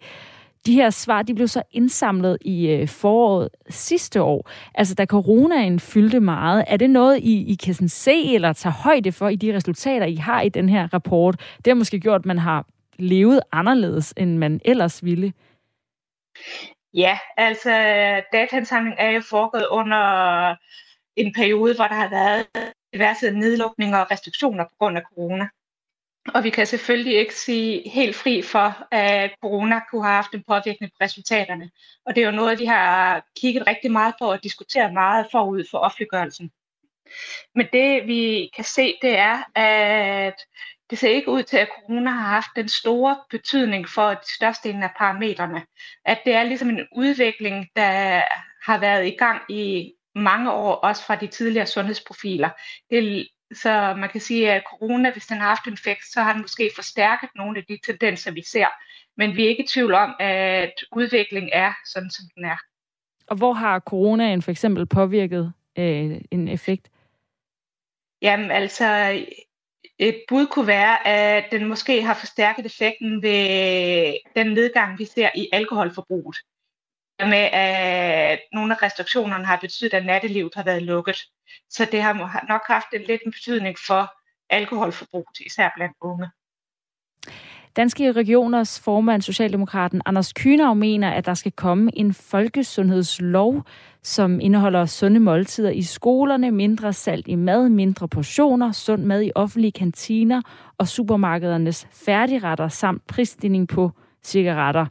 De 0.66 0.74
her 0.74 0.90
svar 0.90 1.22
de 1.22 1.34
blev 1.34 1.48
så 1.48 1.62
indsamlet 1.70 2.38
i 2.40 2.68
øh, 2.68 2.88
foråret 2.88 3.48
sidste 3.68 4.22
år, 4.22 4.50
altså 4.74 4.94
da 4.94 5.06
coronaen 5.06 5.80
fyldte 5.80 6.20
meget. 6.20 6.64
Er 6.66 6.76
det 6.76 6.90
noget, 6.90 7.18
I, 7.18 7.52
I 7.52 7.54
kan 7.54 7.74
sådan 7.74 7.88
se 7.88 8.34
eller 8.34 8.52
tage 8.52 8.72
højde 8.72 9.12
for 9.12 9.28
i 9.28 9.36
de 9.36 9.56
resultater, 9.56 10.06
I 10.06 10.14
har 10.14 10.40
i 10.40 10.48
den 10.48 10.68
her 10.68 10.94
rapport? 10.94 11.40
Det 11.56 11.66
har 11.66 11.74
måske 11.74 12.00
gjort, 12.00 12.20
at 12.20 12.26
man 12.26 12.38
har 12.38 12.66
levet 12.98 13.40
anderledes, 13.52 14.14
end 14.16 14.38
man 14.38 14.60
ellers 14.64 15.04
ville. 15.04 15.32
Ja, 16.94 17.18
altså 17.36 17.70
dataindsamling 18.32 18.96
er 18.98 19.10
jo 19.10 19.20
foregået 19.20 19.66
under 19.70 20.54
en 21.16 21.32
periode, 21.32 21.74
hvor 21.74 21.84
der 21.84 21.94
har 21.94 22.10
været 22.10 22.46
diverse 22.94 23.30
nedlukninger 23.30 23.98
og 23.98 24.10
restriktioner 24.10 24.64
på 24.64 24.74
grund 24.78 24.96
af 24.96 25.02
corona. 25.14 25.48
Og 26.28 26.44
vi 26.44 26.50
kan 26.50 26.66
selvfølgelig 26.66 27.18
ikke 27.18 27.34
sige 27.34 27.90
helt 27.90 28.16
fri 28.16 28.42
for, 28.42 28.94
at 28.94 29.30
corona 29.42 29.80
kunne 29.90 30.04
have 30.04 30.14
haft 30.14 30.34
en 30.34 30.44
påvirkning 30.48 30.92
på 30.92 30.96
resultaterne. 31.04 31.70
Og 32.06 32.14
det 32.14 32.22
er 32.22 32.26
jo 32.26 32.36
noget, 32.36 32.58
vi 32.58 32.64
har 32.64 33.24
kigget 33.40 33.66
rigtig 33.66 33.92
meget 33.92 34.14
på 34.20 34.30
og 34.30 34.42
diskuteret 34.42 34.92
meget 34.92 35.26
forud 35.30 35.64
for 35.70 35.78
offentliggørelsen. 35.78 36.50
Men 37.54 37.66
det 37.72 38.06
vi 38.06 38.50
kan 38.56 38.64
se, 38.64 38.94
det 39.02 39.18
er, 39.18 39.58
at 39.58 40.40
det 40.90 40.98
ser 40.98 41.08
ikke 41.08 41.30
ud 41.30 41.42
til, 41.42 41.56
at 41.56 41.68
corona 41.68 42.10
har 42.10 42.28
haft 42.28 42.50
den 42.56 42.68
store 42.68 43.16
betydning 43.30 43.88
for 43.88 44.10
de 44.10 44.34
største 44.36 44.68
af 44.68 44.90
parametrene. 44.98 45.66
At 46.04 46.20
det 46.24 46.34
er 46.34 46.42
ligesom 46.42 46.68
en 46.68 46.86
udvikling, 46.96 47.68
der 47.76 48.22
har 48.64 48.78
været 48.78 49.06
i 49.06 49.16
gang 49.18 49.42
i 49.48 49.92
mange 50.14 50.52
år, 50.52 50.74
også 50.74 51.04
fra 51.04 51.16
de 51.16 51.26
tidligere 51.26 51.66
sundhedsprofiler. 51.66 52.50
Det 52.90 53.28
så 53.54 53.94
man 53.98 54.08
kan 54.08 54.20
sige, 54.20 54.52
at 54.52 54.62
corona, 54.70 55.12
hvis 55.12 55.26
den 55.26 55.36
har 55.36 55.48
haft 55.48 55.66
en 55.66 55.72
effekt, 55.72 56.04
så 56.04 56.20
har 56.20 56.32
den 56.32 56.42
måske 56.42 56.70
forstærket 56.74 57.28
nogle 57.36 57.58
af 57.58 57.64
de 57.64 57.78
tendenser, 57.86 58.30
vi 58.30 58.42
ser. 58.42 58.66
Men 59.16 59.36
vi 59.36 59.44
er 59.44 59.48
ikke 59.48 59.62
i 59.62 59.66
tvivl 59.66 59.94
om, 59.94 60.14
at 60.20 60.72
udviklingen 60.96 61.50
er 61.52 61.72
sådan, 61.86 62.10
som 62.10 62.24
den 62.34 62.44
er. 62.44 62.56
Og 63.26 63.36
hvor 63.36 63.52
har 63.52 63.80
coronaen 63.80 64.42
for 64.42 64.50
eksempel 64.50 64.86
påvirket 64.86 65.52
øh, 65.78 66.20
en 66.30 66.48
effekt? 66.48 66.90
Jamen 68.22 68.50
altså, 68.50 69.18
et 69.98 70.22
bud 70.28 70.46
kunne 70.46 70.66
være, 70.66 71.06
at 71.06 71.44
den 71.52 71.68
måske 71.68 72.02
har 72.02 72.14
forstærket 72.14 72.66
effekten 72.66 73.22
ved 73.22 74.14
den 74.36 74.46
nedgang, 74.46 74.98
vi 74.98 75.04
ser 75.04 75.30
i 75.34 75.48
alkoholforbruget 75.52 76.36
med, 77.26 77.48
at 77.52 78.40
nogle 78.52 78.74
af 78.74 78.82
restriktionerne 78.82 79.46
har 79.46 79.58
betydet, 79.60 79.94
at 79.94 80.06
nattelivet 80.06 80.54
har 80.54 80.62
været 80.62 80.82
lukket. 80.82 81.16
Så 81.70 81.88
det 81.92 82.02
har 82.02 82.44
nok 82.48 82.62
haft 82.66 82.86
en 82.92 83.02
lidt 83.02 83.22
en 83.26 83.32
betydning 83.32 83.76
for 83.86 84.12
alkoholforbruget, 84.50 85.40
især 85.46 85.70
blandt 85.76 85.96
unge. 86.00 86.30
Danske 87.76 88.12
Regioners 88.12 88.80
formand, 88.80 89.22
Socialdemokraten 89.22 90.02
Anders 90.06 90.32
Kynav, 90.32 90.76
mener, 90.76 91.10
at 91.10 91.26
der 91.26 91.34
skal 91.34 91.52
komme 91.52 91.90
en 91.94 92.14
folkesundhedslov, 92.14 93.62
som 94.02 94.40
indeholder 94.40 94.86
sunde 94.86 95.20
måltider 95.20 95.70
i 95.70 95.82
skolerne, 95.82 96.50
mindre 96.50 96.92
salt 96.92 97.28
i 97.28 97.34
mad, 97.34 97.68
mindre 97.68 98.08
portioner, 98.08 98.72
sund 98.72 99.04
mad 99.04 99.22
i 99.22 99.30
offentlige 99.34 99.72
kantiner 99.72 100.42
og 100.78 100.88
supermarkedernes 100.88 101.88
færdigretter 101.92 102.68
samt 102.68 103.06
prisstigning 103.06 103.68
på 103.68 103.90
cigaretter. 104.22 104.86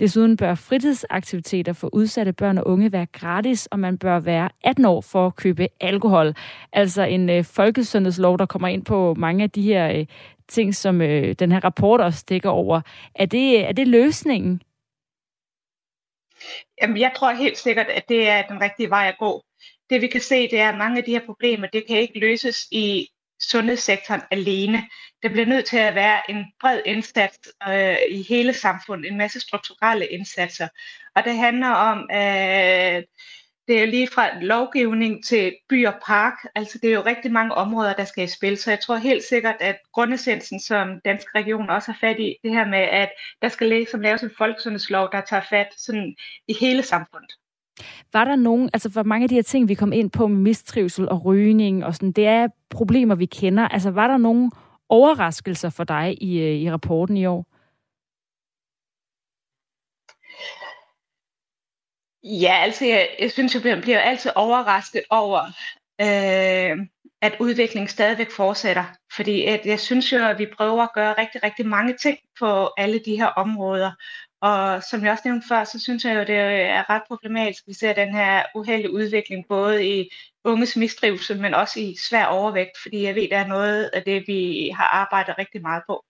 Desuden 0.00 0.36
bør 0.36 0.54
fritidsaktiviteter 0.54 1.72
for 1.72 1.94
udsatte 1.94 2.32
børn 2.32 2.58
og 2.58 2.66
unge 2.66 2.92
være 2.92 3.06
gratis, 3.06 3.66
og 3.66 3.78
man 3.78 3.98
bør 3.98 4.20
være 4.20 4.48
18 4.64 4.84
år 4.84 5.00
for 5.00 5.26
at 5.26 5.36
købe 5.36 5.68
alkohol. 5.80 6.34
Altså 6.72 7.02
en 7.02 7.30
øh, 7.30 7.44
folkesundhedslov, 7.44 8.38
der 8.38 8.46
kommer 8.46 8.68
ind 8.68 8.84
på 8.84 9.14
mange 9.14 9.44
af 9.44 9.50
de 9.50 9.62
her 9.62 9.92
øh, 9.92 10.06
ting, 10.48 10.74
som 10.74 11.00
øh, 11.00 11.34
den 11.38 11.52
her 11.52 11.64
rapport 11.64 12.00
også 12.00 12.24
dækker 12.28 12.50
over. 12.50 12.80
Er 13.14 13.26
det, 13.26 13.68
er 13.68 13.72
det 13.72 13.88
løsningen? 13.88 14.62
Jamen, 16.82 16.96
jeg 17.00 17.12
tror 17.16 17.32
helt 17.32 17.58
sikkert, 17.58 17.86
at 17.86 18.08
det 18.08 18.28
er 18.28 18.42
den 18.42 18.60
rigtige 18.60 18.90
vej 18.90 19.08
at 19.08 19.18
gå. 19.18 19.42
Det 19.90 20.02
vi 20.02 20.06
kan 20.06 20.20
se, 20.20 20.50
det 20.50 20.60
er, 20.60 20.68
at 20.68 20.78
mange 20.78 20.98
af 20.98 21.04
de 21.04 21.10
her 21.10 21.26
problemer, 21.26 21.66
det 21.66 21.86
kan 21.86 21.96
ikke 21.96 22.18
løses 22.18 22.68
i 22.70 23.08
sundhedssektoren 23.40 24.22
alene. 24.30 24.88
Det 25.22 25.30
bliver 25.32 25.46
nødt 25.46 25.64
til 25.64 25.76
at 25.76 25.94
være 25.94 26.30
en 26.30 26.44
bred 26.60 26.80
indsats 26.86 27.38
øh, 27.68 27.96
i 28.10 28.22
hele 28.28 28.52
samfundet, 28.52 29.10
en 29.10 29.18
masse 29.18 29.40
strukturelle 29.40 30.06
indsatser. 30.06 30.68
Og 31.16 31.24
det 31.24 31.36
handler 31.36 31.68
om, 31.68 32.06
at 32.10 33.04
det 33.68 33.82
er 33.82 33.86
lige 33.86 34.08
fra 34.08 34.40
lovgivning 34.40 35.24
til 35.24 35.56
by 35.68 35.86
og 35.86 35.94
park. 36.06 36.34
Altså 36.54 36.78
det 36.82 36.90
er 36.90 36.94
jo 36.94 37.02
rigtig 37.06 37.32
mange 37.32 37.54
områder, 37.54 37.94
der 37.94 38.04
skal 38.04 38.24
i 38.24 38.26
spil. 38.26 38.58
Så 38.58 38.70
jeg 38.70 38.80
tror 38.80 38.96
helt 38.96 39.24
sikkert, 39.24 39.56
at 39.60 39.78
grundessensen, 39.92 40.60
som 40.60 41.00
Dansk 41.04 41.26
Region 41.34 41.70
også 41.70 41.92
har 41.92 41.98
fat 42.00 42.20
i, 42.20 42.36
det 42.44 42.50
her 42.50 42.66
med, 42.66 42.78
at 42.78 43.10
der 43.42 43.48
skal 43.48 43.68
ligesom 43.68 44.00
laves 44.00 44.22
en 44.22 44.30
folkesundhedslov, 44.38 45.08
der 45.12 45.20
tager 45.20 45.42
fat 45.50 45.68
sådan 45.76 46.14
i 46.48 46.54
hele 46.60 46.82
samfundet. 46.82 47.32
Var 48.12 48.24
der 48.24 48.36
nogen, 48.36 48.70
altså 48.72 48.90
for 48.90 49.02
mange 49.02 49.22
af 49.24 49.28
de 49.28 49.34
her 49.34 49.42
ting, 49.42 49.68
vi 49.68 49.74
kom 49.74 49.92
ind 49.92 50.10
på 50.10 50.26
med 50.26 50.36
mistrivsel 50.38 51.08
og 51.08 51.24
rygning 51.24 51.84
og 51.84 51.94
sådan, 51.94 52.12
det 52.12 52.26
er 52.26 52.48
problemer, 52.70 53.14
vi 53.14 53.26
kender. 53.26 53.68
Altså 53.68 53.90
var 53.90 54.06
der 54.08 54.16
nogen 54.18 54.52
overraskelser 54.88 55.70
for 55.70 55.84
dig 55.84 56.22
i, 56.22 56.40
øh, 56.40 56.54
i 56.54 56.70
rapporten 56.70 57.16
i 57.16 57.26
år? 57.26 57.46
Ja, 62.24 62.54
altså 62.62 62.84
jeg, 62.84 63.08
jeg 63.20 63.30
synes, 63.30 63.54
jeg 63.54 63.80
bliver 63.82 64.00
altid 64.00 64.30
overrasket 64.36 65.02
over, 65.10 65.40
øh, 66.00 66.86
at 67.22 67.36
udviklingen 67.40 67.88
stadigvæk 67.88 68.30
fortsætter. 68.30 68.84
Fordi 69.16 69.44
at 69.44 69.66
jeg 69.66 69.80
synes 69.80 70.12
jo, 70.12 70.18
at 70.18 70.38
vi 70.38 70.46
prøver 70.56 70.82
at 70.82 70.92
gøre 70.94 71.14
rigtig, 71.18 71.42
rigtig 71.42 71.66
mange 71.66 71.96
ting 71.96 72.18
på 72.38 72.70
alle 72.76 72.98
de 72.98 73.16
her 73.16 73.26
områder. 73.26 73.92
Og 74.40 74.82
som 74.82 75.04
jeg 75.04 75.12
også 75.12 75.22
nævnte 75.24 75.48
før, 75.48 75.64
så 75.64 75.80
synes 75.80 76.04
jeg 76.04 76.14
jo, 76.14 76.20
det 76.20 76.36
er 76.36 76.90
ret 76.90 77.02
problematisk, 77.08 77.62
at 77.62 77.68
vi 77.68 77.72
ser 77.72 77.92
den 77.92 78.08
her 78.14 78.42
uheldige 78.54 78.92
udvikling, 78.92 79.44
både 79.48 79.88
i 79.88 80.10
unges 80.44 80.76
mistrivsel, 80.76 81.40
men 81.40 81.54
også 81.54 81.80
i 81.80 81.96
svær 82.08 82.24
overvægt, 82.24 82.78
fordi 82.82 83.02
jeg 83.02 83.14
ved, 83.14 83.22
det 83.22 83.32
er 83.32 83.46
noget 83.46 83.90
af 83.92 84.02
det, 84.02 84.24
vi 84.26 84.70
har 84.76 84.84
arbejdet 84.84 85.38
rigtig 85.38 85.62
meget 85.62 85.82
på. 85.86 86.04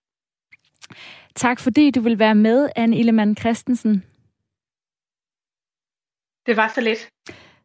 Tak 1.35 1.61
fordi 1.61 1.91
du 1.91 2.01
vil 2.01 2.18
være 2.18 2.35
med, 2.35 2.70
Anne 2.76 2.99
Illemann 2.99 3.37
Christensen. 3.37 4.05
Det 6.47 6.57
var 6.57 6.72
så 6.74 6.81
lidt. 6.81 7.09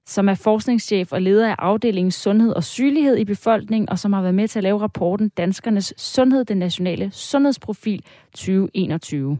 Som 0.07 0.29
er 0.29 0.35
forskningschef 0.35 1.11
og 1.11 1.21
leder 1.21 1.49
af 1.49 1.55
afdelingen 1.59 2.11
Sundhed 2.11 2.53
og 2.53 2.63
Sygelighed 2.63 3.17
i 3.17 3.25
befolkningen, 3.25 3.89
og 3.89 3.99
som 3.99 4.13
har 4.13 4.21
været 4.21 4.35
med 4.35 4.47
til 4.47 4.59
at 4.59 4.63
lave 4.63 4.81
rapporten 4.81 5.29
Danskernes 5.29 5.93
Sundhed, 5.97 6.45
den 6.45 6.57
nationale 6.57 7.11
sundhedsprofil 7.11 8.05
2021. 8.31 9.39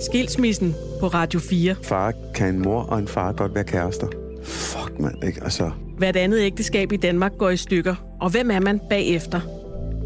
Skilsmissen 0.00 0.74
på 1.00 1.06
Radio 1.06 1.40
4. 1.40 1.74
Far 1.82 2.12
kan 2.34 2.54
en 2.54 2.62
mor 2.62 2.82
og 2.82 2.98
en 2.98 3.08
far 3.08 3.32
godt 3.32 3.54
være 3.54 3.64
kærester. 3.64 4.06
Fuck, 4.44 4.98
mand, 5.00 5.24
ikke? 5.24 5.40
Altså... 5.44 5.70
Hvert 5.98 6.16
andet 6.16 6.40
ægteskab 6.40 6.92
i 6.92 6.96
Danmark 6.96 7.32
går 7.38 7.50
i 7.50 7.56
stykker. 7.56 7.94
Og 8.20 8.30
hvem 8.30 8.50
er 8.50 8.60
man 8.60 8.80
bagefter? 8.90 9.40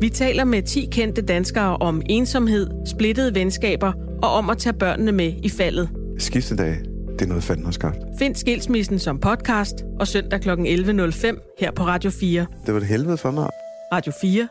Vi 0.00 0.08
taler 0.08 0.44
med 0.44 0.62
10 0.62 0.88
kendte 0.92 1.22
danskere 1.22 1.76
om 1.76 2.02
ensomhed, 2.08 2.70
splittede 2.86 3.34
venskaber 3.34 3.92
og 4.22 4.30
om 4.30 4.50
at 4.50 4.58
tage 4.58 4.72
børnene 4.72 5.12
med 5.12 5.32
i 5.42 5.48
faldet. 5.48 5.90
Skiftedag, 6.18 6.76
det 7.12 7.22
er 7.22 7.26
noget 7.26 7.44
fanden 7.44 7.64
har 7.64 7.72
skabt. 7.72 7.96
Find 8.18 8.34
Skilsmissen 8.34 8.98
som 8.98 9.18
podcast 9.18 9.74
og 10.00 10.08
søndag 10.08 10.40
kl. 10.40 10.50
11.05 10.50 11.56
her 11.60 11.70
på 11.72 11.82
Radio 11.82 12.10
4. 12.10 12.46
Det 12.66 12.74
var 12.74 12.80
det 12.80 12.88
helvede 12.88 13.16
for 13.16 13.30
mig. 13.30 13.48
Radio 13.92 14.12
4 14.20 14.48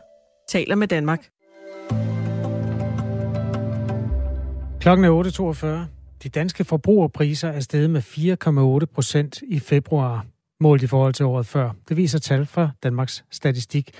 taler 0.48 0.74
med 0.74 0.88
Danmark. 0.88 1.33
Klokken 4.84 5.04
er 5.04 5.86
8.42. 5.86 6.22
De 6.22 6.28
danske 6.28 6.64
forbrugerpriser 6.64 7.48
er 7.48 7.60
steget 7.60 7.90
med 7.90 8.00
4,8 8.82 8.94
procent 8.94 9.42
i 9.42 9.58
februar, 9.58 10.26
målt 10.60 10.82
i 10.82 10.86
forhold 10.86 11.14
til 11.14 11.26
året 11.26 11.46
før. 11.46 11.70
Det 11.88 11.96
viser 11.96 12.18
tal 12.18 12.46
fra 12.46 12.70
Danmarks 12.82 13.24
Statistik. 13.30 13.90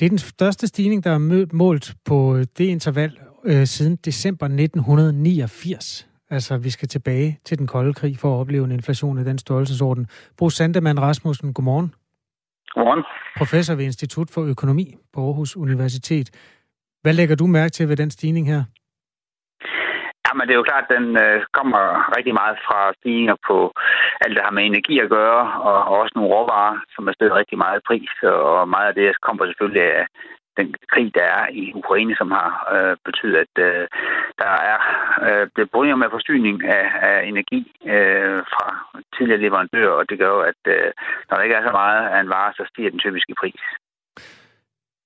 Det 0.00 0.06
er 0.06 0.08
den 0.08 0.18
største 0.18 0.66
stigning, 0.66 1.04
der 1.04 1.10
er 1.10 1.48
målt 1.52 1.94
på 2.04 2.38
det 2.58 2.64
interval 2.64 3.18
øh, 3.44 3.66
siden 3.66 3.96
december 3.96 4.46
1989. 4.46 6.08
Altså, 6.30 6.56
vi 6.56 6.70
skal 6.70 6.88
tilbage 6.88 7.38
til 7.44 7.58
den 7.58 7.66
kolde 7.66 7.94
krig 7.94 8.18
for 8.18 8.34
at 8.34 8.40
opleve 8.40 8.64
en 8.64 8.72
inflation 8.72 9.18
i 9.18 9.24
den 9.24 9.38
størrelsesorden. 9.38 10.06
Bo 10.36 10.50
Sandemann 10.50 11.00
Rasmussen, 11.00 11.52
godmorgen. 11.52 11.94
Godmorgen. 12.74 13.04
Professor 13.36 13.74
ved 13.74 13.84
Institut 13.84 14.30
for 14.30 14.42
Økonomi 14.42 14.94
på 15.12 15.26
Aarhus 15.26 15.56
Universitet. 15.56 16.30
Hvad 17.02 17.12
lægger 17.12 17.36
du 17.36 17.46
mærke 17.46 17.72
til 17.72 17.88
ved 17.88 17.96
den 17.96 18.10
stigning 18.10 18.46
her? 18.46 18.64
Men 20.34 20.44
det 20.44 20.52
er 20.52 20.60
jo 20.60 20.70
klart, 20.70 20.86
at 20.86 20.94
den 20.96 21.06
øh, 21.24 21.38
kommer 21.58 21.82
rigtig 22.16 22.34
meget 22.40 22.56
fra 22.66 22.78
stigninger 22.98 23.36
på 23.48 23.56
alt, 24.22 24.36
der 24.36 24.42
har 24.46 24.56
med 24.56 24.64
energi 24.64 24.94
at 25.04 25.12
gøre, 25.18 25.42
og 25.68 25.78
også 26.00 26.12
nogle 26.14 26.32
råvarer, 26.34 26.76
som 26.94 27.08
er 27.08 27.12
stedet 27.12 27.38
rigtig 27.40 27.58
meget 27.58 27.78
i 27.78 27.86
pris, 27.88 28.12
og 28.22 28.68
meget 28.74 28.88
af 28.88 28.94
det 28.94 29.20
kommer 29.26 29.42
selvfølgelig 29.46 29.84
af 30.00 30.06
den 30.58 30.74
krig, 30.92 31.08
der 31.14 31.26
er 31.38 31.44
i 31.60 31.62
Ukraine, 31.80 32.14
som 32.20 32.30
har 32.38 32.50
øh, 32.74 32.96
betydet, 33.06 33.36
at 33.44 33.54
øh, 33.68 33.84
der 34.42 34.52
er 34.72 34.78
øh, 35.26 35.44
det 35.56 35.70
problemer 35.70 35.98
med 36.02 36.14
forsyning 36.16 36.56
af, 36.78 36.86
af 37.10 37.16
energi 37.30 37.62
øh, 37.94 38.38
fra 38.52 38.66
tidligere 39.16 39.40
leverandører, 39.44 39.94
og 40.00 40.04
det 40.10 40.18
gør 40.18 40.30
jo, 40.36 40.40
at 40.52 40.62
øh, 40.66 40.88
når 41.26 41.36
der 41.36 41.42
ikke 41.42 41.56
er 41.56 41.66
så 41.66 41.72
meget 41.72 42.02
af 42.14 42.20
en 42.20 42.32
vare, 42.34 42.52
så 42.58 42.62
stiger 42.70 42.90
den 42.90 42.98
typiske 43.04 43.34
pris. 43.40 43.62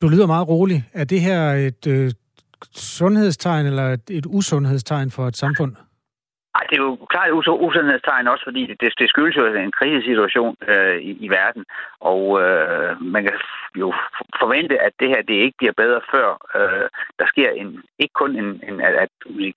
Du 0.03 0.07
lyder 0.09 0.27
meget 0.27 0.49
rolig. 0.49 0.79
Er 0.95 1.05
det 1.05 1.21
her 1.21 1.41
et 1.69 1.85
øh, 1.95 2.11
sundhedstegn 2.73 3.67
eller 3.67 3.97
et, 4.11 4.27
usundhedstegn 4.27 5.11
for 5.11 5.29
et 5.29 5.37
samfund? 5.37 5.77
Ej, 6.57 6.65
det 6.71 6.77
er 6.79 6.83
jo 6.83 6.97
klart 7.13 7.29
et 7.29 7.49
usundhedstegn 7.67 8.29
også, 8.29 8.45
fordi 8.45 8.63
det, 8.67 8.93
det 9.01 9.09
skyldes 9.09 9.37
jo 9.37 9.45
en 9.47 9.77
krisesituation 9.79 10.57
øh, 10.69 10.99
i, 11.11 11.13
i 11.27 11.29
verden, 11.29 11.65
og 12.01 12.23
øh, 12.43 13.03
man 13.03 13.23
kan 13.25 13.35
jo 13.83 13.95
forvente, 14.41 14.75
at 14.87 14.93
det 15.01 15.09
her 15.09 15.23
det 15.23 15.35
ikke 15.35 15.59
bliver 15.59 15.77
bedre 15.83 16.01
før 16.13 16.29
øh, 16.57 16.87
der 17.19 17.27
sker 17.33 17.51
en, 17.51 17.83
ikke 17.99 18.13
kun 18.13 18.37
en, 18.43 18.49
en 18.69 18.81
at, 18.81 18.95
at 19.05 19.11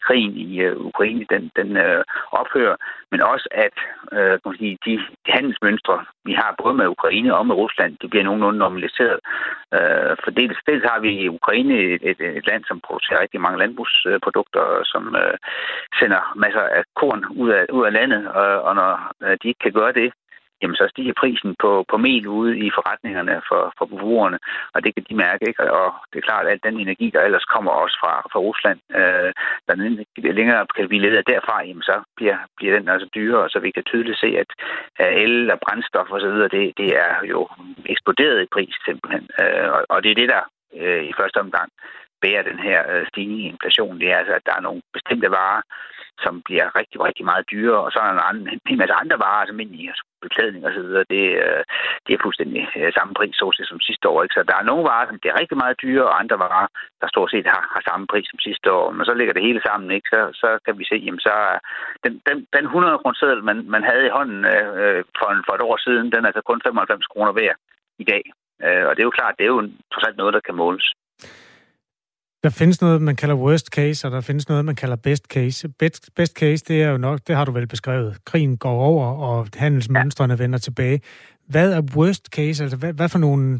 krigen 0.05 0.33
i 0.47 0.59
øh, 0.61 0.77
Ukraine 0.77 1.25
den, 1.29 1.51
den 1.55 1.77
øh, 1.77 2.03
ophører, 2.31 2.75
men 3.11 3.21
også 3.21 3.47
at 3.51 3.77
øh, 4.17 4.39
kan 4.43 4.57
sige, 4.57 4.77
de, 4.85 4.93
handelsmønstre, 5.35 6.05
vi 6.25 6.33
har 6.33 6.55
både 6.63 6.73
med 6.73 6.87
Ukraine 6.87 7.35
og 7.37 7.47
med 7.47 7.55
Rusland, 7.55 7.97
det 8.01 8.09
bliver 8.09 8.23
nogenlunde 8.23 8.59
normaliseret. 8.59 9.19
Øh, 9.77 10.13
for 10.23 10.31
dels, 10.39 10.57
dels 10.67 10.83
har 10.91 10.99
vi 10.99 11.11
i 11.23 11.29
Ukraine 11.39 11.73
et, 11.93 12.01
et, 12.11 12.19
et 12.37 12.45
land, 12.49 12.63
som 12.67 12.81
producerer 12.87 13.21
rigtig 13.21 13.41
mange 13.41 13.59
landbrugsprodukter, 13.59 14.63
som 14.91 15.15
øh, 15.21 15.37
sender 15.99 16.21
masser 16.43 16.65
af 16.77 16.83
korn 16.95 17.25
ud 17.41 17.49
af, 17.49 17.65
ud 17.71 17.85
af 17.85 17.93
landet, 17.93 18.27
og, 18.27 18.61
og 18.61 18.75
når 18.75 19.11
de 19.43 19.47
ikke 19.47 19.63
kan 19.63 19.73
gøre 19.73 19.93
det, 19.93 20.11
jamen 20.61 20.75
så 20.75 20.85
stiger 20.89 21.13
prisen 21.21 21.55
på, 21.63 21.85
på 21.91 21.97
mel 21.97 22.27
ude 22.27 22.57
i 22.65 22.69
forretningerne 22.77 23.41
for, 23.49 23.73
for 23.77 23.85
forbrugerne, 23.91 24.39
og 24.73 24.83
det 24.83 24.95
kan 24.95 25.05
de 25.09 25.15
mærke, 25.15 25.43
ikke? 25.47 25.71
Og 25.73 25.93
det 26.09 26.17
er 26.17 26.27
klart, 26.29 26.45
at 26.45 26.51
al 26.51 26.59
den 26.63 26.79
energi, 26.79 27.09
der 27.09 27.21
ellers 27.21 27.45
kommer 27.53 27.71
også 27.71 27.97
fra, 28.03 28.13
fra 28.31 28.39
Rusland, 28.39 28.79
øh, 28.99 29.29
der 29.65 29.73
er 29.73 30.31
længere 30.39 30.67
kan 30.75 30.89
vi 30.89 30.99
lede 30.99 31.23
derfra, 31.33 31.63
jamen 31.63 31.83
så 31.83 31.95
bliver, 32.17 32.37
bliver 32.57 32.79
den 32.79 32.89
altså 32.89 33.07
dyrere, 33.15 33.49
så 33.49 33.59
vi 33.59 33.71
kan 33.71 33.83
tydeligt 33.83 34.19
se, 34.19 34.29
at 34.43 34.49
el 35.23 35.51
og 35.51 35.59
brændstof 35.63 36.11
osv., 36.11 36.39
det, 36.55 36.73
det 36.81 36.89
er 37.05 37.13
jo 37.33 37.47
eksploderet 37.85 38.41
i 38.41 38.53
pris 38.55 38.75
simpelthen, 38.85 39.27
øh, 39.41 39.67
og, 39.75 39.81
og 39.89 40.03
det 40.03 40.11
er 40.11 40.15
det, 40.21 40.29
der 40.29 40.43
øh, 40.81 41.03
i 41.03 41.13
første 41.19 41.39
omgang 41.39 41.69
bærer 42.21 42.43
den 42.43 42.59
her 42.59 42.79
øh, 42.91 43.07
stigning 43.07 43.39
i 43.41 43.49
inflation. 43.53 43.99
Det 43.99 44.11
er 44.11 44.17
altså, 44.17 44.33
at 44.33 44.45
der 44.45 44.55
er 44.55 44.61
nogle 44.61 44.81
bestemte 44.93 45.31
varer, 45.31 45.61
som 46.23 46.33
bliver 46.47 46.67
rigtig, 46.79 46.97
rigtig 47.07 47.25
meget 47.25 47.49
dyrere, 47.51 47.81
og 47.85 47.91
så 47.91 47.99
er 47.99 48.05
der 48.05 48.13
en, 48.13 48.27
anden, 48.29 48.59
en 48.71 48.77
masse 48.81 48.95
andre 49.01 49.17
varer, 49.25 49.45
som 49.47 49.59
ind 49.59 49.73
i 49.75 49.91
beklædning 50.25 50.63
og 50.65 50.73
så 50.73 50.81
videre, 50.85 51.05
det, 51.15 51.25
øh, 51.45 51.61
det 52.05 52.11
er 52.13 52.23
fuldstændig 52.25 52.63
øh, 52.79 52.91
samme 52.97 53.13
pris 53.19 53.35
som 53.69 53.79
sidste 53.89 54.05
år. 54.11 54.23
Ikke? 54.23 54.37
Så 54.37 54.41
der 54.49 54.55
er 54.57 54.69
nogle 54.69 54.83
varer, 54.89 55.07
som 55.07 55.19
bliver 55.19 55.39
rigtig 55.41 55.57
meget 55.57 55.81
dyre, 55.83 56.05
og 56.09 56.19
andre 56.21 56.37
varer, 56.45 56.67
der 57.01 57.07
stort 57.07 57.31
set 57.31 57.47
har, 57.53 57.63
har 57.73 57.81
samme 57.89 58.05
pris 58.11 58.27
som 58.29 58.39
sidste 58.47 58.67
år. 58.79 58.87
Men 58.91 59.05
så 59.05 59.13
ligger 59.13 59.33
det 59.33 59.47
hele 59.47 59.61
sammen, 59.67 59.89
ikke? 59.97 60.07
Så, 60.13 60.19
så 60.41 60.49
kan 60.65 60.73
vi 60.79 60.85
se, 60.91 60.95
jamen 61.05 61.23
så 61.27 61.33
den, 62.03 62.13
den, 62.27 62.37
den 62.55 62.65
100 62.65 62.97
kroner 63.01 63.41
man, 63.49 63.57
man 63.75 63.83
havde 63.89 64.05
i 64.05 64.15
hånden 64.17 64.41
øh, 64.55 64.67
øh 64.81 65.01
for, 65.19 65.27
for 65.47 65.53
et 65.55 65.65
år 65.69 65.77
siden, 65.85 66.05
den 66.11 66.21
er 66.23 66.29
altså 66.29 66.43
kun 66.49 66.61
95 66.65 67.07
kroner 67.13 67.31
værd 67.31 67.57
i 68.03 68.05
dag. 68.11 68.23
Øh, 68.65 68.83
og 68.87 68.91
det 68.93 69.01
er 69.01 69.09
jo 69.09 69.17
klart, 69.19 69.37
det 69.37 69.45
er 69.45 69.53
jo 69.55 69.61
trods 69.91 70.07
alt 70.07 70.17
noget, 70.17 70.33
der 70.33 70.47
kan 70.47 70.55
måles. 70.63 70.87
Der 72.43 72.49
findes 72.49 72.81
noget, 72.81 73.01
man 73.01 73.15
kalder 73.15 73.35
worst 73.35 73.67
case, 73.67 74.07
og 74.07 74.11
der 74.11 74.21
findes 74.21 74.49
noget, 74.49 74.65
man 74.65 74.75
kalder 74.75 74.95
best 75.03 75.25
case. 75.33 75.69
Best, 75.79 76.09
best 76.15 76.33
case, 76.39 76.65
det 76.65 76.83
er 76.83 76.89
jo 76.91 76.97
nok, 76.97 77.19
det 77.27 77.35
har 77.35 77.45
du 77.45 77.51
vel 77.51 77.67
beskrevet. 77.67 78.17
Krigen 78.25 78.57
går 78.57 78.77
over, 78.91 79.05
og 79.27 79.47
handelsmønstrene 79.55 80.33
ja. 80.33 80.43
vender 80.43 80.59
tilbage. 80.59 81.01
Hvad 81.49 81.73
er 81.73 81.81
worst 81.95 82.25
case? 82.35 82.63
Altså, 82.63 82.77
hvad, 82.77 82.93
hvad 82.93 83.09
for 83.09 83.19
nogle 83.19 83.59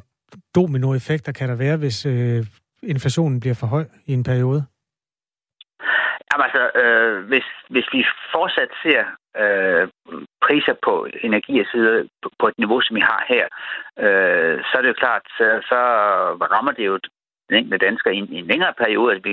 dominoeffekter 0.56 1.32
kan 1.32 1.50
der 1.50 1.56
være, 1.56 1.78
hvis 1.78 2.06
øh, 2.06 2.46
inflationen 2.84 3.40
bliver 3.40 3.56
for 3.60 3.68
høj 3.68 3.86
i 4.06 4.14
en 4.14 4.24
periode? 4.24 4.66
Jamen 6.30 6.46
altså, 6.48 6.64
øh, 6.82 7.28
hvis, 7.28 7.48
hvis 7.70 7.88
vi 7.94 8.06
fortsat 8.36 8.72
ser 8.84 9.04
øh, 9.44 9.88
priser 10.46 10.76
på 10.86 11.08
energi 11.24 11.60
og 11.60 11.66
på, 12.24 12.30
på 12.40 12.48
et 12.48 12.58
niveau, 12.58 12.82
som 12.82 12.96
vi 12.96 13.02
har 13.02 13.26
her, 13.28 13.46
øh, 14.06 14.56
så 14.68 14.74
er 14.78 14.82
det 14.82 14.88
jo 14.88 15.04
klart, 15.04 15.22
så, 15.38 15.46
så 15.70 15.80
rammer 16.54 16.72
det 16.72 16.86
jo 16.86 17.00
den 17.50 17.58
enkelte 17.58 17.86
dansker 17.86 18.12
i 18.12 18.18
en, 18.18 18.28
i 18.36 18.38
en 18.40 18.48
længere 18.48 18.74
periode. 18.78 19.14
Altså, 19.14 19.30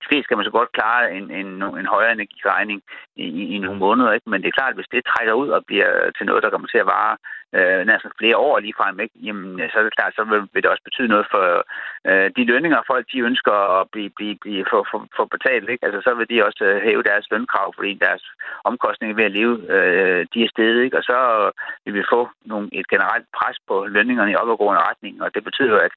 de 0.00 0.08
fleste 0.08 0.28
kan 0.28 0.38
man 0.38 0.44
så 0.44 0.50
godt 0.58 0.72
klare 0.72 1.14
en, 1.16 1.30
en, 1.30 1.48
en 1.80 1.86
højere 1.94 2.12
energiregning 2.12 2.82
i, 3.16 3.24
i, 3.40 3.42
i 3.54 3.58
nogle 3.58 3.78
måneder, 3.78 4.12
ikke? 4.12 4.30
men 4.30 4.42
det 4.42 4.48
er 4.48 4.58
klart, 4.58 4.72
at 4.72 4.78
hvis 4.78 4.92
det 4.92 5.10
trækker 5.12 5.32
ud 5.32 5.48
og 5.48 5.64
bliver 5.66 6.10
til 6.16 6.26
noget, 6.26 6.42
der 6.42 6.50
kommer 6.50 6.68
til 6.68 6.78
at 6.84 6.90
vare 6.96 7.16
øh, 7.56 7.86
næsten 7.86 8.10
flere 8.18 8.36
år 8.36 8.58
lige 8.58 8.78
frem, 8.80 9.00
ikke? 9.00 9.14
Jamen, 9.26 9.70
så 9.70 9.78
er 9.78 9.82
det 9.82 9.96
klart, 9.98 10.14
så 10.14 10.24
vil, 10.24 10.40
vil 10.52 10.62
det 10.62 10.70
også 10.70 10.84
betyde 10.88 11.08
noget 11.08 11.26
for 11.30 11.44
øh, 12.08 12.30
de 12.36 12.44
lønninger, 12.44 12.88
folk 12.92 13.06
de 13.12 13.18
ønsker 13.28 13.56
at 13.80 13.90
blive, 13.92 14.10
blive, 14.16 14.36
blive 14.42 14.64
for, 14.70 14.86
for, 14.90 15.00
for 15.16 15.24
betalt. 15.24 15.68
Ikke? 15.70 15.84
Altså, 15.86 16.00
så 16.06 16.14
vil 16.14 16.30
de 16.30 16.44
også 16.46 16.64
øh, 16.64 16.82
hæve 16.86 17.02
deres 17.10 17.30
lønkrav, 17.30 17.68
fordi 17.76 17.94
deres 17.94 18.24
omkostninger 18.64 19.16
ved 19.16 19.24
at 19.24 19.36
leve, 19.38 19.54
øh, 19.76 20.26
de 20.34 20.44
er 20.44 20.48
stedet, 20.54 20.84
ikke? 20.84 20.96
og 20.98 21.04
så 21.10 21.18
vil 21.84 21.94
vi 21.94 22.04
få 22.12 22.28
nogle, 22.44 22.68
et 22.72 22.88
generelt 22.88 23.26
pres 23.38 23.56
på 23.68 23.86
lønningerne 23.94 24.32
i 24.32 24.40
opadgående 24.42 24.82
retning, 24.88 25.22
og 25.22 25.34
det 25.34 25.44
betyder, 25.44 25.78
at 25.78 25.92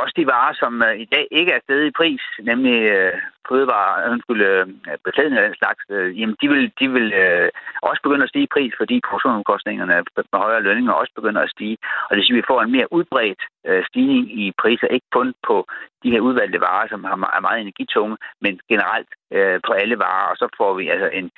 også 0.00 0.14
de 0.16 0.26
varer, 0.26 0.54
som 0.62 0.82
øh, 0.82 0.94
i 1.04 1.08
dag 1.14 1.26
ikke 1.30 1.52
er 1.52 1.60
stedet 1.64 1.86
i 1.86 1.98
pris, 2.00 2.22
nemlig 2.50 2.76
øh, 2.96 3.12
fødevarer, 3.48 3.94
øh, 4.04 4.12
undskyld, 4.12 4.42
øh, 4.42 4.66
beklædning 5.04 5.38
af 5.38 5.46
den 5.48 5.56
slags, 5.60 5.82
øh, 5.90 6.20
jamen 6.20 6.36
de 6.40 6.48
vil, 6.48 6.72
de 6.80 6.86
vil 6.96 7.08
øh, 7.12 7.48
også 7.82 8.00
begynde 8.02 8.24
at 8.24 8.32
stige 8.32 8.48
i 8.48 8.54
pris, 8.54 8.72
fordi 8.80 8.96
produktionsomkostningerne 9.08 9.94
med 10.16 10.40
højere 10.46 10.62
lønninger 10.66 10.92
også 10.92 11.12
begynder 11.18 11.40
at 11.42 11.50
stige. 11.56 11.76
Og 12.06 12.10
det 12.10 12.16
vil 12.16 12.26
sige, 12.26 12.36
at 12.36 12.42
vi 12.42 12.50
får 12.50 12.62
en 12.62 12.72
mere 12.76 12.92
udbredt 12.92 13.42
øh, 13.68 13.82
stigning 13.88 14.24
i 14.42 14.52
priser, 14.62 14.86
ikke 14.86 15.10
kun 15.12 15.34
på 15.48 15.56
de 16.02 16.10
her 16.10 16.20
udvalgte 16.20 16.60
varer, 16.60 16.88
som 16.88 17.04
har, 17.04 17.16
er 17.36 17.40
meget 17.40 17.60
energitunge, 17.60 18.16
men 18.40 18.60
generelt 18.68 19.10
øh, 19.36 19.60
på 19.66 19.72
alle 19.72 19.98
varer. 19.98 20.26
Og 20.32 20.36
så 20.36 20.46
får 20.58 20.74
vi 20.74 20.88
altså 20.88 21.08
en, 21.18 21.30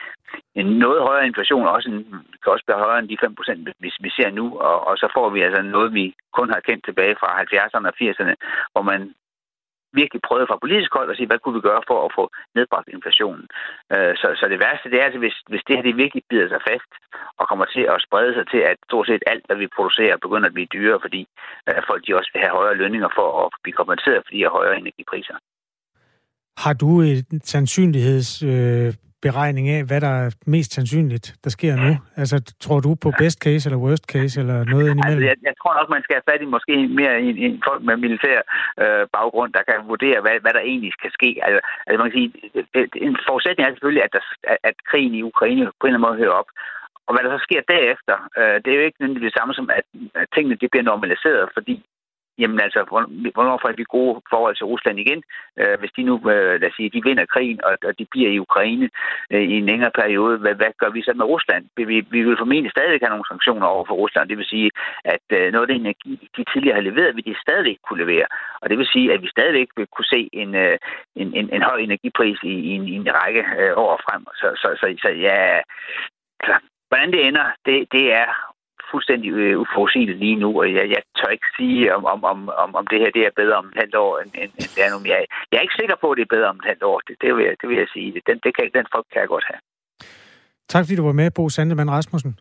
en 0.55 0.67
noget 0.67 1.03
højere 1.09 1.27
inflation, 1.27 1.67
også 1.77 1.89
en, 1.91 2.01
kan 2.43 2.53
også 2.53 2.65
blive 2.67 2.85
højere 2.85 2.99
end 2.99 3.09
de 3.09 3.19
5%, 3.25 3.73
vi, 3.83 3.89
vi 4.01 4.11
ser 4.11 4.31
nu, 4.31 4.59
og, 4.59 4.87
og 4.89 4.95
så 4.97 5.07
får 5.17 5.31
vi 5.31 5.41
altså 5.43 5.63
noget, 5.63 5.95
vi 5.95 6.15
kun 6.39 6.49
har 6.55 6.61
kendt 6.61 6.85
tilbage 6.85 7.17
fra 7.21 7.29
70'erne 7.43 7.89
og 7.91 7.97
80'erne, 8.03 8.35
hvor 8.73 8.83
man 8.83 9.01
virkelig 10.01 10.21
prøvede 10.29 10.49
fra 10.51 10.63
politisk 10.65 10.91
hold 10.99 11.09
at 11.11 11.17
sige, 11.17 11.31
hvad 11.31 11.41
kunne 11.41 11.59
vi 11.59 11.69
gøre 11.69 11.83
for 11.91 11.99
at 12.07 12.15
få 12.19 12.25
nedbragt 12.57 12.89
inflationen. 12.97 13.47
Øh, 13.95 14.13
så, 14.21 14.27
så 14.41 14.45
det 14.53 14.59
værste, 14.65 14.91
det 14.93 14.99
er, 15.03 15.09
at 15.11 15.19
hvis, 15.25 15.37
hvis 15.51 15.65
det 15.67 15.75
her 15.77 15.87
det 15.87 16.03
virkelig 16.05 16.23
bider 16.31 16.49
sig 16.51 16.63
fast 16.71 16.93
og 17.41 17.45
kommer 17.51 17.67
til 17.75 17.85
at 17.93 17.99
sprede 18.07 18.33
sig 18.39 18.47
til, 18.53 18.61
at 18.71 18.77
stort 18.89 19.07
set 19.11 19.23
alt, 19.33 19.45
hvad 19.47 19.59
vi 19.63 19.75
producerer, 19.77 20.25
begynder 20.27 20.49
at 20.49 20.57
blive 20.57 20.73
dyrere, 20.77 20.99
fordi 21.05 21.23
øh, 21.69 21.81
folk 21.89 22.03
de 22.07 22.17
også 22.19 22.31
vil 22.33 22.45
have 22.45 22.57
højere 22.59 22.81
lønninger 22.83 23.11
for 23.19 23.29
at 23.43 23.49
blive 23.65 23.79
kompenseret 23.81 24.21
for 24.25 24.33
de 24.35 24.43
her 24.45 24.53
højere 24.59 24.77
energipriser. 24.83 25.37
Har 26.65 26.75
du 26.83 26.91
et 27.01 27.27
sandsynligheds 27.53 28.31
øh, 28.43 28.89
beregning 29.27 29.67
af, 29.77 29.81
hvad 29.89 30.01
der 30.07 30.13
er 30.23 30.29
mest 30.55 30.71
sandsynligt, 30.77 31.27
der 31.45 31.51
sker 31.57 31.75
nu? 31.85 31.93
Altså, 32.21 32.37
tror 32.65 32.81
du 32.87 32.91
på 33.05 33.11
best 33.23 33.39
case 33.47 33.63
eller 33.69 33.81
worst 33.87 34.07
case, 34.15 34.35
eller 34.43 34.59
noget 34.73 34.87
indimellem? 34.91 35.23
Altså, 35.23 35.29
jeg, 35.31 35.37
jeg 35.49 35.55
tror 35.61 35.73
nok, 35.79 35.89
man 35.97 36.03
skal 36.05 36.15
have 36.17 36.29
fat 36.31 36.43
i 36.45 36.55
måske 36.57 36.75
mere 37.01 37.15
en, 37.29 37.37
en 37.47 37.55
folk 37.69 37.83
med 37.89 37.97
militær 38.07 38.39
øh, 38.83 39.05
baggrund, 39.17 39.51
der 39.57 39.63
kan 39.69 39.77
vurdere, 39.93 40.19
hvad, 40.25 40.37
hvad 40.45 40.53
der 40.57 40.65
egentlig 40.71 40.93
skal 40.99 41.11
ske. 41.19 41.31
Altså, 41.47 41.61
altså 41.87 41.99
man 42.01 42.09
kan 42.09 42.19
sige, 42.19 42.31
en 43.07 43.17
forudsætning 43.29 43.65
er 43.65 43.73
selvfølgelig, 43.73 44.05
at, 44.07 44.13
der, 44.17 44.23
at 44.71 44.77
krigen 44.91 45.15
i 45.15 45.27
Ukraine 45.31 45.65
på 45.67 45.85
en 45.85 45.89
eller 45.89 45.99
anden 45.99 46.07
måde 46.07 46.21
hører 46.23 46.39
op. 46.43 46.51
Og 47.07 47.11
hvad 47.13 47.23
der 47.25 47.33
så 47.33 47.41
sker 47.47 47.63
derefter, 47.75 48.17
øh, 48.41 48.57
det 48.63 48.69
er 48.71 48.79
jo 48.79 48.87
ikke 48.87 49.01
nødvendigvis 49.01 49.33
det 49.33 49.39
samme 49.39 49.55
som, 49.55 49.67
at, 49.79 49.87
at 50.21 50.27
tingene 50.35 50.61
de 50.61 50.71
bliver 50.73 50.89
normaliseret, 50.91 51.45
fordi 51.57 51.75
jamen 52.39 52.61
altså, 52.61 52.81
hvornår 53.35 53.59
får 53.63 53.73
vi 53.77 53.85
gode 53.97 54.21
forhold 54.31 54.57
til 54.57 54.67
Rusland 54.73 54.99
igen? 55.01 55.23
Øh, 55.61 55.79
hvis 55.81 55.93
de 55.97 56.03
nu, 56.03 56.15
øh, 56.35 56.61
lad 56.61 56.69
os 56.71 56.77
sige, 56.77 56.91
de 56.91 57.05
vinder 57.05 57.27
krigen, 57.35 57.61
og, 57.65 57.75
og 57.89 57.99
de 57.99 58.07
bliver 58.11 58.31
i 58.31 58.39
Ukraine 58.39 58.89
øh, 59.33 59.43
i 59.43 59.55
en 59.59 59.67
længere 59.67 59.91
periode, 60.01 60.39
hvad, 60.39 60.55
hvad 60.55 60.73
gør 60.81 60.91
vi 60.91 61.03
så 61.03 61.13
med 61.17 61.25
Rusland? 61.25 61.65
Vi, 61.77 61.85
vi 62.15 62.21
vil 62.27 62.37
formentlig 62.39 62.71
stadig 62.71 62.99
have 63.03 63.15
nogle 63.15 63.31
sanktioner 63.33 63.67
over 63.67 63.85
for 63.87 63.95
Rusland. 63.95 64.29
Det 64.29 64.39
vil 64.39 64.53
sige, 64.55 64.71
at 65.05 65.27
øh, 65.39 65.53
noget 65.53 65.67
af 65.67 65.73
den 65.75 65.81
energi, 65.81 66.31
de 66.37 66.45
tidligere 66.53 66.75
har 66.75 66.89
leveret, 66.91 67.17
vil 67.17 67.25
de 67.25 67.43
stadig 67.47 67.79
kunne 67.87 68.05
levere. 68.05 68.27
Og 68.61 68.71
det 68.71 68.79
vil 68.79 68.87
sige, 68.87 69.13
at 69.13 69.23
vi 69.23 69.29
stadigvæk 69.29 69.69
vil 69.77 69.87
kunne 69.87 70.11
se 70.15 70.29
en, 70.33 70.55
øh, 70.55 70.79
en, 71.17 71.29
en, 71.39 71.47
en 71.55 71.63
høj 71.63 71.79
energipris 71.79 72.39
i, 72.43 72.55
i, 72.69 72.71
en, 72.79 72.89
i 72.89 72.95
en 72.95 73.09
række 73.21 73.43
øh, 73.59 73.73
år 73.77 74.01
frem. 74.05 74.23
Så, 74.41 74.49
så, 74.63 74.69
så, 74.81 74.87
så 75.03 75.09
ja, 75.09 75.61
klar. 76.45 76.63
Hvordan 76.89 77.13
det 77.13 77.27
ender, 77.27 77.47
det, 77.67 77.93
det 77.93 78.13
er 78.13 78.56
fuldstændig 78.97 79.31
øh, 79.43 79.55
uforudsigeligt 79.63 80.19
lige 80.25 80.39
nu, 80.45 80.51
og 80.61 80.67
jeg, 80.77 80.85
jeg 80.95 81.03
tør 81.19 81.31
ikke 81.37 81.51
sige, 81.59 81.83
om, 81.97 82.03
om, 82.15 82.21
om, 82.33 82.39
om, 82.63 82.71
om 82.81 82.85
det 82.91 82.99
her 83.03 83.11
det 83.17 83.23
er 83.29 83.39
bedre 83.41 83.57
om 83.63 83.67
et 83.73 83.79
halvt 83.83 83.97
år, 84.05 84.13
end, 84.21 84.31
end, 84.43 84.53
end 84.61 84.71
det 84.75 84.83
er 84.87 84.91
nu. 84.95 84.99
Jeg, 85.13 85.19
jeg 85.51 85.57
er 85.59 85.65
ikke 85.67 85.81
sikker 85.81 85.97
på, 86.03 86.07
at 86.11 86.17
det 86.19 86.25
er 86.27 86.35
bedre 86.37 86.49
om 86.55 86.59
et 86.63 86.69
halvt 86.71 86.85
år. 86.91 86.99
Det, 87.07 87.15
det, 87.23 87.29
vil, 87.35 87.43
jeg, 87.49 87.55
det 87.61 87.67
vil 87.71 87.79
jeg 87.83 87.91
sige. 87.95 88.09
Den, 88.29 88.37
det 88.45 88.51
kan, 88.57 88.65
den 88.79 88.87
folk 88.95 89.07
kan 89.13 89.21
jeg 89.23 89.31
godt 89.35 89.47
have. 89.51 89.61
Tak 90.73 90.83
fordi 90.85 90.97
du 91.01 91.07
var 91.11 91.17
med, 91.21 91.29
Bo 91.37 91.45
Sandemann 91.49 91.91
Rasmussen. 91.97 92.33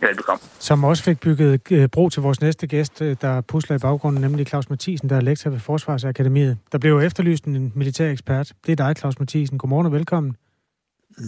Velbekomme. 0.00 0.42
Som 0.68 0.84
også 0.84 1.02
fik 1.04 1.18
bygget 1.20 1.72
øh, 1.72 1.88
bro 1.88 2.08
til 2.08 2.22
vores 2.22 2.40
næste 2.40 2.66
gæst, 2.66 3.02
øh, 3.02 3.16
der 3.20 3.40
pusler 3.40 3.76
i 3.76 3.78
baggrunden, 3.86 4.20
nemlig 4.20 4.46
Claus 4.46 4.70
Mathisen, 4.70 5.08
der 5.08 5.16
er 5.16 5.20
lektor 5.20 5.50
ved 5.50 5.58
Forsvarsakademiet. 5.58 6.58
Der 6.72 6.78
blev 6.78 6.92
jo 6.92 7.00
efterlyst 7.00 7.44
en 7.44 7.72
militær 7.74 8.10
ekspert. 8.10 8.52
Det 8.66 8.72
er 8.72 8.86
dig, 8.86 8.96
Claus 8.96 9.18
Mathisen. 9.18 9.58
Godmorgen 9.58 9.86
og 9.86 9.92
velkommen. 9.92 10.36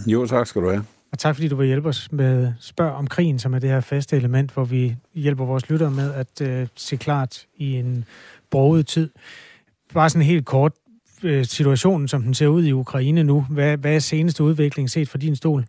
Jo, 0.07 0.25
tak 0.25 0.47
skal 0.47 0.61
du 0.61 0.69
have. 0.69 0.85
Og 1.11 1.19
tak 1.19 1.35
fordi 1.35 1.47
du 1.47 1.55
vil 1.55 1.67
hjælpe 1.67 1.89
os 1.89 2.11
med 2.11 2.53
Spørg 2.59 2.91
om 2.91 3.07
krigen, 3.07 3.39
som 3.39 3.53
er 3.53 3.59
det 3.59 3.69
her 3.69 3.81
faste 3.81 4.15
element, 4.15 4.51
hvor 4.51 4.63
vi 4.63 4.95
hjælper 5.13 5.45
vores 5.45 5.69
lyttere 5.69 5.91
med 5.91 6.13
at 6.13 6.41
øh, 6.41 6.67
se 6.75 6.95
klart 6.95 7.45
i 7.57 7.73
en 7.73 8.05
broget 8.49 8.87
tid. 8.87 9.09
Bare 9.93 10.09
sådan 10.09 10.25
helt 10.25 10.45
kort, 10.45 10.71
øh, 11.23 11.45
situationen, 11.45 12.07
som 12.07 12.23
den 12.23 12.33
ser 12.33 12.47
ud 12.47 12.63
i 12.63 12.71
Ukraine 12.71 13.23
nu. 13.23 13.45
Hvad, 13.49 13.77
hvad 13.77 13.95
er 13.95 13.99
seneste 13.99 14.43
udvikling 14.43 14.89
set 14.89 15.09
fra 15.09 15.17
din 15.17 15.35
stol? 15.35 15.65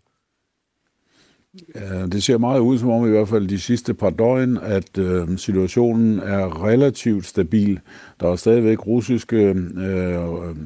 Ja, 1.74 2.06
det 2.06 2.22
ser 2.22 2.38
meget 2.38 2.60
ud 2.60 2.78
som 2.78 2.90
om 2.90 3.06
i 3.06 3.10
hvert 3.10 3.28
fald 3.28 3.48
de 3.48 3.60
sidste 3.60 3.94
par 3.94 4.10
døgn, 4.10 4.56
at 4.56 4.98
øh, 4.98 5.38
situationen 5.38 6.18
er 6.18 6.64
relativt 6.64 7.26
stabil. 7.26 7.80
Der 8.20 8.28
er 8.32 8.36
stadigvæk 8.36 8.86
russiske 8.86 9.36
øh, 9.76 10.56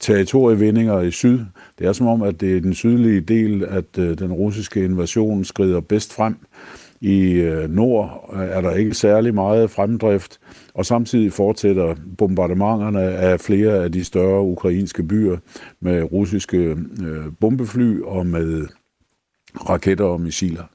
territorievindinger 0.00 1.00
i 1.00 1.10
syd. 1.10 1.40
Det 1.78 1.86
er 1.86 1.92
som 1.92 2.06
om, 2.06 2.22
at 2.22 2.40
det 2.40 2.56
er 2.56 2.60
den 2.60 2.74
sydlige 2.74 3.20
del, 3.20 3.64
at 3.64 3.98
øh, 3.98 4.18
den 4.18 4.32
russiske 4.32 4.84
invasion 4.84 5.44
skrider 5.44 5.80
bedst 5.80 6.14
frem. 6.14 6.36
I 7.00 7.30
øh, 7.30 7.70
nord 7.70 8.30
øh, 8.34 8.40
er 8.40 8.60
der 8.60 8.74
ikke 8.74 8.94
særlig 8.94 9.34
meget 9.34 9.70
fremdrift, 9.70 10.40
og 10.74 10.86
samtidig 10.86 11.32
fortsætter 11.32 11.94
bombardementerne 12.18 13.02
af 13.02 13.40
flere 13.40 13.84
af 13.84 13.92
de 13.92 14.04
større 14.04 14.42
ukrainske 14.42 15.02
byer 15.02 15.36
med 15.80 16.02
russiske 16.02 16.56
øh, 16.56 16.76
bombefly 17.40 18.00
og 18.00 18.26
med 18.26 18.66
raketter 19.60 20.04
og 20.04 20.20
missiler. 20.20 20.66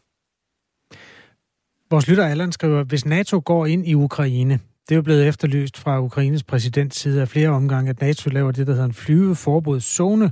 Vores 1.91 2.07
lytter 2.07 2.25
Allan 2.25 2.51
skriver, 2.51 2.83
hvis 2.83 3.05
NATO 3.05 3.41
går 3.45 3.65
ind 3.65 3.87
i 3.87 3.93
Ukraine, 3.93 4.59
det 4.89 4.91
er 4.91 4.95
jo 4.95 5.01
blevet 5.01 5.27
efterlyst 5.27 5.77
fra 5.77 6.01
Ukraines 6.01 6.43
præsidents 6.43 6.99
side 6.99 7.21
af 7.21 7.27
flere 7.27 7.49
omgange, 7.49 7.89
at 7.89 8.01
NATO 8.01 8.29
laver 8.29 8.51
det, 8.51 8.67
der 8.67 8.73
hedder 8.73 8.85
en 8.85 8.93
flyveforbudszone, 8.93 10.31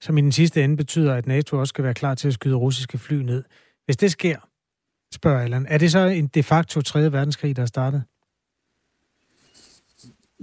som 0.00 0.18
i 0.18 0.20
den 0.20 0.32
sidste 0.32 0.64
ende 0.64 0.76
betyder, 0.76 1.14
at 1.14 1.26
NATO 1.26 1.58
også 1.58 1.68
skal 1.68 1.84
være 1.84 1.94
klar 1.94 2.14
til 2.14 2.28
at 2.28 2.34
skyde 2.34 2.54
russiske 2.54 2.98
fly 2.98 3.14
ned. 3.14 3.44
Hvis 3.84 3.96
det 3.96 4.10
sker, 4.10 4.38
spørger 5.14 5.40
Allan, 5.40 5.66
er 5.68 5.78
det 5.78 5.92
så 5.92 5.98
en 5.98 6.26
de 6.26 6.42
facto 6.42 6.80
3. 6.80 7.12
verdenskrig, 7.12 7.56
der 7.56 7.62
er 7.62 7.66
startet? 7.66 8.02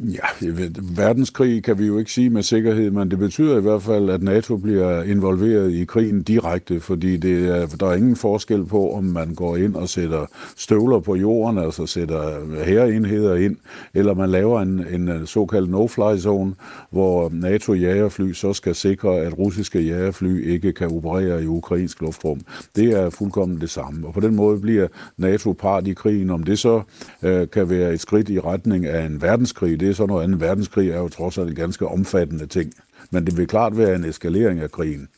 Ja, 0.04 0.46
jeg 0.48 0.58
ved, 0.58 0.96
verdenskrig 0.96 1.64
kan 1.64 1.80
vi 1.80 1.86
jo 1.86 1.98
ikke 1.98 2.12
sige 2.12 2.30
med 2.30 2.44
sikkerhed, 2.44 2.92
men 2.92 3.12
det 3.12 3.20
betyder 3.20 3.58
i 3.58 3.62
hvert 3.62 3.82
fald, 3.82 4.10
at 4.10 4.24
NATO 4.24 4.58
bliver 4.58 5.04
involveret 5.04 5.72
i 5.72 5.86
krigen 5.86 6.24
direkte, 6.24 6.80
fordi 6.80 7.18
det 7.18 7.50
er, 7.50 7.66
der 7.66 7.88
er 7.88 7.94
ingen 7.94 8.16
forskel 8.16 8.66
på, 8.66 8.94
om 8.94 9.04
man 9.04 9.34
går 9.34 9.58
ind 9.58 9.76
og 9.76 9.90
sætter 9.90 10.26
støvler 10.58 11.00
på 11.00 11.16
jorden, 11.16 11.58
altså 11.58 11.86
sætter 11.86 12.40
herreenheder 12.64 13.36
ind, 13.36 13.56
eller 13.94 14.14
man 14.14 14.30
laver 14.30 14.62
en, 14.62 14.86
en 14.92 15.08
øh, 15.08 15.28
såkaldt 15.28 15.70
no-fly 15.70 16.20
zone, 16.20 16.54
hvor 16.92 17.30
NATO-jagerfly 17.34 18.34
så 18.34 18.54
skal 18.54 18.76
sikre, 18.76 19.18
at 19.18 19.38
russiske 19.38 19.82
jagerfly 19.82 20.52
ikke 20.52 20.72
kan 20.72 20.88
operere 20.88 21.44
i 21.44 21.48
ukrainsk 21.48 22.02
luftrum. 22.02 22.42
Det 22.76 22.92
er 22.92 23.10
fuldkommen 23.10 23.62
det 23.62 23.70
samme, 23.70 24.08
og 24.08 24.14
på 24.14 24.20
den 24.20 24.36
måde 24.36 24.60
bliver 24.60 24.88
NATO 25.18 25.52
part 25.52 25.88
i 25.88 25.94
krigen. 25.94 26.30
Om 26.30 26.44
det 26.44 26.60
så 26.60 26.82
øh, 27.24 27.48
kan 27.50 27.70
være 27.70 27.94
et 27.94 28.00
skridt 28.00 28.30
i 28.30 28.40
retning 28.40 28.86
af 28.86 29.06
en 29.06 29.22
verdenskrig, 29.22 29.80
det 29.80 29.89
det 29.90 29.94
er 29.94 29.98
så 29.98 30.06
noget 30.06 30.24
andet. 30.24 30.40
Verdenskrig 30.40 30.90
er 30.90 30.98
jo 30.98 31.10
trods 31.10 31.38
alt 31.38 31.50
en 31.50 31.56
ganske 31.56 31.88
omfattende 31.88 32.46
ting. 32.46 32.74
Men 33.12 33.26
det 33.26 33.38
vil 33.38 33.48
klart 33.48 33.78
være 33.78 33.96
en 33.96 34.06
eskalering 34.06 34.60
af 34.60 34.72
krigen. 34.72 35.10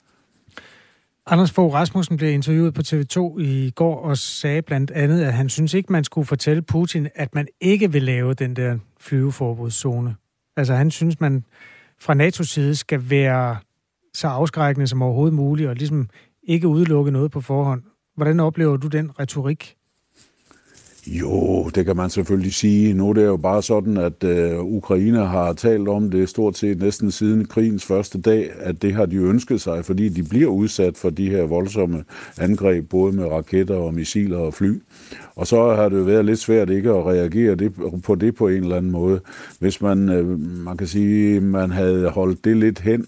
Anders 1.26 1.52
Fogh 1.52 1.74
Rasmussen 1.74 2.18
blev 2.18 2.30
interviewet 2.30 2.74
på 2.74 2.82
TV2 2.82 3.40
i 3.40 3.72
går 3.76 4.02
og 4.02 4.18
sagde 4.18 4.62
blandt 4.62 4.92
andet, 4.92 5.24
at 5.24 5.34
han 5.34 5.50
synes 5.50 5.74
ikke, 5.74 5.92
man 5.92 6.04
skulle 6.04 6.28
fortælle 6.28 6.62
Putin, 6.62 7.08
at 7.16 7.36
man 7.36 7.48
ikke 7.62 7.92
vil 7.92 8.04
lave 8.04 8.34
den 8.34 8.56
der 8.56 8.78
flyveforbudszone. 9.00 10.16
Altså 10.58 10.74
han 10.74 10.92
synes, 10.92 11.20
man 11.20 11.44
fra 12.00 12.14
NATO's 12.14 12.44
side 12.44 12.76
skal 12.76 13.10
være 13.10 13.58
så 14.14 14.28
afskrækkende 14.28 14.88
som 14.88 15.02
overhovedet 15.02 15.34
muligt, 15.34 15.70
og 15.70 15.76
ligesom 15.76 16.10
ikke 16.44 16.68
udelukke 16.68 17.12
noget 17.12 17.32
på 17.32 17.42
forhånd. 17.42 17.82
Hvordan 18.16 18.40
oplever 18.40 18.78
du 18.78 18.88
den 18.88 19.20
retorik? 19.20 19.76
Jo, 21.08 21.70
det 21.76 21.86
kan 21.86 21.96
man 21.96 22.10
selvfølgelig 22.10 22.54
sige. 22.54 22.94
Nu 22.94 23.10
er 23.10 23.14
det 23.14 23.26
jo 23.26 23.38
bare 23.38 23.64
sådan, 23.64 23.98
at 23.98 24.24
øh, 24.24 24.60
Ukraine 24.60 25.26
har 25.26 25.54
talt 25.54 25.88
om 25.88 26.12
det 26.12 26.30
stort 26.30 26.58
set 26.58 26.80
næsten 26.80 27.12
siden 27.12 27.46
krigens 27.46 27.86
første 27.86 28.22
dag, 28.22 28.52
at 28.60 28.82
det 28.82 28.94
har 28.94 29.06
de 29.06 29.16
ønsket 29.16 29.62
sig, 29.62 29.86
fordi 29.86 30.10
de 30.10 30.24
bliver 30.24 30.50
udsat 30.50 30.98
for 30.98 31.10
de 31.10 31.30
her 31.30 31.44
voldsomme 31.44 32.04
angreb, 32.40 32.90
både 32.90 33.14
med 33.14 33.26
raketter 33.26 33.76
og 33.76 33.94
missiler 33.94 34.38
og 34.38 34.54
fly. 34.54 34.82
Og 35.36 35.48
så 35.48 35.76
har 35.76 35.90
det 35.90 35.98
jo 35.98 36.04
været 36.04 36.26
lidt 36.26 36.40
svært 36.40 36.70
ikke 36.70 36.90
at 36.90 37.06
reagere 37.06 37.56
det, 37.56 37.74
på 38.04 38.16
det 38.16 38.36
på 38.36 38.48
en 38.48 38.64
eller 38.64 38.78
anden 38.78 38.92
måde. 38.92 39.20
Hvis 39.60 39.82
man, 39.82 40.10
øh, 40.10 40.40
man 40.40 40.78
kan 40.78 40.88
sige, 40.88 41.40
man 41.40 41.72
havde 41.72 42.10
holdt 42.10 42.46
det 42.46 42.58
lidt 42.58 42.80
hen, 42.80 43.06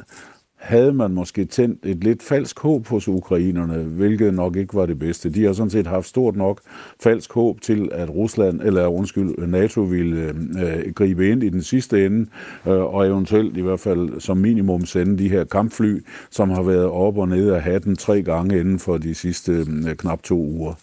havde 0.64 0.94
man 0.94 1.12
måske 1.12 1.46
tændt 1.46 1.86
et 1.86 2.04
lidt 2.04 2.24
falsk 2.24 2.60
håb 2.60 2.88
hos 2.88 3.08
ukrainerne, 3.08 3.78
hvilket 3.84 4.34
nok 4.34 4.56
ikke 4.56 4.74
var 4.74 4.86
det 4.86 5.00
bedste. 5.00 5.30
De 5.30 5.44
har 5.44 5.54
sådan 5.54 5.70
set 5.70 5.88
haft 5.88 6.08
stort 6.08 6.36
nok 6.36 6.62
falsk 7.04 7.34
håb 7.34 7.62
til, 7.62 7.90
at 7.92 8.10
Rusland, 8.10 8.62
eller 8.62 8.88
undskyld, 8.88 9.48
NATO 9.48 9.82
ville 9.82 10.34
øh, 10.60 10.94
gribe 10.94 11.30
ind 11.30 11.44
i 11.44 11.50
den 11.50 11.62
sidste 11.62 12.06
ende, 12.06 12.30
øh, 12.68 12.74
og 12.74 13.08
eventuelt 13.08 13.58
i 13.58 13.62
hvert 13.62 13.80
fald 13.80 14.20
som 14.20 14.38
minimum 14.38 14.86
sende 14.86 15.18
de 15.18 15.30
her 15.30 15.44
kampfly, 15.44 16.06
som 16.30 16.50
har 16.50 16.64
været 16.64 16.86
op 16.86 17.18
og 17.18 17.28
ned 17.28 17.50
af 17.50 17.62
hatten 17.62 17.96
tre 17.96 18.22
gange 18.22 18.60
inden 18.60 18.80
for 18.80 18.98
de 18.98 19.16
sidste 19.16 19.52
øh, 19.52 19.96
knap 19.96 20.24
to 20.24 20.36
uger. 20.36 20.74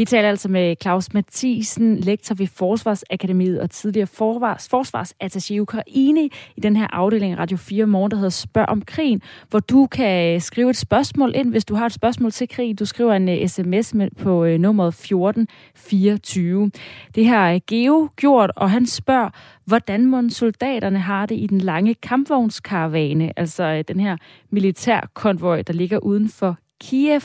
Vi 0.00 0.04
taler 0.04 0.28
altså 0.28 0.48
med 0.48 0.76
Claus 0.82 1.14
Mathisen, 1.14 1.96
lektor 1.96 2.34
ved 2.34 2.46
Forsvarsakademiet 2.46 3.60
og 3.60 3.70
tidligere 3.70 4.06
forvars, 4.06 4.68
forsvarsattaché 4.74 5.52
i 5.52 5.60
Ukraine 5.60 6.24
i 6.56 6.60
den 6.62 6.76
her 6.76 6.86
afdeling 6.92 7.38
Radio 7.38 7.56
4 7.56 7.86
morgen, 7.86 8.10
der 8.10 8.16
hedder 8.16 8.30
Spørg 8.30 8.68
om 8.68 8.82
krigen, 8.82 9.22
hvor 9.50 9.60
du 9.60 9.86
kan 9.86 10.34
øh, 10.34 10.40
skrive 10.40 10.70
et 10.70 10.76
spørgsmål 10.76 11.32
ind, 11.34 11.50
hvis 11.50 11.64
du 11.64 11.74
har 11.74 11.86
et 11.86 11.92
spørgsmål 11.92 12.30
til 12.30 12.48
krig. 12.48 12.78
Du 12.78 12.84
skriver 12.84 13.14
en 13.14 13.28
øh, 13.28 13.48
sms 13.48 13.94
med 13.94 14.08
på 14.18 14.44
uh, 14.44 14.50
nummeret 14.50 14.88
1424. 14.88 16.70
Det 17.14 17.26
har 17.26 17.60
Geo 17.66 18.08
gjort, 18.16 18.52
og 18.56 18.70
han 18.70 18.86
spørger, 18.86 19.30
hvordan 19.64 20.06
må 20.06 20.22
soldaterne 20.28 20.98
har 20.98 21.26
det 21.26 21.34
i 21.38 21.46
den 21.46 21.60
lange 21.60 21.94
kampvognskaravane, 21.94 23.38
altså 23.38 23.74
uh, 23.74 23.94
den 23.94 24.00
her 24.00 24.16
militærkonvoj, 24.50 25.62
der 25.62 25.72
ligger 25.72 25.98
uden 25.98 26.28
for 26.28 26.56
Kiev 26.80 27.22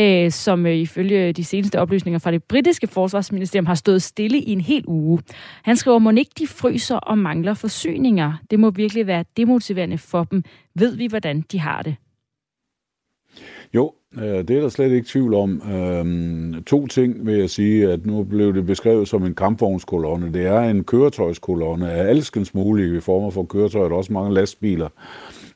øh, 0.00 0.30
som 0.30 0.66
øh, 0.66 0.76
ifølge 0.76 1.32
de 1.32 1.44
seneste 1.44 1.80
oplysninger 1.80 2.18
fra 2.18 2.30
det 2.30 2.44
britiske 2.44 2.86
forsvarsministerium 2.86 3.66
har 3.66 3.74
stået 3.74 4.02
stille 4.02 4.38
i 4.38 4.50
en 4.52 4.60
hel 4.60 4.84
uge. 4.86 5.20
Han 5.62 5.76
skriver, 5.76 5.98
må 5.98 6.10
ikke 6.10 6.30
de 6.38 6.46
fryser 6.46 6.96
og 6.96 7.18
mangler 7.18 7.54
forsyninger. 7.54 8.32
Det 8.50 8.60
må 8.60 8.70
virkelig 8.70 9.06
være 9.06 9.24
demotiverende 9.36 9.98
for 9.98 10.24
dem. 10.24 10.42
Ved 10.74 10.96
vi, 10.96 11.06
hvordan 11.06 11.44
de 11.52 11.58
har 11.58 11.82
det? 11.82 11.96
Jo, 13.74 13.92
øh, 14.18 14.22
det 14.22 14.50
er 14.50 14.60
der 14.60 14.68
slet 14.68 14.92
ikke 14.92 15.08
tvivl 15.08 15.34
om. 15.34 15.62
Øhm, 15.72 16.64
to 16.64 16.86
ting 16.86 17.26
vil 17.26 17.34
jeg 17.34 17.50
sige, 17.50 17.92
at 17.92 18.06
nu 18.06 18.24
blev 18.24 18.54
det 18.54 18.66
beskrevet 18.66 19.08
som 19.08 19.24
en 19.24 19.34
kampvognskolonne. 19.34 20.32
Det 20.32 20.46
er 20.46 20.60
en 20.60 20.84
køretøjskolonne 20.84 21.90
af 21.92 22.08
alskens 22.08 22.54
mulige 22.54 23.00
former 23.00 23.30
for 23.30 23.42
køretøjer, 23.42 23.90
også 23.90 24.12
mange 24.12 24.34
lastbiler. 24.34 24.88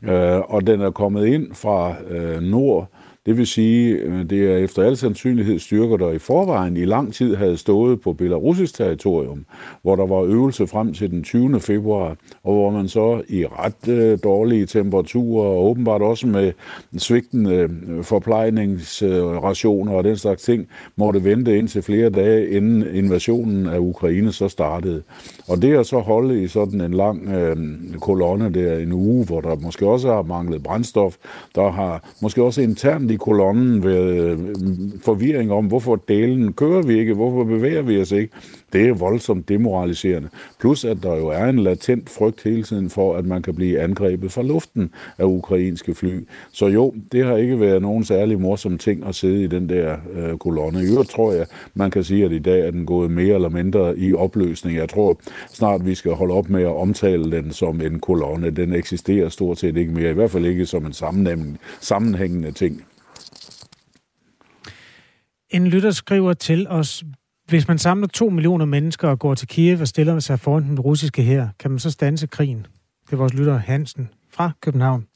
Øh, 0.03 0.41
og 0.41 0.67
den 0.67 0.81
er 0.81 0.91
kommet 0.91 1.27
ind 1.27 1.55
fra 1.55 1.95
øh, 2.09 2.43
nord 2.43 2.89
det 3.27 3.37
vil 3.39 3.47
sige, 3.47 3.95
øh, 3.95 4.31
det 4.31 4.53
er 4.53 4.57
efter 4.57 4.83
al 4.83 4.97
sandsynlighed 4.97 5.59
styrker, 5.59 5.97
der 5.97 6.11
i 6.11 6.19
forvejen 6.19 6.77
i 6.77 6.85
lang 6.85 7.15
tid 7.15 7.37
havde 7.37 7.57
stået 7.57 8.01
på 8.01 8.13
belarusisk 8.13 8.75
territorium, 8.75 9.45
hvor 9.83 9.97
der 9.97 10.07
var 10.07 10.23
øvelse 10.23 10.67
frem 10.67 10.95
til 10.95 11.11
den 11.11 11.23
20. 11.23 11.61
februar, 11.61 12.17
og 12.43 12.55
hvor 12.55 12.71
man 12.71 12.89
så 12.89 13.23
i 13.29 13.47
ret 13.47 13.89
øh, 13.89 14.19
dårlige 14.25 14.67
temperaturer, 14.67 15.47
og 15.47 15.65
åbenbart 15.65 16.03
også 16.03 16.27
med 16.27 16.53
svigtende 16.97 17.55
øh, 17.55 18.05
forplejningsrationer 18.05 19.93
og 19.93 20.05
den 20.05 20.17
slags 20.17 20.43
ting, 20.43 20.69
måtte 20.97 21.25
vente 21.25 21.59
ind 21.59 21.69
til 21.69 21.83
flere 21.83 22.11
dage, 22.11 22.51
inden 22.51 22.95
invasionen 22.95 23.67
af 23.67 23.79
Ukraine 23.79 24.33
så 24.33 24.49
startede. 24.49 25.03
Og 25.49 25.63
det 25.63 25.75
at 25.75 25.87
så 25.87 25.99
holde 25.99 26.43
i 26.43 26.49
sådan 26.49 26.81
en 26.81 26.95
lang 26.95 27.29
øh, 27.29 27.57
kolonne 28.01 28.55
der 28.55 28.79
en 28.79 28.93
uge, 28.93 29.27
hvor 29.27 29.41
der 29.41 29.57
måske 29.57 29.87
også 29.87 30.13
har 30.13 30.23
manglet 30.23 30.63
brændstof, 30.63 31.17
der 31.55 31.71
har 31.71 32.15
måske 32.23 32.43
også 32.43 32.63
internt 32.63 33.14
i 33.15 33.17
kolonnen 33.17 33.85
været 33.85 34.15
øh, 34.15 34.39
forvirring 35.03 35.53
om, 35.53 35.67
hvorfor 35.67 35.97
delen 36.09 36.53
kører 36.53 36.83
vi 36.83 36.99
ikke, 36.99 37.15
hvorfor 37.15 37.45
bevæger 37.45 37.83
vi 37.83 38.01
os 38.01 38.13
ikke. 38.13 38.33
Det 38.73 38.89
er 38.89 38.95
voldsomt 38.95 39.49
demoraliserende. 39.49 40.29
Plus 40.61 40.85
at 40.85 40.97
der 41.03 41.17
jo 41.17 41.27
er 41.29 41.45
en 41.45 41.59
latent 41.59 42.11
frygt 42.11 42.43
hele 42.43 42.63
tiden 42.63 42.91
for, 42.91 43.17
at 43.17 43.27
man 43.27 43.43
kan 43.43 43.55
blive 43.55 43.81
angrebet 43.81 44.33
fra 44.33 44.43
luften 44.43 44.91
af 45.19 45.25
ukrainske 45.25 45.95
fly. 45.95 46.27
Så 46.53 46.67
jo, 46.67 46.95
det 47.13 47.25
har 47.25 47.37
ikke 47.37 47.61
været 47.61 47.83
nogen 47.83 48.05
særlig 48.05 48.41
morsom 48.41 48.79
ting 48.79 49.07
at 49.07 49.15
sidde 49.15 49.43
i 49.43 49.47
den 49.47 49.69
der 49.69 49.97
øh, 50.13 50.39
kolonne. 50.39 50.83
I 50.83 50.87
øvrigt 50.87 51.11
tror 51.11 51.33
jeg, 51.33 51.47
man 51.75 51.91
kan 51.91 52.05
sige, 52.05 52.25
at 52.25 52.33
i 52.33 52.39
dag 52.39 52.67
er 52.67 52.71
den 52.71 52.87
gået 52.87 53.11
mere 53.11 53.35
eller 53.35 53.49
mindre 53.49 53.99
i 53.99 54.15
opløsning. 54.15 54.77
Jeg 54.77 54.89
tror 54.89 55.21
snart, 55.53 55.87
vi 55.87 55.95
skal 55.95 56.13
holde 56.13 56.35
op 56.35 56.51
med 56.51 56.63
at 56.63 56.77
omtale 56.77 57.31
den 57.31 57.53
som 57.53 57.81
en 57.81 58.01
kolonne. 58.01 58.51
Den 58.51 58.75
eksisterer 58.75 59.29
stort 59.29 59.59
set 59.59 59.77
ikke 59.77 59.93
mere, 59.93 60.11
i 60.11 60.15
hvert 60.15 60.31
fald 60.31 60.47
ikke 60.47 60.67
som 60.67 60.87
en 60.87 60.93
sammenhængende 61.81 62.53
ting. 62.53 62.85
En 65.55 65.67
lytter 65.67 65.91
skriver 65.91 66.33
til 66.33 66.69
os, 66.69 67.05
hvis 67.49 67.69
man 67.69 67.79
samler 67.79 68.07
to 68.09 68.29
millioner 68.29 68.65
mennesker 68.65 69.09
og 69.09 69.19
går 69.19 69.35
til 69.35 69.49
Kiev 69.49 69.81
og 69.81 69.89
stiller 69.89 70.19
sig 70.21 70.41
foran 70.41 70.63
den 70.63 70.81
russiske 70.81 71.23
her, 71.23 71.49
kan 71.59 71.71
man 71.71 71.81
så 71.81 71.91
stanse 71.91 72.27
krigen? 72.27 72.67
Det 73.07 73.13
er 73.13 73.17
vores 73.17 73.35
lytter 73.35 73.57
Hansen 73.57 74.09
fra 74.31 74.51
København. 74.61 75.07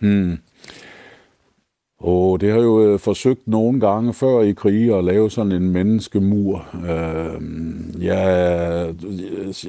Hmm. 0.00 0.38
Og 1.98 2.40
det 2.40 2.52
har 2.52 2.58
jo 2.58 2.84
øh, 2.84 2.98
forsøgt 2.98 3.48
nogle 3.48 3.80
gange 3.80 4.12
før 4.12 4.40
i 4.40 4.52
krige 4.52 4.94
at 4.94 5.04
lave 5.04 5.30
sådan 5.30 5.52
en 5.52 5.68
menneskemur. 5.70 6.66
Øhm, 6.74 7.94
øh, 7.96 8.04
jeg, 8.04 8.94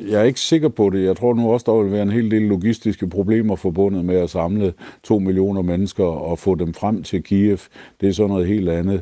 jeg 0.09 0.19
er 0.19 0.23
ikke 0.23 0.39
sikker 0.39 0.69
på 0.69 0.89
det. 0.89 1.03
Jeg 1.03 1.17
tror 1.17 1.33
nu 1.33 1.51
også, 1.51 1.63
der 1.71 1.83
vil 1.83 1.91
være 1.91 2.01
en 2.01 2.11
hel 2.11 2.31
del 2.31 2.41
logistiske 2.41 3.09
problemer 3.09 3.55
forbundet 3.55 4.05
med 4.05 4.15
at 4.15 4.29
samle 4.29 4.73
to 5.03 5.19
millioner 5.19 5.61
mennesker 5.61 6.03
og 6.03 6.39
få 6.39 6.55
dem 6.55 6.73
frem 6.73 7.03
til 7.03 7.23
Kiev. 7.23 7.59
Det 8.01 8.09
er 8.09 8.13
sådan 8.13 8.29
noget 8.29 8.47
helt 8.47 8.69
andet. 8.69 9.01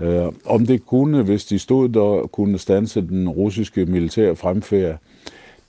Øh, 0.00 0.26
om 0.46 0.66
det 0.66 0.86
kunne, 0.86 1.22
hvis 1.22 1.44
de 1.44 1.58
stod 1.58 1.88
der, 1.88 2.26
kunne 2.26 2.58
stanse 2.58 3.00
den 3.00 3.28
russiske 3.28 3.86
militære 3.86 4.36
fremfærd, 4.36 4.98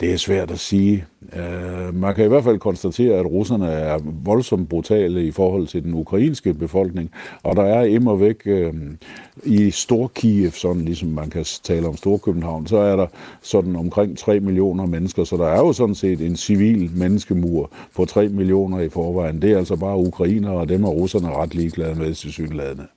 det 0.01 0.13
er 0.13 0.17
svært 0.17 0.51
at 0.51 0.59
sige. 0.59 1.05
Uh, 1.21 1.95
man 1.95 2.15
kan 2.15 2.25
i 2.25 2.27
hvert 2.27 2.43
fald 2.43 2.59
konstatere, 2.59 3.15
at 3.19 3.25
russerne 3.25 3.67
er 3.67 3.99
voldsomt 4.23 4.69
brutale 4.69 5.25
i 5.25 5.31
forhold 5.31 5.67
til 5.67 5.83
den 5.83 5.93
ukrainske 5.93 6.53
befolkning, 6.53 7.11
og 7.43 7.55
der 7.55 7.63
er 7.63 7.83
immer 7.83 8.15
væk 8.15 8.41
uh, 8.45 8.73
i 9.43 9.71
Storkiev, 9.71 10.51
sådan 10.51 10.85
ligesom 10.85 11.09
man 11.09 11.29
kan 11.29 11.45
tale 11.63 11.87
om 11.87 11.97
Storkøbenhavn, 11.97 12.67
så 12.67 12.77
er 12.77 12.95
der 12.95 13.07
sådan 13.41 13.75
omkring 13.75 14.17
3 14.17 14.39
millioner 14.39 14.85
mennesker, 14.85 15.23
så 15.23 15.37
der 15.37 15.47
er 15.47 15.59
jo 15.59 15.73
sådan 15.73 15.95
set 15.95 16.21
en 16.21 16.35
civil 16.35 16.91
menneskemur 16.95 17.71
på 17.95 18.05
3 18.05 18.29
millioner 18.29 18.79
i 18.79 18.89
forvejen. 18.89 19.41
Det 19.41 19.51
er 19.51 19.57
altså 19.57 19.75
bare 19.75 19.97
ukrainere, 19.97 20.51
og 20.51 20.69
dem 20.69 20.83
er 20.83 20.89
russerne 20.89 21.29
ret 21.29 21.55
ligeglade 21.55 21.95
med 21.95 22.13
til 22.13 22.31
synlædende. 22.31 22.87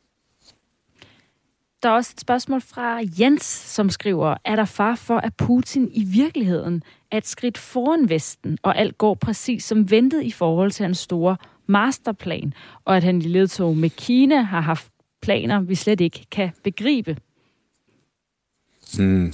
Der 1.84 1.90
er 1.90 1.94
også 1.94 2.12
et 2.14 2.20
spørgsmål 2.20 2.60
fra 2.60 3.00
Jens, 3.20 3.44
som 3.44 3.90
skriver, 3.90 4.36
er 4.44 4.56
der 4.56 4.64
far 4.64 4.94
for, 4.94 5.16
at 5.16 5.34
Putin 5.34 5.90
i 5.92 6.04
virkeligheden 6.04 6.82
er 7.10 7.16
et 7.16 7.26
skridt 7.26 7.58
foran 7.58 8.08
Vesten, 8.08 8.58
og 8.62 8.78
alt 8.78 8.98
går 8.98 9.14
præcis 9.14 9.64
som 9.64 9.90
ventet 9.90 10.22
i 10.22 10.30
forhold 10.30 10.70
til 10.70 10.84
hans 10.84 10.98
store 10.98 11.36
masterplan, 11.66 12.54
og 12.84 12.96
at 12.96 13.04
han 13.04 13.22
i 13.22 13.24
ledtog 13.24 13.76
med 13.76 13.90
Kina 13.90 14.42
har 14.42 14.60
haft 14.60 14.92
planer, 15.22 15.60
vi 15.60 15.74
slet 15.74 16.00
ikke 16.00 16.26
kan 16.30 16.50
begribe? 16.62 17.16
Hmm. 18.96 19.32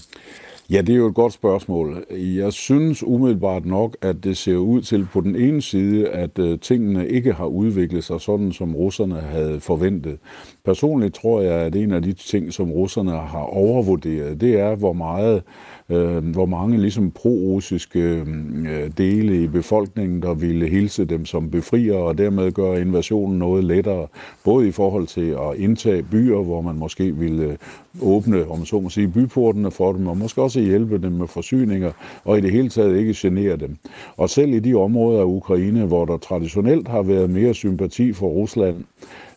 Ja, 0.70 0.80
det 0.80 0.92
er 0.92 0.96
jo 0.96 1.06
et 1.06 1.14
godt 1.14 1.32
spørgsmål. 1.32 2.04
Jeg 2.10 2.52
synes 2.52 3.02
umiddelbart 3.02 3.66
nok, 3.66 3.96
at 4.02 4.24
det 4.24 4.36
ser 4.36 4.56
ud 4.56 4.82
til 4.82 5.06
på 5.12 5.20
den 5.20 5.36
ene 5.36 5.62
side, 5.62 6.08
at 6.08 6.38
øh, 6.38 6.58
tingene 6.58 7.08
ikke 7.08 7.32
har 7.32 7.44
udviklet 7.46 8.04
sig 8.04 8.20
sådan, 8.20 8.52
som 8.52 8.74
russerne 8.76 9.14
havde 9.14 9.60
forventet. 9.60 10.18
personligt 10.64 11.14
tror 11.14 11.40
jeg, 11.40 11.54
at 11.54 11.76
en 11.76 11.92
af 11.92 12.02
de 12.02 12.12
ting, 12.12 12.52
som 12.52 12.70
russerne 12.70 13.10
har 13.10 13.42
overvurderet, 13.42 14.40
det 14.40 14.60
er, 14.60 14.74
hvor 14.74 14.92
meget 14.92 15.42
øh, 15.90 16.24
hvor 16.24 16.46
mange 16.46 16.78
ligesom 16.78 17.10
pro-russiske 17.10 17.98
øh, 17.98 18.90
dele 18.98 19.42
i 19.42 19.46
befolkningen, 19.46 20.22
der 20.22 20.34
ville 20.34 20.68
hilse 20.68 21.04
dem 21.04 21.26
som 21.26 21.50
befriere, 21.50 21.96
og 21.96 22.18
dermed 22.18 22.52
gøre 22.52 22.80
invasionen 22.80 23.38
noget 23.38 23.64
lettere, 23.64 24.06
både 24.44 24.68
i 24.68 24.70
forhold 24.70 25.06
til 25.06 25.30
at 25.30 25.56
indtage 25.56 26.02
byer, 26.02 26.42
hvor 26.42 26.60
man 26.60 26.76
måske 26.76 27.16
ville 27.16 27.42
øh, 27.42 27.56
åbne, 28.02 28.50
om 28.50 28.64
så 28.64 28.80
må 28.80 28.88
sige, 28.88 29.08
byportene 29.08 29.70
for 29.70 29.92
dem, 29.92 30.06
og 30.06 30.16
måske 30.16 30.42
også 30.42 30.60
hjælpe 30.60 30.98
dem 30.98 31.12
med 31.12 31.26
forsyninger, 31.26 31.92
og 32.24 32.38
i 32.38 32.40
det 32.40 32.52
hele 32.52 32.68
taget 32.68 32.98
ikke 32.98 33.14
genere 33.16 33.56
dem. 33.56 33.76
Og 34.16 34.30
selv 34.30 34.54
i 34.54 34.58
de 34.58 34.74
områder 34.74 35.20
af 35.20 35.24
Ukraine, 35.24 35.84
hvor 35.84 36.04
der 36.04 36.16
traditionelt 36.16 36.88
har 36.88 37.02
været 37.02 37.30
mere 37.30 37.54
sympati 37.54 38.12
for 38.12 38.28
Rusland, 38.28 38.84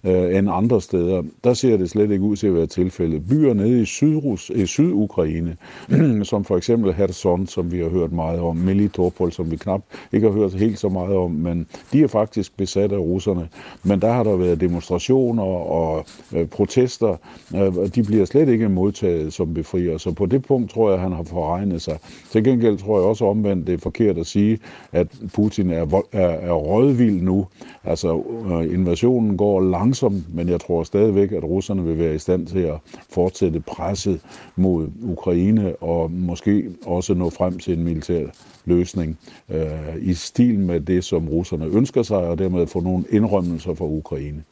øh, 0.04 0.38
end 0.38 0.50
andre 0.52 0.82
steder. 0.82 1.24
Der 1.44 1.54
ser 1.54 1.78
det 1.78 1.90
slet 1.90 2.12
ikke 2.12 2.24
ud 2.24 2.36
til 2.36 2.48
at 2.48 2.56
være 2.56 2.68
tilfældet. 2.68 3.28
Byer 3.30 3.54
nede 3.54 3.82
i, 3.82 3.86
Sydrus, 3.86 4.52
i 4.56 4.66
Sydukraine, 4.66 5.58
som 6.24 6.46
for 6.46 6.58
eksempel 6.58 6.94
Kherson, 6.94 7.48
som 7.48 7.72
vi 7.72 7.80
har 7.80 7.90
hørt 7.90 8.12
meget 8.12 8.40
om, 8.40 8.56
Melitopol, 8.56 9.32
som 9.32 9.52
vi 9.52 9.56
knap 9.56 9.82
ikke 10.14 10.28
har 10.28 10.34
hørt 10.34 10.54
helt 10.54 10.80
så 10.80 10.90
meget 10.90 11.16
om, 11.16 11.32
men 11.32 11.68
de 11.94 12.04
er 12.04 12.08
faktisk 12.08 12.58
besat 12.58 12.92
af 12.92 12.98
russerne. 12.98 13.50
Men 13.84 14.02
der 14.02 14.12
har 14.12 14.24
der 14.24 14.36
været 14.36 14.62
demonstrationer 14.62 15.44
og 15.44 16.06
øh, 16.36 16.48
protester. 16.48 17.16
Øh, 17.56 17.74
de 17.96 18.04
bliver 18.04 18.26
slet 18.26 18.50
ikke 18.50 18.70
modtaget 18.70 19.34
som 19.34 19.54
befrier, 19.54 19.98
så 19.98 20.12
på 20.12 20.26
det 20.26 20.46
punkt 20.46 20.72
tror 20.72 20.92
jeg, 20.92 21.00
han 21.00 21.12
har 21.12 21.24
forregnet 21.24 21.82
sig. 21.82 21.98
Til 22.32 22.44
gengæld 22.44 22.78
tror 22.78 23.00
jeg 23.00 23.08
også 23.08 23.26
omvendt, 23.26 23.68
det 23.68 23.74
er 23.74 23.78
forkert 23.78 24.18
at 24.18 24.26
sige, 24.26 24.60
at 24.92 25.08
Putin 25.34 25.70
er, 25.70 26.02
er, 26.12 26.28
er 26.28 26.54
rådvild 26.54 27.22
nu. 27.22 27.48
Altså, 27.84 28.24
øh, 28.52 28.74
invasionen 28.74 29.38
går 29.38 29.62
langt 29.62 29.93
langsomt, 29.94 30.36
men 30.36 30.50
jeg 30.50 30.62
tror 30.62 30.84
stadigvæk, 30.84 31.32
at 31.32 31.44
russerne 31.44 31.84
vil 31.84 31.98
være 31.98 32.16
i 32.16 32.20
stand 32.20 32.48
til 32.48 32.60
at 32.60 32.78
fortsætte 33.10 33.60
presset 33.60 34.22
mod 34.56 34.88
Ukraine 35.02 35.76
og 35.76 36.12
måske 36.12 36.70
også 36.86 37.14
nå 37.14 37.30
frem 37.30 37.60
til 37.60 37.78
en 37.78 37.84
militær 37.84 38.26
løsning 38.66 39.20
øh, 39.50 39.66
i 40.02 40.14
stil 40.14 40.60
med 40.60 40.82
det, 40.82 41.04
som 41.04 41.28
russerne 41.28 41.66
ønsker 41.66 42.04
sig, 42.04 42.18
og 42.18 42.38
dermed 42.38 42.68
få 42.68 42.80
nogle 42.80 43.04
indrømmelser 43.10 43.74
fra 43.74 43.86
Ukraine. 43.86 44.44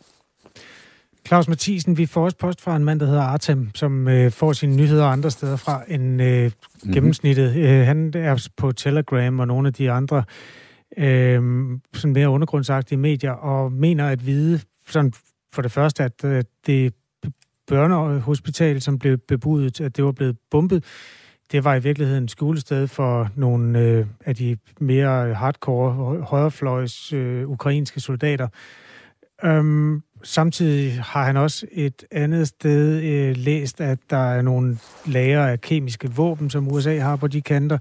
Claus 1.27 1.47
Mathisen, 1.47 1.97
vi 1.97 2.05
får 2.05 2.23
også 2.23 2.37
post 2.37 2.61
fra 2.61 2.75
en 2.75 2.83
mand, 2.83 2.99
der 2.99 3.05
hedder 3.05 3.21
Artem, 3.21 3.69
som 3.75 4.07
øh, 4.07 4.31
får 4.31 4.53
sine 4.53 4.75
nyheder 4.75 5.05
andre 5.05 5.31
steder 5.31 5.55
fra 5.55 5.83
end 5.87 6.21
øh, 6.21 6.43
mm-hmm. 6.43 6.93
gennemsnittet. 6.93 7.55
Øh, 7.55 7.85
han 7.85 8.13
er 8.15 8.47
på 8.57 8.71
Telegram 8.71 9.39
og 9.39 9.47
nogle 9.47 9.67
af 9.67 9.73
de 9.73 9.91
andre 9.91 10.23
øh, 10.97 11.41
sådan 11.93 12.13
mere 12.13 12.29
undergrundsagtige 12.29 12.97
medier, 12.97 13.31
og 13.31 13.71
mener 13.71 14.07
at 14.07 14.25
vide 14.25 14.59
sådan 14.87 15.13
for 15.53 15.61
det 15.61 15.71
første, 15.71 16.03
at 16.03 16.25
øh, 16.25 16.43
det 16.65 16.93
børnehospital, 17.67 18.81
som 18.81 18.99
blev 18.99 19.17
bebudet, 19.17 19.81
at 19.81 19.97
det 19.97 20.05
var 20.05 20.11
blevet 20.11 20.37
bumpet, 20.51 20.83
det 21.51 21.63
var 21.63 21.75
i 21.75 21.83
virkeligheden 21.83 22.27
skolested 22.27 22.87
for 22.87 23.29
nogle 23.35 23.79
øh, 23.79 24.05
af 24.25 24.35
de 24.35 24.57
mere 24.79 25.33
hardcore 25.33 25.91
højrefløjs 26.23 27.13
øh, 27.13 27.49
ukrainske 27.49 27.99
soldater. 27.99 28.47
Øhm, 29.43 30.01
samtidig 30.23 30.93
har 31.03 31.25
han 31.25 31.37
også 31.37 31.65
et 31.71 32.05
andet 32.11 32.47
sted 32.47 33.03
øh, 33.03 33.37
læst, 33.37 33.81
at 33.81 33.99
der 34.09 34.33
er 34.33 34.41
nogle 34.41 34.77
lager 35.05 35.45
af 35.45 35.61
kemiske 35.61 36.11
våben, 36.11 36.49
som 36.49 36.71
USA 36.71 36.99
har 36.99 37.15
på 37.15 37.27
de 37.27 37.41
kanter. 37.41 37.77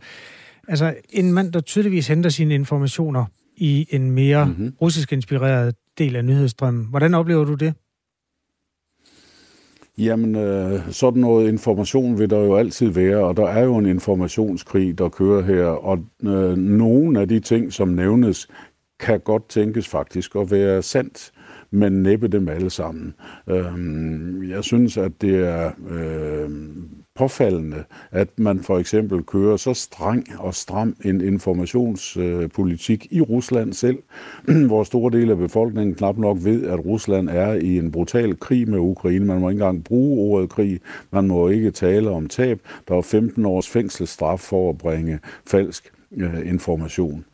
Altså 0.68 0.95
en 1.11 1.33
mand, 1.33 1.53
der 1.53 1.61
tydeligvis 1.61 2.09
henter 2.09 2.31
sine 2.31 2.55
informationer 2.55 3.25
i 3.57 3.87
en 3.91 4.11
mere 4.11 4.45
mm-hmm. 4.45 4.75
russisk 4.81 5.12
inspireret 5.12 5.75
del 6.01 6.16
af 6.16 6.24
nyhedsstrømmen. 6.24 6.86
Hvordan 6.90 7.14
oplever 7.14 7.44
du 7.44 7.55
det? 7.55 7.74
Jamen, 9.98 10.36
øh, 10.36 10.80
sådan 10.90 11.20
noget 11.20 11.48
information 11.48 12.18
vil 12.18 12.30
der 12.30 12.38
jo 12.38 12.57
altid 12.57 12.88
være, 12.88 13.18
og 13.18 13.36
der 13.36 13.46
er 13.46 13.64
jo 13.64 13.76
en 13.76 13.86
informationskrig, 13.86 14.98
der 14.98 15.09
kører 15.09 15.42
her, 15.42 15.64
og 15.64 15.98
øh, 16.22 16.57
nogle 16.57 17.20
af 17.20 17.28
de 17.28 17.40
ting, 17.40 17.72
som 17.72 17.88
nævnes, 17.88 18.48
kan 19.01 19.20
godt 19.20 19.48
tænkes 19.48 19.88
faktisk 19.88 20.36
at 20.36 20.51
være 20.51 20.82
sandt 20.82 21.32
men 21.70 22.03
næppe 22.03 22.28
dem 22.28 22.48
alle 22.48 22.70
sammen. 22.70 23.14
Øh, 23.46 24.51
jeg 24.51 24.64
synes, 24.64 24.96
at 24.96 25.12
det 25.20 25.34
er 25.34 25.70
øh, 25.90 26.51
påfaldende, 27.21 27.85
at 28.11 28.29
man 28.37 28.59
for 28.59 28.79
eksempel 28.79 29.23
kører 29.23 29.57
så 29.57 29.75
streng 29.75 30.27
og 30.39 30.55
stram 30.55 30.97
en 31.05 31.21
informationspolitik 31.21 33.07
i 33.11 33.21
Rusland 33.21 33.73
selv, 33.73 33.99
hvor 34.68 34.85
store 34.85 35.18
dele 35.18 35.33
af 35.33 35.39
befolkningen 35.39 35.95
knap 35.95 36.16
nok 36.16 36.39
ved, 36.41 36.66
at 36.66 36.87
Rusland 36.87 37.29
er 37.29 37.53
i 37.53 37.79
en 37.79 37.91
brutal 37.91 38.39
krig 38.39 38.68
med 38.68 38.79
Ukraine. 38.79 39.25
Man 39.25 39.41
må 39.41 39.49
ikke 39.49 39.62
engang 39.62 39.85
bruge 39.85 40.33
ordet 40.33 40.51
krig. 40.51 40.81
Man 41.11 41.27
må 41.27 41.49
ikke 41.49 41.71
tale 41.71 42.11
om 42.11 42.29
tab. 42.29 42.61
Der 42.89 42.97
er 42.97 43.03
15 43.03 43.47
års 43.47 43.68
fængselsstraf 43.68 44.41
for 44.41 44.71
at 44.71 44.79
bringe 44.79 45.18
falsk 45.47 45.93
øh, 46.16 46.49
information. 46.49 47.25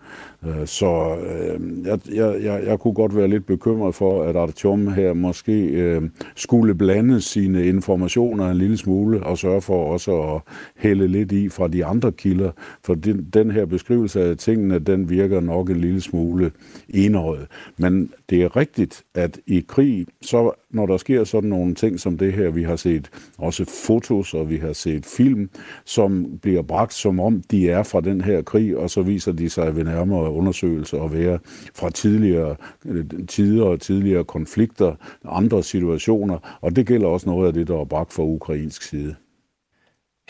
Øh, 0.47 0.67
så 0.67 1.17
øh, 1.17 1.61
jeg, 1.87 1.99
jeg, 2.15 2.43
jeg, 2.43 2.63
jeg 2.67 2.79
kunne 2.79 2.95
godt 2.95 3.17
være 3.17 3.29
lidt 3.29 3.47
bekymret 3.47 3.95
for, 3.95 4.23
at 4.23 4.37
Artyom 4.37 4.87
her 4.89 5.13
måske 5.13 5.65
øh, 5.65 6.03
skulle 6.37 6.75
blande 6.75 7.21
sine 7.21 7.67
informationer 7.67 8.51
en 8.51 8.57
lille 8.57 8.77
smule 8.77 9.23
og 9.23 9.39
sørge 9.39 9.61
for 9.61 9.93
også 9.93 10.23
at 10.23 10.41
hælde 10.77 11.09
lidt 11.09 11.33
i 11.33 11.49
fra 11.49 11.69
de 11.69 11.85
andre 11.85 12.13
kilder. 12.13 12.51
For 12.85 12.95
den, 12.95 13.27
den 13.33 13.51
her 13.51 13.65
beskrivelse 13.65 14.23
af 14.23 14.37
tingene, 14.37 14.79
den 14.79 15.11
virker 15.11 15.41
nok 15.41 15.71
en 15.71 15.77
lille 15.77 16.01
smule 16.01 16.51
enøjet. 16.89 17.47
Men 17.77 18.13
det 18.31 18.43
er 18.43 18.57
rigtigt, 18.57 19.03
at 19.15 19.39
i 19.47 19.65
krig, 19.69 20.07
så 20.23 20.51
når 20.71 20.87
der 20.87 20.97
sker 20.97 21.25
sådan 21.25 21.51
nogle 21.51 21.75
ting 21.75 22.01
som 22.01 22.19
det 22.19 22.33
her, 22.33 22.51
vi 22.51 22.63
har 22.63 22.77
set 22.77 23.11
også 23.39 23.65
fotos, 23.87 24.35
og 24.35 24.51
vi 24.51 24.57
har 24.57 24.73
set 24.73 25.07
film, 25.07 25.51
som 25.85 26.39
bliver 26.43 26.63
bragt 26.63 26.95
som 26.95 27.21
om 27.21 27.43
de 27.51 27.71
er 27.71 27.83
fra 27.83 28.01
den 28.01 28.21
her 28.21 28.43
krig, 28.43 28.77
og 28.77 28.91
så 28.91 29.03
viser 29.03 29.33
de 29.33 29.51
sig 29.51 29.77
ved 29.77 29.85
nærmere 29.85 30.31
undersøgelser 30.37 30.99
og 30.99 31.13
være 31.13 31.39
fra 31.75 31.91
tidligere 31.91 32.57
øh, 32.85 33.05
tider 33.29 33.65
og 33.65 33.81
tidligere 33.81 34.25
konflikter, 34.25 34.95
andre 35.25 35.63
situationer, 35.63 36.59
og 36.61 36.77
det 36.77 36.87
gælder 36.87 37.09
også 37.09 37.31
noget 37.31 37.47
af 37.47 37.53
det, 37.53 37.69
der 37.69 37.81
er 37.81 37.85
bragt 37.85 38.13
fra 38.13 38.23
ukrainsk 38.23 38.83
side. 38.83 39.15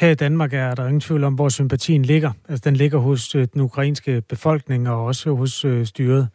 Her 0.00 0.10
i 0.10 0.14
Danmark 0.14 0.52
er 0.52 0.74
der 0.74 0.86
ingen 0.86 1.00
tvivl 1.00 1.24
om, 1.24 1.34
hvor 1.34 1.48
sympatien 1.48 2.02
ligger. 2.02 2.30
Altså, 2.48 2.62
den 2.64 2.76
ligger 2.76 2.98
hos 2.98 3.34
øh, 3.34 3.48
den 3.52 3.60
ukrainske 3.60 4.20
befolkning 4.20 4.88
og 4.88 5.04
også 5.04 5.34
hos 5.34 5.64
øh, 5.64 5.86
styret. 5.86 6.28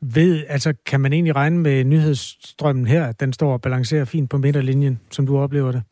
Ved, 0.00 0.44
altså, 0.48 0.74
kan 0.86 1.00
man 1.00 1.12
egentlig 1.12 1.36
regne 1.36 1.58
med 1.58 1.84
nyhedsstrømmen 1.84 2.86
her, 2.86 3.04
at 3.04 3.20
den 3.20 3.32
står 3.32 3.52
og 3.52 3.60
balancerer 3.60 4.04
fint 4.04 4.30
på 4.30 4.38
midterlinjen, 4.38 5.00
som 5.10 5.26
du 5.26 5.38
oplever 5.38 5.72
det? 5.72 5.82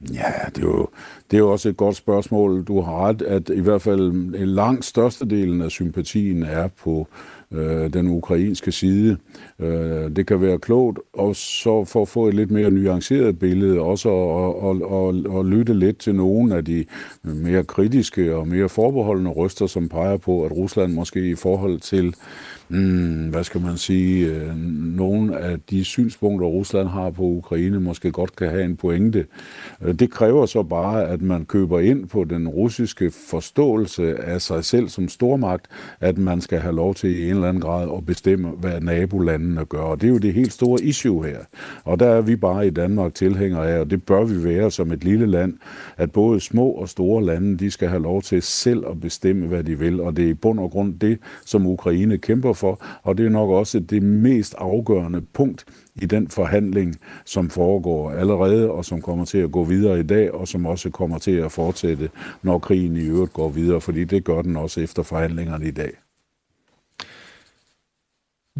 Ja, 0.00 0.32
det 0.54 0.64
er, 0.64 0.68
jo, 0.68 0.88
det 1.30 1.36
er 1.36 1.38
jo 1.38 1.50
også 1.50 1.68
et 1.68 1.76
godt 1.76 1.96
spørgsmål. 1.96 2.64
Du 2.64 2.80
har 2.80 3.06
ret, 3.06 3.22
at 3.22 3.50
i 3.54 3.60
hvert 3.60 3.82
fald 3.82 4.00
en 4.10 4.46
langt 4.46 4.84
størstedelen 4.84 5.62
af 5.62 5.70
sympatien 5.70 6.42
er 6.42 6.68
på 6.68 7.08
øh, 7.52 7.92
den 7.92 8.08
ukrainske 8.08 8.72
side. 8.72 9.16
Øh, 9.58 10.16
det 10.16 10.26
kan 10.26 10.40
være 10.40 10.58
klogt, 10.58 10.98
og 11.12 11.36
så 11.36 11.84
for 11.84 12.02
at 12.02 12.08
få 12.08 12.28
et 12.28 12.34
lidt 12.34 12.50
mere 12.50 12.70
nuanceret 12.70 13.38
billede, 13.38 13.80
også 13.80 14.08
at, 14.08 14.82
og, 14.82 15.14
og, 15.26 15.44
lytte 15.44 15.74
lidt 15.74 15.98
til 15.98 16.14
nogle 16.14 16.56
af 16.56 16.64
de 16.64 16.84
mere 17.22 17.64
kritiske 17.64 18.36
og 18.36 18.48
mere 18.48 18.68
forbeholdende 18.68 19.30
røster, 19.30 19.66
som 19.66 19.88
peger 19.88 20.16
på, 20.16 20.44
at 20.44 20.52
Rusland 20.52 20.92
måske 20.92 21.30
i 21.30 21.34
forhold 21.34 21.80
til 21.80 22.14
mm, 22.68 23.28
hvad 23.28 23.44
skal 23.44 23.60
man 23.60 23.76
sige, 23.76 24.26
øh, 24.26 24.56
nogle 24.96 25.38
af 25.38 25.56
de 25.70 25.84
synspunkter, 25.84 26.46
Rusland 26.46 26.88
har 26.88 27.10
på 27.10 27.22
Ukraine, 27.22 27.80
måske 27.80 28.10
godt 28.10 28.36
kan 28.36 28.50
have 28.50 28.64
en 28.64 28.76
pointe. 28.76 29.26
Øh, 29.82 29.94
det 29.94 30.10
kræver 30.10 30.46
så 30.46 30.62
bare, 30.62 31.08
at 31.08 31.22
man 31.22 31.44
køber 31.44 31.80
ind 31.80 32.08
på 32.08 32.24
den 32.24 32.48
russiske 32.48 33.12
forståelse 33.30 34.16
af 34.16 34.42
sig 34.42 34.64
selv 34.64 34.88
som 34.88 35.08
stormagt, 35.08 35.66
at 36.00 36.18
man 36.18 36.40
skal 36.40 36.58
have 36.58 36.74
lov 36.74 36.94
til 36.94 37.18
i 37.18 37.24
en 37.24 37.34
eller 37.34 37.48
anden 37.48 37.62
grad 37.62 37.88
at 37.96 38.06
bestemme, 38.06 38.48
hvad 38.48 38.80
nabolandene 38.80 39.64
gør. 39.64 39.78
Og 39.78 40.00
det 40.00 40.06
er 40.06 40.12
jo 40.12 40.18
det 40.18 40.34
helt 40.34 40.52
store 40.52 40.82
issue 40.82 41.26
her. 41.26 41.38
Og 41.84 42.00
der 42.00 42.06
er 42.06 42.20
vi 42.20 42.36
bare 42.36 42.66
i 42.66 42.70
Danmark 42.70 43.14
tilhængere 43.14 43.68
af, 43.70 43.80
og 43.80 43.90
det 43.90 44.02
bør 44.02 44.24
vi 44.24 44.44
være 44.44 44.70
som 44.70 44.92
et 44.92 45.04
lille 45.04 45.26
land, 45.26 45.54
at 45.96 46.12
både 46.12 46.40
små 46.40 46.68
og 46.68 46.88
store 46.88 47.24
lande, 47.24 47.58
de 47.58 47.70
skal 47.70 47.88
have 47.88 48.02
lov 48.02 48.22
til 48.22 48.42
selv 48.42 48.84
at 48.90 49.00
bestemme, 49.00 49.46
hvad 49.46 49.64
de 49.64 49.78
vil. 49.78 50.00
Og 50.00 50.16
det 50.16 50.24
er 50.24 50.28
i 50.28 50.34
bund 50.34 50.60
og 50.60 50.70
grund 50.70 50.94
det, 50.98 51.18
som 51.44 51.66
Ukraine 51.66 52.18
kæmper 52.18 52.52
for, 52.58 52.80
og 53.02 53.18
det 53.18 53.26
er 53.26 53.30
nok 53.30 53.50
også 53.50 53.80
det 53.80 54.02
mest 54.02 54.54
afgørende 54.58 55.20
punkt 55.20 55.64
i 55.94 56.06
den 56.06 56.28
forhandling, 56.28 56.96
som 57.24 57.50
foregår 57.50 58.10
allerede, 58.10 58.70
og 58.70 58.84
som 58.84 59.02
kommer 59.02 59.24
til 59.24 59.38
at 59.38 59.52
gå 59.52 59.64
videre 59.64 60.00
i 60.00 60.02
dag, 60.02 60.34
og 60.34 60.48
som 60.48 60.66
også 60.66 60.90
kommer 60.90 61.18
til 61.18 61.36
at 61.36 61.52
fortsætte, 61.52 62.10
når 62.42 62.58
krigen 62.58 62.96
i 62.96 63.00
øvrigt 63.00 63.32
går 63.32 63.48
videre, 63.48 63.80
fordi 63.80 64.04
det 64.04 64.24
gør 64.24 64.42
den 64.42 64.56
også 64.56 64.80
efter 64.80 65.02
forhandlingerne 65.02 65.68
i 65.68 65.70
dag. 65.70 65.90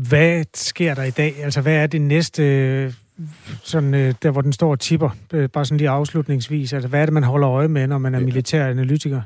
Hvad 0.09 0.45
sker 0.55 0.95
der 0.95 1.03
i 1.03 1.11
dag? 1.11 1.35
Altså, 1.45 1.61
hvad 1.61 1.75
er 1.75 1.87
det 1.87 2.01
næste, 2.01 2.95
sådan, 3.63 3.95
øh, 3.95 4.15
der 4.23 4.31
hvor 4.31 4.41
den 4.41 4.53
står 4.53 4.71
og 4.71 4.81
tipper? 4.81 5.11
Øh, 5.33 5.49
bare 5.49 5.65
sådan 5.65 5.79
lige 5.79 5.91
afslutningsvis. 5.91 6.73
Altså, 6.73 6.89
hvad 6.89 7.01
er 7.01 7.07
det, 7.07 7.13
man 7.13 7.23
holder 7.23 7.51
øje 7.51 7.69
med, 7.69 7.87
når 7.87 7.99
man 7.99 8.15
er 8.15 8.21
militær 8.21 8.67
analytiker? 8.67 9.23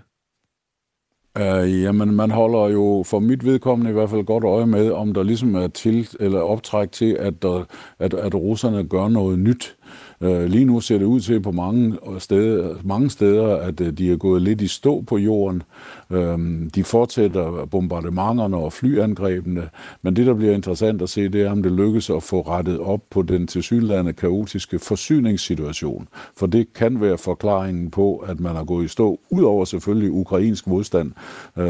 Uh, 1.41 1.83
jamen, 1.83 2.17
man 2.17 2.31
holder 2.31 2.69
jo 2.69 3.03
for 3.07 3.19
mit 3.19 3.45
vedkommende 3.45 3.91
i 3.91 3.95
hvert 3.95 4.11
fald 4.11 4.25
godt 4.25 4.45
øje 4.45 4.67
med, 4.67 4.91
om 4.91 5.15
der 5.15 5.23
ligesom 5.23 5.55
er 5.55 5.69
til 5.69 6.09
eller 6.21 6.41
optræk 6.41 6.93
til, 6.93 7.13
at, 7.13 7.43
der, 7.43 7.65
at, 7.99 8.15
at 8.15 8.35
russerne 8.35 8.85
gør 8.85 9.09
noget 9.09 9.39
nyt. 9.39 9.77
Øh, 10.21 10.45
lige 10.45 10.65
nu 10.65 10.81
ser 10.81 10.99
det 10.99 11.05
ud 11.05 11.21
til 11.21 11.41
på 11.41 11.53
mange 11.53 11.99
øh, 12.13 12.21
steder, 12.21 12.75
mange 12.85 13.11
steder, 13.11 13.57
at 13.57 13.81
øh, 13.81 13.93
de 13.93 14.13
er 14.13 14.17
gået 14.17 14.43
lidt 14.43 14.61
i 14.61 14.67
stå 14.67 15.01
på 15.01 15.19
jorden. 15.19 15.63
Øhm, 16.11 16.71
de 16.71 16.85
fortsætter 16.85 17.67
bombardementerne 17.71 18.57
og 18.57 18.73
flyangrebene, 18.73 19.69
men 20.03 20.17
det, 20.17 20.27
der 20.27 20.35
bliver 20.35 20.53
interessant 20.53 21.03
at 21.03 21.09
se, 21.09 21.29
det 21.29 21.43
er, 21.43 21.51
om 21.51 21.63
det 21.63 21.73
lykkes 21.73 22.11
at 22.11 22.23
få 22.23 22.41
rettet 22.41 22.79
op 22.79 23.01
på 23.11 23.23
den 23.23 23.47
tilsyneladende 23.47 24.13
kaotiske 24.13 24.79
forsyningssituation. 24.79 26.09
For 26.37 26.47
det 26.47 26.73
kan 26.73 27.01
være 27.01 27.19
forklaringen 27.19 27.91
på, 27.91 28.17
at 28.17 28.41
man 28.41 28.57
er 28.57 28.65
gået 28.65 28.85
i 28.85 28.89
stå, 28.89 29.21
udover 29.31 29.65
selvfølgelig 29.65 30.11
ukrainsk 30.11 30.67
modstand, 30.67 31.13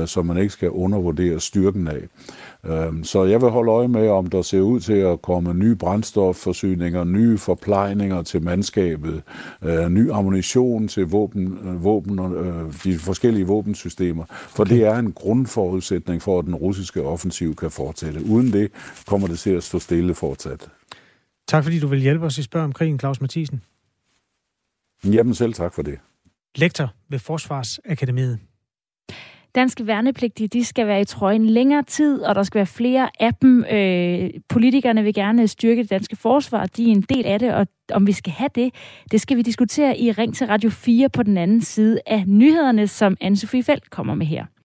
som 0.06 0.26
man 0.26 0.36
ikke 0.36 0.52
skal 0.52 0.70
undervurdere 0.70 1.40
styrken 1.40 1.88
af. 1.88 2.00
Øhm, 2.66 3.04
så 3.04 3.24
jeg 3.24 3.40
vil 3.40 3.50
holde 3.50 3.72
øje 3.72 3.88
med, 3.88 4.08
om 4.08 4.26
der 4.26 4.42
ser 4.42 4.60
ud 4.60 4.80
til 4.80 4.92
at 4.92 5.22
komme 5.22 5.54
nye 5.54 5.74
brændstofforsyninger, 5.76 7.04
nye 7.04 7.38
forplejninger 7.38 8.22
til 8.22 8.42
mandskabet, 8.42 9.22
øh, 9.62 9.88
ny 9.88 10.10
ammunition 10.10 10.88
til 10.88 11.06
våben, 11.06 11.58
øh, 11.58 11.84
våben 11.84 12.18
øh, 12.18 12.74
de 12.84 12.98
forskellige 12.98 13.46
våbensystemer. 13.46 14.24
For 14.28 14.64
det 14.64 14.84
er 14.84 14.96
en 14.96 15.12
grundforudsætning 15.12 16.22
for, 16.22 16.38
at 16.38 16.44
den 16.44 16.54
russiske 16.54 17.02
offensiv 17.02 17.56
kan 17.56 17.70
fortsætte. 17.70 18.24
Uden 18.24 18.52
det 18.52 18.72
kommer 19.06 19.28
det 19.28 19.38
til 19.38 19.50
at 19.50 19.62
stå 19.62 19.78
stille 19.78 20.14
fortsat. 20.14 20.68
Tak 21.48 21.64
fordi 21.64 21.78
du 21.80 21.86
vil 21.86 22.00
hjælpe 22.00 22.26
os 22.26 22.38
i 22.38 22.42
spørg 22.42 22.62
om 22.62 22.72
krigen, 22.72 22.98
Claus 22.98 23.20
Mathisen. 23.20 23.62
Jamen 25.04 25.34
selv 25.34 25.54
tak 25.54 25.74
for 25.74 25.82
det. 25.82 25.98
Lektor 26.56 26.94
ved 27.08 27.18
Forsvarsakademiet. 27.18 28.38
Danske 29.54 29.86
værnepligtige, 29.86 30.48
de 30.48 30.64
skal 30.64 30.86
være 30.86 31.00
i 31.00 31.04
trøjen 31.04 31.46
længere 31.46 31.82
tid, 31.82 32.20
og 32.22 32.34
der 32.34 32.42
skal 32.42 32.58
være 32.58 32.66
flere 32.66 33.10
af 33.20 33.34
dem. 33.34 33.64
Øh, 33.64 34.30
politikerne 34.48 35.02
vil 35.02 35.14
gerne 35.14 35.48
styrke 35.48 35.82
det 35.82 35.90
danske 35.90 36.16
forsvar, 36.16 36.66
de 36.66 36.84
er 36.84 36.92
en 36.92 37.02
del 37.02 37.26
af 37.26 37.38
det, 37.38 37.54
og 37.54 37.66
om 37.92 38.06
vi 38.06 38.12
skal 38.12 38.32
have 38.32 38.50
det, 38.54 38.74
det 39.10 39.20
skal 39.20 39.36
vi 39.36 39.42
diskutere 39.42 39.98
i 39.98 40.12
Ring 40.12 40.34
til 40.34 40.46
Radio 40.46 40.70
4 40.70 41.08
på 41.08 41.22
den 41.22 41.36
anden 41.36 41.60
side 41.60 42.00
af 42.06 42.24
nyhederne, 42.26 42.88
som 42.88 43.16
Anne-Sophie 43.24 43.62
Felt 43.62 43.90
kommer 43.90 44.14
med 44.14 44.26
her. 44.26 44.46